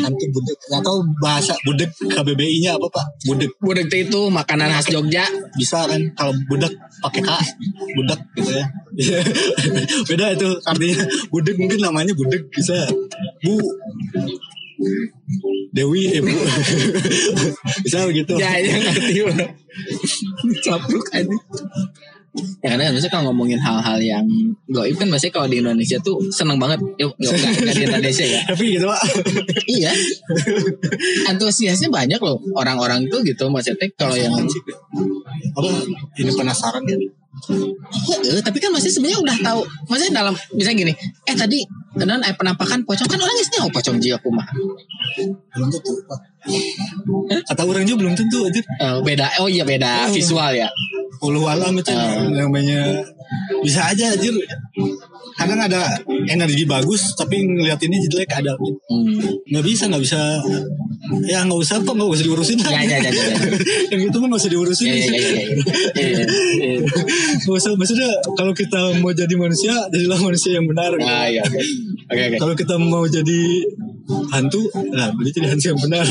hantu 0.00 0.24
budek 0.32 0.58
nggak 0.70 0.82
tahu 0.82 0.98
bahasa 1.22 1.54
budek 1.66 1.90
KBBI-nya 1.92 2.76
apa 2.76 2.86
pak 2.88 3.06
budek 3.28 3.50
Budeg 3.60 3.86
teh 3.92 4.02
itu 4.06 4.20
makanan 4.32 4.72
khas 4.72 4.88
Jogja. 4.88 5.24
bisa 5.54 5.84
kan 5.84 6.00
kalau 6.16 6.32
budek 6.48 6.72
pakai 7.04 7.20
k 7.22 7.30
budek 7.96 8.20
gitu 8.38 8.50
ya 8.54 8.66
beda 10.08 10.26
itu 10.34 10.48
artinya 10.66 10.98
budek 11.32 11.56
mungkin 11.60 11.80
namanya 11.80 12.12
budek 12.16 12.48
bisa 12.50 12.88
bu 13.44 13.56
Dewi 15.70 16.02
eh 16.10 16.20
bu 16.24 16.32
bisa 17.84 18.08
begitu 18.08 18.32
Ya 18.40 18.58
ya 18.58 18.74
ngerti 18.80 19.22
lah. 19.22 19.50
Capluk 20.64 21.06
aja. 21.14 21.36
Ya 22.62 22.74
karena 22.78 22.94
biasanya 22.94 23.10
kalau 23.10 23.24
ngomongin 23.34 23.58
hal-hal 23.58 23.98
yang 23.98 24.26
goib 24.70 24.94
kan 24.94 25.10
biasanya 25.10 25.34
kalau 25.34 25.48
di 25.50 25.58
Indonesia 25.58 25.98
tuh 25.98 26.22
seneng 26.30 26.62
banget. 26.62 26.78
Yuk, 26.98 27.12
yuk 27.18 27.34
di 27.74 27.82
Indonesia 27.86 28.22
ya. 28.22 28.40
tapi 28.46 28.78
gitu 28.78 28.86
pak 28.86 29.00
iya. 29.66 29.90
Antusiasnya 31.26 31.90
banyak 31.90 32.22
loh 32.22 32.38
orang-orang 32.54 33.10
tuh 33.10 33.22
gitu 33.26 33.50
maksudnya 33.50 33.90
kalau 33.98 34.14
yang 34.14 34.30
apa 34.30 35.68
ini 36.18 36.30
penasaran 36.30 36.82
ya 36.86 36.96
Eh, 38.20 38.42
tapi 38.42 38.58
kan 38.58 38.74
masih 38.74 38.90
sebenarnya 38.90 39.22
udah 39.22 39.36
tahu. 39.40 39.60
Maksudnya 39.88 40.12
dalam 40.22 40.34
misalnya 40.52 40.78
gini, 40.82 40.92
eh 41.24 41.36
tadi 41.38 41.62
dan 41.90 42.22
eh 42.22 42.34
penampakan 42.38 42.86
pocong 42.86 43.08
kan 43.10 43.18
orang 43.18 43.36
isnya 43.42 43.66
oh 43.66 43.70
pocong 43.74 43.98
jiwa 43.98 44.18
kumaha. 44.22 44.52
belum 45.54 45.68
tentu 45.74 45.92
kata 47.50 47.62
orang 47.66 47.82
juga 47.82 48.06
belum 48.06 48.14
tentu 48.14 48.46
aja 48.46 48.60
Eh, 48.62 48.98
beda 49.02 49.26
oh 49.42 49.48
iya 49.50 49.66
beda 49.66 50.06
visual 50.14 50.54
ya. 50.54 50.70
Ulu 51.20 51.40
alam 51.44 51.76
itu 51.76 51.92
Ah. 51.92 52.24
namanya 52.26 53.04
bisa 53.60 53.86
aja 53.86 54.10
anjir 54.10 54.32
kadang 55.36 55.60
ada 55.60 55.94
energi 56.26 56.64
bagus 56.64 57.12
tapi 57.14 57.40
ngeliat 57.40 57.78
ini 57.80 57.96
jelek 58.04 58.30
ada 58.34 58.56
Hmm. 58.56 59.20
nggak 59.46 59.64
bisa 59.64 59.86
nggak 59.86 60.02
bisa 60.02 60.20
ya 61.24 61.44
nggak 61.44 61.60
usah 61.60 61.78
kok 61.78 61.92
nggak 61.92 62.10
usah 62.10 62.24
diurusin 62.24 62.58
lah. 62.58 62.72
Ya, 62.72 62.82
ya, 62.82 62.98
ya, 62.98 63.10
ya, 63.10 63.22
ya. 63.22 63.36
yang 63.94 64.02
itu 64.04 64.16
mah 64.16 64.26
nggak 64.28 64.40
usah 64.40 64.50
diurusin 64.50 64.86
Iya 64.86 64.96
iya 64.96 65.06
iya. 65.06 65.20
iya. 65.22 65.40
Iya, 65.94 66.24
iya. 66.58 66.78
nggak 67.42 67.56
usah 67.56 67.70
maksudnya 67.74 68.10
kalau 68.34 68.52
kita 68.52 68.80
mau 68.98 69.12
jadi 69.12 69.34
manusia 69.34 69.72
jadilah 69.88 70.18
manusia 70.18 70.50
yang 70.52 70.66
benar 70.66 70.90
Ah 70.98 71.24
iya 71.26 71.40
oke. 71.40 71.60
Oke 72.10 72.22
oke. 72.26 72.36
kalau 72.38 72.54
kita 72.54 72.74
mau 72.76 73.04
jadi 73.06 73.40
hantu. 74.30 74.62
Nah 74.92 75.10
berarti 75.14 75.30
jadi 75.38 75.48
hantu 75.54 75.64
yang 75.72 75.80
benar. 75.80 76.06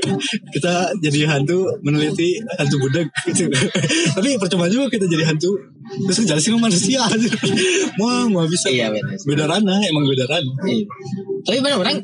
Kita 0.54 0.74
jadi 1.00 1.20
hantu 1.28 1.58
meneliti 1.84 2.40
hantu 2.56 2.76
budak 2.80 3.06
gitu. 3.28 3.48
Tapi 4.16 4.36
percuma 4.40 4.66
juga 4.70 4.90
kita 4.92 5.06
jadi 5.06 5.24
hantu 5.28 5.56
terus 5.88 6.18
jelasin 6.24 6.52
sama 6.52 6.68
manusia 6.68 7.00
mau 7.96 8.28
mau 8.28 8.44
bisa 8.44 8.68
Iya 8.68 8.92
benar. 8.92 9.16
beda 9.24 9.44
ranah 9.48 9.78
emang 9.84 10.04
beda 10.04 10.24
ranah 10.28 10.54
Iya. 10.64 10.84
Tapi 11.44 11.58
benar 11.64 11.80
orang 11.80 11.96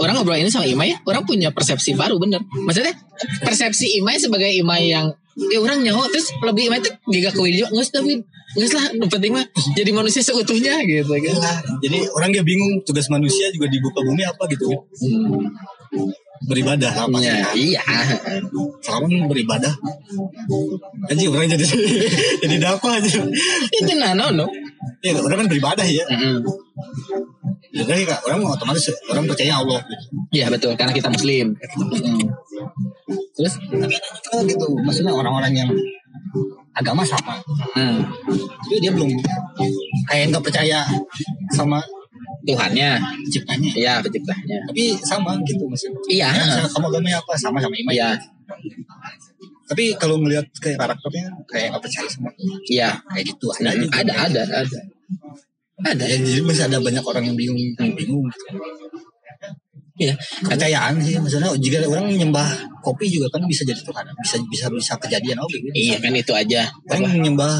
orang 0.00 0.14
ngobrol 0.18 0.38
ini 0.38 0.50
sama 0.50 0.66
Imai 0.66 0.90
ya, 0.90 0.98
orang 1.06 1.22
punya 1.22 1.54
persepsi 1.54 1.94
baru 1.94 2.18
bener. 2.18 2.42
Maksudnya 2.66 2.94
persepsi 3.40 4.00
Imai 4.02 4.18
sebagai 4.18 4.50
Imai 4.50 4.90
yang 4.90 5.14
ya 5.38 5.58
orang 5.62 5.86
nyawa 5.86 6.10
terus 6.10 6.34
lebih 6.42 6.66
Imai 6.66 6.82
tuh 6.82 6.90
giga 7.06 7.30
ke 7.30 7.38
Wiljo 7.38 7.70
nggak 7.70 7.94
tapi 7.94 8.18
nggak 8.58 8.70
lah 8.74 8.84
penting 9.06 9.32
mah 9.38 9.44
jadi 9.76 9.90
manusia 9.94 10.18
seutuhnya 10.18 10.82
gitu 10.82 11.14
kan. 11.14 11.36
Nah, 11.38 11.58
jadi 11.78 12.10
orang 12.10 12.34
dia 12.34 12.42
bingung 12.42 12.82
tugas 12.82 13.06
manusia 13.06 13.46
juga 13.54 13.70
di 13.70 13.78
buka 13.78 14.02
bumi 14.02 14.26
apa 14.26 14.42
gitu 14.50 14.66
Hmm. 14.68 16.10
Beribadah 16.46 16.92
apa 16.94 17.18
Ya, 17.18 17.50
iya. 17.58 17.82
selama 18.84 19.26
beribadah 19.26 19.72
anjing 21.10 21.30
orang 21.34 21.50
jadi 21.50 21.66
jadi 22.46 22.56
dakwah 22.62 23.00
aja 23.02 23.22
Itu 23.74 23.92
nah 23.98 24.14
no 24.14 24.30
no. 24.30 24.46
ya 25.02 25.18
orang 25.18 25.44
kan 25.44 25.48
beribadah 25.50 25.86
ya 25.86 26.04
Mm-mm. 26.06 26.38
jadi 27.74 28.06
kan 28.06 28.18
orang 28.30 28.46
otomatis 28.46 28.86
orang 29.10 29.26
percaya 29.26 29.58
Allah 29.58 29.82
gitu. 29.82 30.04
Iya 30.38 30.46
betul 30.54 30.72
karena 30.78 30.92
kita 30.94 31.08
Muslim. 31.10 31.56
Mm-mm. 31.58 32.18
Terus 33.34 33.54
gitu 34.46 34.66
maksudnya 34.82 35.14
orang-orang 35.14 35.52
yang 35.54 35.70
agama 36.78 37.02
sama 37.02 37.34
hmm, 37.74 37.98
tapi 38.38 38.76
dia 38.78 38.94
belum 38.94 39.10
kayak 40.06 40.30
nggak 40.30 40.44
percaya 40.46 40.86
sama 41.50 41.82
Tuhannya, 42.48 42.90
ciptanya 43.28 43.70
iya 43.74 43.94
penciptanya. 44.00 44.56
tapi 44.66 44.96
sama 45.00 45.36
gitu 45.44 45.64
maksudnya 45.64 46.00
Iya. 46.08 46.28
Ya, 46.32 46.44
sama- 46.64 46.68
kamu 46.72 46.86
agamanya 46.90 47.16
apa 47.20 47.32
sama 47.36 47.58
sama 47.60 47.74
iman 47.76 47.92
Iya, 47.92 48.10
tapi 49.68 49.84
kalau 49.94 50.16
ngelihat 50.16 50.48
kayak 50.56 50.80
karakternya 50.80 51.28
kayak 51.44 51.66
nggak 51.70 51.82
percaya 51.84 52.08
sama 52.08 52.28
Tuhan. 52.32 52.58
iya. 52.66 52.90
kayak 53.04 53.24
gitu 53.28 53.46
ada 53.52 53.68
aja 53.68 53.84
Ada, 53.92 54.12
ada, 54.24 54.42
ada. 54.64 54.80
Ada. 55.78 56.04
ya, 56.04 56.16
jadi 56.18 56.40
masih 56.42 56.64
ada 56.66 56.78
banyak 56.80 57.04
orang 57.04 57.24
yang 57.24 57.36
bingung 57.36 57.60
yang 57.76 57.92
bingung 57.94 58.26
Iya. 59.98 60.14
kepercayaan 60.46 60.94
sih 61.02 61.18
maksudnya 61.18 61.50
jika 61.58 61.82
orang 61.90 62.06
nyembah 62.14 62.46
kopi 62.86 63.10
juga 63.10 63.26
kan 63.34 63.42
bisa 63.50 63.66
jadi 63.66 63.82
Tuhan 63.82 64.06
bisa 64.22 64.36
bisa 64.46 64.66
bisa 64.70 64.92
kejadian 65.02 65.42
oke 65.42 65.50
gitu. 65.58 65.74
Iya 65.74 65.98
kan 65.98 66.14
itu 66.14 66.32
aja. 66.32 66.62
Orang 66.86 67.18
nyembah 67.18 67.58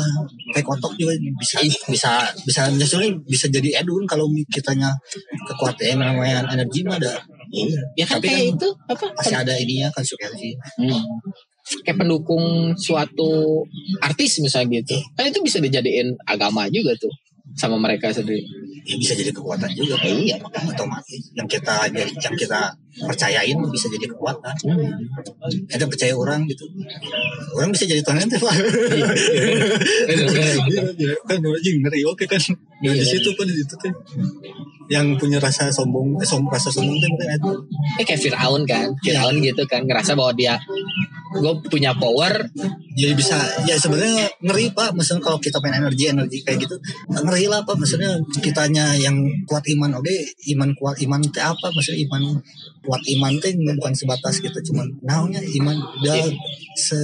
teh 0.54 0.62
kotok 0.62 0.94
juga 0.94 1.18
bisa 1.34 1.58
bisa 1.90 2.12
bisa 2.46 2.70
justru 2.78 3.10
bisa 3.26 3.50
jadi 3.50 3.82
edun 3.82 4.06
kalau 4.06 4.30
kitanya 4.48 4.94
kekuatan 5.50 5.98
namanya 5.98 6.46
energi 6.54 6.86
mah 6.86 6.94
ada 7.02 7.18
iya. 7.50 7.74
Ya 7.98 8.04
kan 8.06 8.22
Tapi 8.22 8.26
kayak 8.30 8.38
kan 8.38 8.54
itu 8.54 8.68
apa? 8.86 9.06
masih 9.18 9.36
ada 9.42 9.52
ininya 9.58 9.88
konsekuensi 9.90 10.50
Hmm. 10.78 11.02
Kayak 11.84 12.00
pendukung 12.00 12.72
suatu 12.80 13.60
artis 14.00 14.40
misalnya 14.40 14.80
gitu. 14.80 14.96
Kan 15.18 15.28
itu 15.28 15.42
bisa 15.44 15.58
dijadiin 15.60 16.16
agama 16.24 16.64
juga 16.72 16.94
tuh 16.96 17.12
sama 17.56 17.76
mereka 17.80 18.12
sendiri. 18.12 18.44
ya 18.88 18.96
bisa 18.96 19.12
jadi 19.12 19.28
kekuatan 19.36 19.68
juga. 19.76 20.00
Iya, 20.00 20.40
makanya 20.40 20.72
otomatis. 20.72 21.20
Yang 21.36 21.60
kita 21.60 21.92
yang 21.92 22.36
kita 22.40 22.72
percayain 23.04 23.56
bisa 23.68 23.86
jadi 23.92 24.08
kekuatan. 24.08 24.54
Hmm. 24.64 24.96
ada 25.68 25.84
percaya 25.84 26.16
orang 26.16 26.48
gitu. 26.48 26.64
Orang 27.52 27.68
bisa 27.68 27.84
jadi 27.84 28.00
Tuhan 28.00 28.16
nanti 28.16 28.40
pak. 28.40 28.54
Iya, 30.08 31.12
kan 31.28 31.36
anjing 31.44 31.84
ngeri 31.84 32.00
oke 32.08 32.24
kan 32.24 32.40
Iya, 32.78 32.94
di 32.94 33.02
iya. 33.02 33.10
situ 33.10 33.28
kan 33.34 33.44
di 33.50 33.54
situ 33.58 33.74
tuh 33.74 33.92
yang 34.88 35.18
punya 35.18 35.36
rasa 35.42 35.68
sombong 35.68 36.16
eh, 36.22 36.24
som, 36.24 36.46
rasa 36.46 36.70
sombong 36.70 36.96
tuh 36.96 37.08
kan 37.18 37.28
itu. 37.34 37.52
Eh 38.00 38.04
kayak 38.06 38.20
Fir'aun 38.22 38.62
kan. 38.64 38.88
Fir'aun 39.02 39.36
gitu 39.42 39.62
kan 39.68 39.84
ngerasa 39.84 40.14
bahwa 40.14 40.32
dia 40.32 40.56
gue 41.36 41.52
punya 41.68 41.92
power. 41.98 42.48
Jadi 42.96 43.12
bisa. 43.18 43.36
Ya 43.68 43.76
sebenarnya 43.76 44.30
ngeri 44.40 44.72
pak. 44.72 44.96
Maksudnya 44.96 45.20
kalau 45.20 45.38
kita 45.42 45.60
main 45.60 45.76
energi 45.82 46.08
energi 46.08 46.38
kayak 46.40 46.64
gitu 46.64 46.78
ngeri 47.10 47.50
lah 47.50 47.66
pak. 47.66 47.76
Maksudnya 47.76 48.16
kitanya 48.40 48.96
yang 48.96 49.26
kuat 49.44 49.66
iman 49.74 49.98
oke 49.98 50.14
iman 50.56 50.70
kuat 50.78 50.96
iman 51.04 51.20
apa? 51.20 51.66
Maksudnya 51.74 52.00
iman 52.08 52.40
kuat 52.88 53.04
iman 53.04 53.36
teh 53.36 53.52
bukan 53.76 53.92
sebatas 53.92 54.40
gitu 54.40 54.72
cuman 54.72 54.88
naonnya 55.04 55.44
iman 55.60 55.76
udah 56.00 56.24
se 56.72 56.96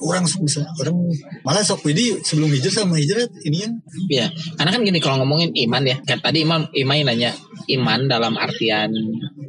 orang 0.00 0.24
sok 0.24 0.48
misalnya 0.48 0.72
orang 0.80 0.96
malah 1.44 1.60
sok 1.60 1.84
Widi 1.84 2.16
sebelum 2.24 2.48
hijrah 2.48 2.72
sama 2.72 2.96
hijrah 2.96 3.28
ini 3.44 3.68
ya 4.08 4.32
karena 4.56 4.70
kan 4.72 4.80
gini 4.80 4.96
kalau 4.96 5.20
ngomongin 5.20 5.52
iman 5.68 5.84
ya 5.84 6.00
kan 6.08 6.16
tadi 6.24 6.48
imam 6.48 6.64
imam 6.72 7.04
nanya 7.04 7.36
iman 7.68 8.06
dalam 8.08 8.32
artian 8.38 8.88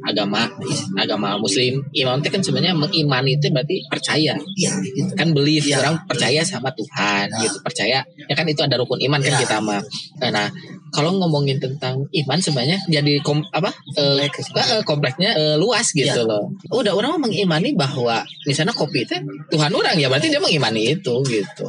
agama 0.02 0.50
agama 0.98 1.38
muslim 1.38 1.78
iman 1.94 2.18
itu 2.18 2.28
kan 2.28 2.42
sebenarnya 2.42 2.74
mengimani 2.74 3.38
itu 3.38 3.48
berarti 3.48 3.86
percaya 3.86 4.34
Iya, 4.58 4.72
gitu. 4.82 5.12
kan 5.14 5.30
belief 5.30 5.64
Iya. 5.64 5.78
orang 5.80 6.02
percaya 6.04 6.42
sama 6.42 6.68
Tuhan 6.74 7.30
Nah. 7.30 7.40
gitu 7.46 7.56
percaya 7.62 8.02
ya 8.02 8.34
kan 8.34 8.44
itu 8.44 8.58
ada 8.60 8.74
rukun 8.74 8.98
iman 9.06 9.22
kan 9.22 9.32
Iya. 9.38 9.40
kita 9.46 9.56
mah 9.62 9.78
nah 10.18 10.50
kalau 10.90 11.12
ngomongin 11.14 11.60
tentang 11.60 12.00
iman 12.10 12.38
sebenarnya 12.40 12.80
jadi 12.88 13.20
kom, 13.20 13.44
apa 13.52 13.68
eh, 13.94 14.24
Kompleks. 14.26 14.48
eh, 14.56 14.82
kompleksnya 14.82 15.30
eh, 15.36 15.56
luas 15.60 15.77
gitu 15.90 16.22
Iya. 16.22 16.26
loh. 16.26 16.44
Udah 16.70 16.92
orang 16.94 17.18
mengimani 17.18 17.74
bahwa 17.74 18.22
misalnya 18.44 18.74
kopi 18.74 19.06
itu 19.06 19.14
Tuhan 19.50 19.70
orang 19.70 19.94
ya 19.98 20.06
berarti 20.10 20.28
dia 20.28 20.42
mengimani 20.42 20.94
itu 20.98 21.14
gitu. 21.26 21.66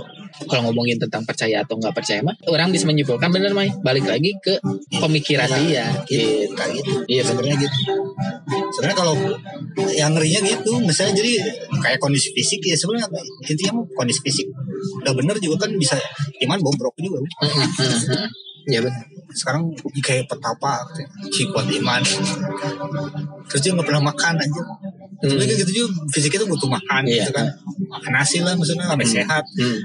Kalau 0.47 0.71
ngomongin 0.71 0.95
tentang 0.95 1.25
percaya 1.27 1.65
atau 1.65 1.75
nggak 1.75 1.91
percaya 1.91 2.23
mah 2.23 2.31
orang 2.47 2.71
bisa 2.71 2.87
menyimpulkan 2.87 3.27
bener 3.27 3.51
mah 3.51 3.67
balik 3.83 4.07
lagi 4.07 4.31
ke 4.39 4.55
pemikiran 4.95 5.49
Iya, 5.51 5.59
dia 5.59 5.85
gitu. 6.07 6.55
Kayak 6.55 6.71
gitu. 6.79 6.91
iya 7.11 7.21
sebenarnya 7.25 7.57
gitu. 7.59 7.79
Sebenarnya 8.77 8.97
kalau 8.97 9.13
yang 9.93 10.11
ngerinya 10.15 10.39
gitu 10.45 10.71
misalnya 10.79 11.13
jadi 11.19 11.33
kayak 11.81 11.99
kondisi 11.99 12.31
fisik 12.31 12.61
ya 12.63 12.77
sebenarnya 12.77 13.09
intinya 13.45 13.83
kondisi 13.93 14.21
fisik. 14.23 14.47
Udah 15.03 15.11
bener 15.17 15.35
juga 15.43 15.67
kan 15.67 15.75
bisa 15.75 15.99
iman 16.47 16.59
bobrok 16.63 16.95
juga 16.97 17.19
Iya 18.69 18.79
benar. 18.85 19.03
sekarang 19.29 19.69
kayak 20.01 20.25
petapa 20.25 20.81
si 21.29 21.45
kuat 21.53 21.69
iman. 21.69 22.01
Terus 23.45 23.61
dia 23.61 23.71
nggak 23.77 23.85
pernah 23.85 24.03
makan 24.09 24.35
aja 24.37 24.61
tapi 25.19 25.35
kan 25.35 25.51
gitu 25.51 25.71
juga 25.75 25.89
fisiknya 26.15 26.47
tuh 26.47 26.49
butuh 26.55 26.69
makan 26.71 27.03
Iya. 27.03 27.27
gitu 27.27 27.31
kan. 27.35 27.45
Makan 27.91 28.11
nasi 28.15 28.39
lah 28.39 28.55
maksudnya 28.55 28.87
sampai 28.87 29.07
sehat. 29.07 29.43
Hmm. 29.57 29.79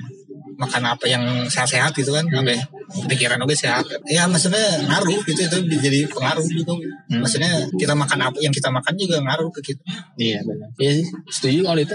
makan 0.55 0.87
apa 0.87 1.11
yang 1.11 1.25
sehat-sehat 1.51 1.91
gitu 1.99 2.15
kan 2.15 2.23
sampai 2.31 2.55
pikiran 2.95 3.39
oke 3.43 3.55
sehat 3.55 3.83
ya 4.07 4.25
maksudnya 4.31 4.87
ngaruh 4.87 5.19
gitu 5.27 5.41
itu 5.43 5.59
jadi 5.83 6.07
pengaruh 6.07 6.47
gitu 6.47 6.75
maksudnya 7.11 7.67
kita 7.75 7.93
makan 7.93 8.31
apa 8.31 8.39
yang 8.39 8.55
kita 8.55 8.71
makan 8.71 8.95
juga 8.95 9.19
ngaruh 9.21 9.51
ke 9.51 9.75
kita 9.75 9.83
Iya 10.15 10.41
benar. 10.47 10.71
Iya 10.79 11.03
sih, 11.03 11.07
setuju 11.27 11.61
kalau 11.67 11.81
itu. 11.83 11.95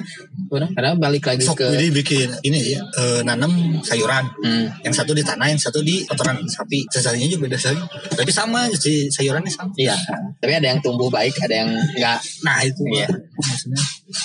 Benar. 0.51 0.69
Karena 0.75 0.91
balik 0.99 1.23
lagi 1.23 1.39
sok 1.47 1.63
ke 1.63 1.65
jadi 1.71 1.87
bikin 1.89 2.27
ini 2.43 2.75
ya 2.75 2.81
eh, 2.83 3.21
nanam 3.23 3.79
sayuran 3.81 4.27
Hmm. 4.39 4.67
yang 4.83 4.93
satu 4.95 5.11
di 5.15 5.23
tanah 5.23 5.47
yang 5.51 5.59
satu 5.59 5.79
di 5.83 6.03
kotoran 6.05 6.39
sapi 6.47 6.83
sisanya 6.91 7.27
juga 7.27 7.47
beda 7.49 7.57
saja 7.59 7.79
tapi 8.13 8.31
sama 8.31 8.67
si 8.75 9.07
sayurannya 9.07 9.51
sama 9.51 9.71
Iya. 9.79 9.95
Tapi 10.39 10.51
ada 10.55 10.67
yang 10.71 10.79
tumbuh 10.79 11.11
baik, 11.11 11.35
ada 11.43 11.65
yang 11.65 11.69
enggak. 11.71 12.19
nah 12.43 12.59
itu 12.63 12.83
Iya. 12.91 13.07
maksudnya 13.39 13.79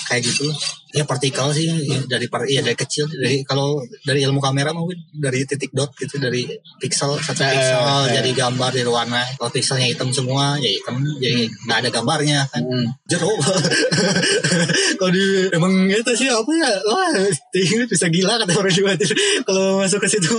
kayak 0.09 0.21
gitu 0.25 0.47
ya 0.95 1.03
partikel 1.03 1.51
sih 1.51 1.67
ya, 1.67 1.99
dari 2.07 2.31
par 2.31 2.47
ya 2.47 2.63
dari 2.63 2.73
kecil 2.73 3.03
dari 3.11 3.43
kalau 3.43 3.79
dari 4.07 4.23
ilmu 4.23 4.39
kamera 4.39 4.71
mungkin 4.71 4.95
dari 5.11 5.43
titik 5.43 5.75
dot 5.75 5.91
gitu 5.99 6.15
dari 6.17 6.47
pixel 6.75 7.15
satu 7.17 7.41
Eh, 7.41 7.55
pixel 7.55 7.87
jadi 8.11 8.29
gambar 8.35 8.69
dari 8.69 8.89
warna 8.89 9.23
kalau 9.39 9.47
pixelnya 9.49 9.87
hitam 9.87 10.11
semua 10.11 10.59
ya 10.59 10.67
hitam. 10.67 10.99
Jadi 11.17 11.47
nggak 11.65 11.77
ada 11.85 11.89
gambarnya 11.89 12.43
kan. 12.51 12.61
Hmm. 12.61 12.87
jeruk. 13.07 13.37
Kalau 14.99 15.11
di 15.11 15.25
emang 15.53 15.73
itu 15.87 16.11
sih 16.15 16.27
apa 16.31 16.51
ya 16.51 16.71
wah 16.87 17.11
ini 17.53 17.83
bisa 17.85 18.07
gila 18.09 18.39
kata 18.41 18.51
orang 18.55 18.73
juga 18.73 18.95
kalau 19.43 19.83
masuk 19.83 19.99
ke 20.03 20.07
situ 20.09 20.31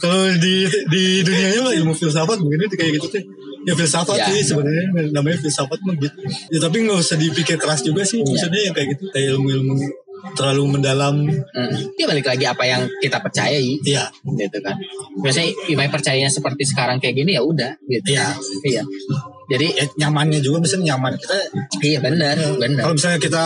kalau 0.00 0.26
di 0.40 0.64
di 0.88 1.02
dunianya 1.22 1.60
mah 1.62 1.74
ilmu 1.76 1.92
filsafat 1.92 2.40
mungkin 2.40 2.66
itu 2.66 2.76
kayak 2.76 2.98
gitu 2.98 3.06
tuh 3.12 3.22
ya 3.68 3.72
filsafat 3.76 4.16
Ya. 4.20 4.26
sih 4.32 4.52
sebenarnya 4.52 5.12
namanya 5.14 5.38
filsafat 5.40 5.78
mah 5.84 5.94
gitu. 5.96 6.18
Ya 6.50 6.58
tapi 6.58 6.76
nggak 6.84 6.98
usah 6.98 7.16
dipikir 7.16 7.56
keras 7.56 7.80
juga 7.80 8.02
sih 8.02 8.20
maksudnya 8.20 8.68
yang 8.68 8.74
kayak 8.74 8.96
gitu 8.96 9.04
kayak 9.12 9.36
ilmu-ilmu 9.36 9.76
terlalu 10.34 10.78
mendalam 10.78 11.16
Hmm. 11.50 11.74
Dia 11.98 12.06
balik 12.06 12.26
lagi 12.26 12.44
apa 12.46 12.62
yang 12.62 12.82
kita 13.02 13.18
percayai 13.18 13.80
iya 13.82 14.06
gitu 14.24 14.58
kan. 14.62 14.76
Biasanya 15.18 15.50
Imai 15.68 15.90
percayanya 15.90 16.30
seperti 16.30 16.62
sekarang 16.64 16.96
kayak 16.98 17.16
gini 17.16 17.34
ya 17.34 17.42
udah 17.42 17.74
gitu. 17.84 18.14
iya 18.14 18.30
Iya. 18.62 18.82
Jadi 19.50 19.66
ya, 19.74 19.84
nyamannya 20.06 20.38
juga 20.38 20.62
misalnya 20.62 20.94
nyaman 20.94 21.18
kita 21.18 21.34
iya 21.82 21.98
benar, 21.98 22.38
benar. 22.54 22.86
kalau 22.86 22.94
misalnya 22.94 23.18
kita 23.18 23.44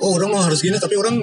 oh 0.00 0.16
orang 0.16 0.32
mau 0.32 0.40
harus 0.40 0.64
gini 0.64 0.80
tapi 0.80 0.96
orang 0.96 1.20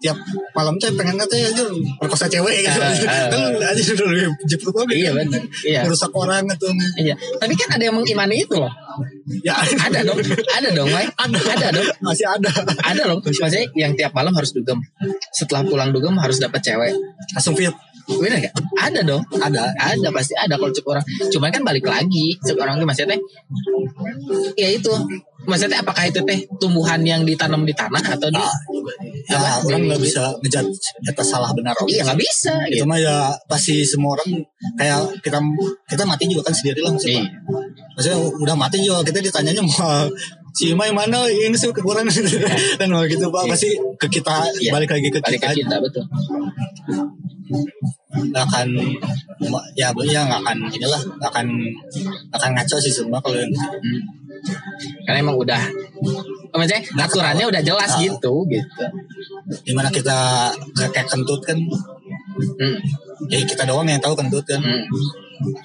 tiap 0.00 0.16
malam 0.52 0.76
teh 0.76 0.88
pengen 0.92 1.16
teh 1.24 1.40
aja 1.48 1.64
perkosa 1.96 2.28
cewek 2.28 2.64
gitu 2.64 2.76
Ah, 2.80 2.92
ah. 2.92 3.28
kan 3.28 3.40
aja 3.72 3.82
udah 3.92 4.06
lebih 4.08 4.28
jeplak 4.44 4.72
banget 4.72 4.96
Iya 4.96 5.10
benar. 5.16 5.42
Iya. 5.64 5.80
merusak 5.84 6.12
orang 6.12 6.44
atau 6.48 6.68
Iya. 6.96 7.14
Tapi 7.16 7.52
kan 7.56 7.68
ada 7.76 7.84
yang 7.84 7.96
mengimani 7.96 8.44
itu 8.44 8.56
loh. 8.56 8.72
Ya 9.44 9.54
Ada 9.58 10.02
dong. 10.06 10.18
Ada 10.56 10.68
dong, 10.72 10.88
Mai. 10.90 11.06
ada 11.08 11.38
Ada 11.38 11.68
dong. 11.72 11.86
masih 12.04 12.26
ada 12.26 12.50
Ada 12.84 13.02
loh. 13.08 13.18
Maksudnya 13.22 13.62
yang 13.76 13.92
tiap 13.96 14.12
malam 14.16 14.32
harus 14.34 14.50
dugem. 14.52 14.78
Setelah 15.32 15.62
pulang 15.66 15.90
dugem 15.92 16.14
harus 16.18 16.38
dapat 16.38 16.60
cewek. 16.62 16.92
langsung 17.34 17.56
fit 17.56 17.72
Bener 18.06 18.38
gak? 18.38 18.54
Ada 18.78 19.02
dong. 19.02 19.22
ada 19.42 19.74
Ada 19.74 20.08
pasti 20.14 20.30
ada 20.38 20.54
kalau 20.54 20.70
cek 20.70 20.86
orang. 20.86 21.02
Cuman 21.26 21.50
kan 21.50 21.62
balik 21.66 21.82
lagi 21.90 22.38
cek 22.38 22.54
orang 22.54 22.78
tuh 22.78 22.86
maksudnya 22.86 23.18
teh. 23.18 23.20
Ya 24.54 24.70
itu. 24.70 24.94
Maksudnya 25.46 25.78
apakah 25.82 26.06
itu 26.10 26.22
teh 26.26 26.42
tumbuhan 26.58 27.02
yang 27.06 27.22
ditanam 27.26 27.62
di 27.66 27.70
tanah 27.74 28.02
atau 28.02 28.30
di 28.30 28.38
ya 29.26 29.38
Apa? 29.38 29.62
orang 29.66 29.90
nggak 29.90 30.02
bisa 30.02 30.34
ngejat 30.42 30.66
kita 31.02 31.22
salah 31.22 31.50
benar. 31.54 31.74
Iya 31.86 32.02
nggak 32.06 32.18
bisa 32.18 32.54
itu 32.70 32.82
gitu. 32.82 32.86
mah 32.86 32.98
ya 32.98 33.30
pasti 33.50 33.82
semua 33.86 34.14
orang 34.18 34.42
kayak 34.78 35.22
kita 35.22 35.38
kita 35.86 36.02
mati 36.06 36.30
juga 36.30 36.50
kan 36.50 36.54
sendiri 36.54 36.82
lah 36.82 36.94
maksudnya 36.94 37.22
Iya. 37.26 37.30
Maksudnya 37.96 38.18
udah 38.20 38.54
mati 38.54 38.76
juga 38.78 39.00
kita 39.02 39.24
ditanyanya 39.24 39.64
mau 39.64 40.04
si 40.52 40.72
Imai 40.72 40.88
mana 40.88 41.24
ini 41.26 41.52
sih 41.52 41.68
kekurangan 41.68 42.12
kan 42.80 42.88
mau 42.88 43.04
gitu 43.04 43.28
pak 43.28 43.42
pasti 43.46 43.72
ke 43.96 44.06
kita 44.10 44.44
Iya. 44.56 44.70
balik 44.70 44.92
lagi 44.92 45.08
ke 45.08 45.18
Balik 45.18 45.40
kita 45.40 45.48
ke 45.48 45.56
kita 45.60 45.76
betul. 45.80 46.04
akan 48.32 48.68
ya 49.76 49.92
ya 49.92 50.20
nggak 50.24 50.40
akan 50.40 50.56
inilah 50.68 51.00
akan 51.22 51.46
akan 52.32 52.50
ngaco 52.52 52.76
sih 52.78 52.90
semua 52.90 53.20
kalau 53.20 53.36
yang 53.36 53.52
gitu. 53.52 53.76
Hmm. 53.76 54.00
Karena 55.04 55.18
emang 55.20 55.36
udah 55.36 55.60
maksudnya 56.52 56.80
aturannya 56.98 57.44
udah 57.46 57.62
jelas 57.62 57.92
Ah. 57.92 58.00
gitu 58.00 58.32
gitu. 58.48 58.84
di 59.62 59.72
mana 59.72 59.88
kita 59.88 60.50
kayak 60.74 61.06
kentut 61.06 61.40
kan 61.44 61.58
Hmm. 62.36 62.76
ya 63.28 63.40
kita 63.42 63.64
doang 63.64 63.84
yang 63.86 64.00
tahu 64.00 64.12
kentut 64.12 64.44
kan 64.44 64.60
Hmm. 64.60 64.84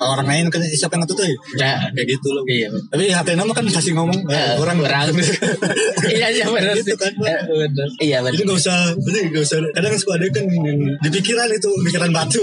Orang 0.02 0.28
lain 0.28 0.46
kan 0.52 0.60
siapa 0.64 0.98
yang 0.98 1.06
tuh 1.08 1.18
Ya, 1.56 1.78
kayak 1.94 2.08
gitu 2.18 2.28
loh 2.34 2.44
iya. 2.50 2.68
tapi 2.90 3.14
hati 3.14 3.38
nama 3.38 3.52
kan 3.54 3.64
pasti 3.70 3.94
ngomong 3.94 4.26
eh, 4.28 4.36
Eh, 4.36 4.54
orang 4.58 4.78
orang. 4.82 5.14
iya 6.18 6.28
iya 6.34 6.46
benar 6.50 6.74
Gitu 6.76 6.98
kan, 6.98 7.14
Pak. 7.14 7.30
Eh, 7.30 7.40
benar. 7.46 7.88
Iya 8.02 8.18
jadi 8.26 8.34
benar. 8.34 8.46
nggak 8.48 8.58
usah 8.58 8.78
jadi 8.98 9.20
nggak 9.30 9.44
usah 9.46 9.58
kadang 9.78 9.94
suka 9.96 10.12
ada 10.18 10.26
kan 10.34 10.46
yang 10.50 10.80
di 10.98 11.10
pikiran 11.14 11.48
itu 11.52 11.70
pikiran 11.86 12.10
batu 12.10 12.42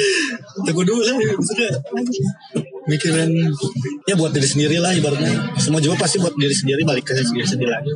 tunggu 0.66 0.82
dulu 0.82 1.02
lah 1.04 1.14
maksudnya 1.36 1.70
mikiran 2.86 3.28
ya 4.06 4.14
buat 4.16 4.32
diri 4.32 4.48
sendiri 4.48 4.76
lah 4.80 4.94
ibaratnya 4.94 5.58
semua 5.58 5.82
juga 5.82 5.98
pasti 6.00 6.16
buat 6.22 6.32
diri 6.38 6.54
sendiri 6.54 6.82
balik 6.86 7.04
ke 7.04 7.12
diri 7.14 7.46
sendiri 7.46 7.70
lagi 7.70 7.92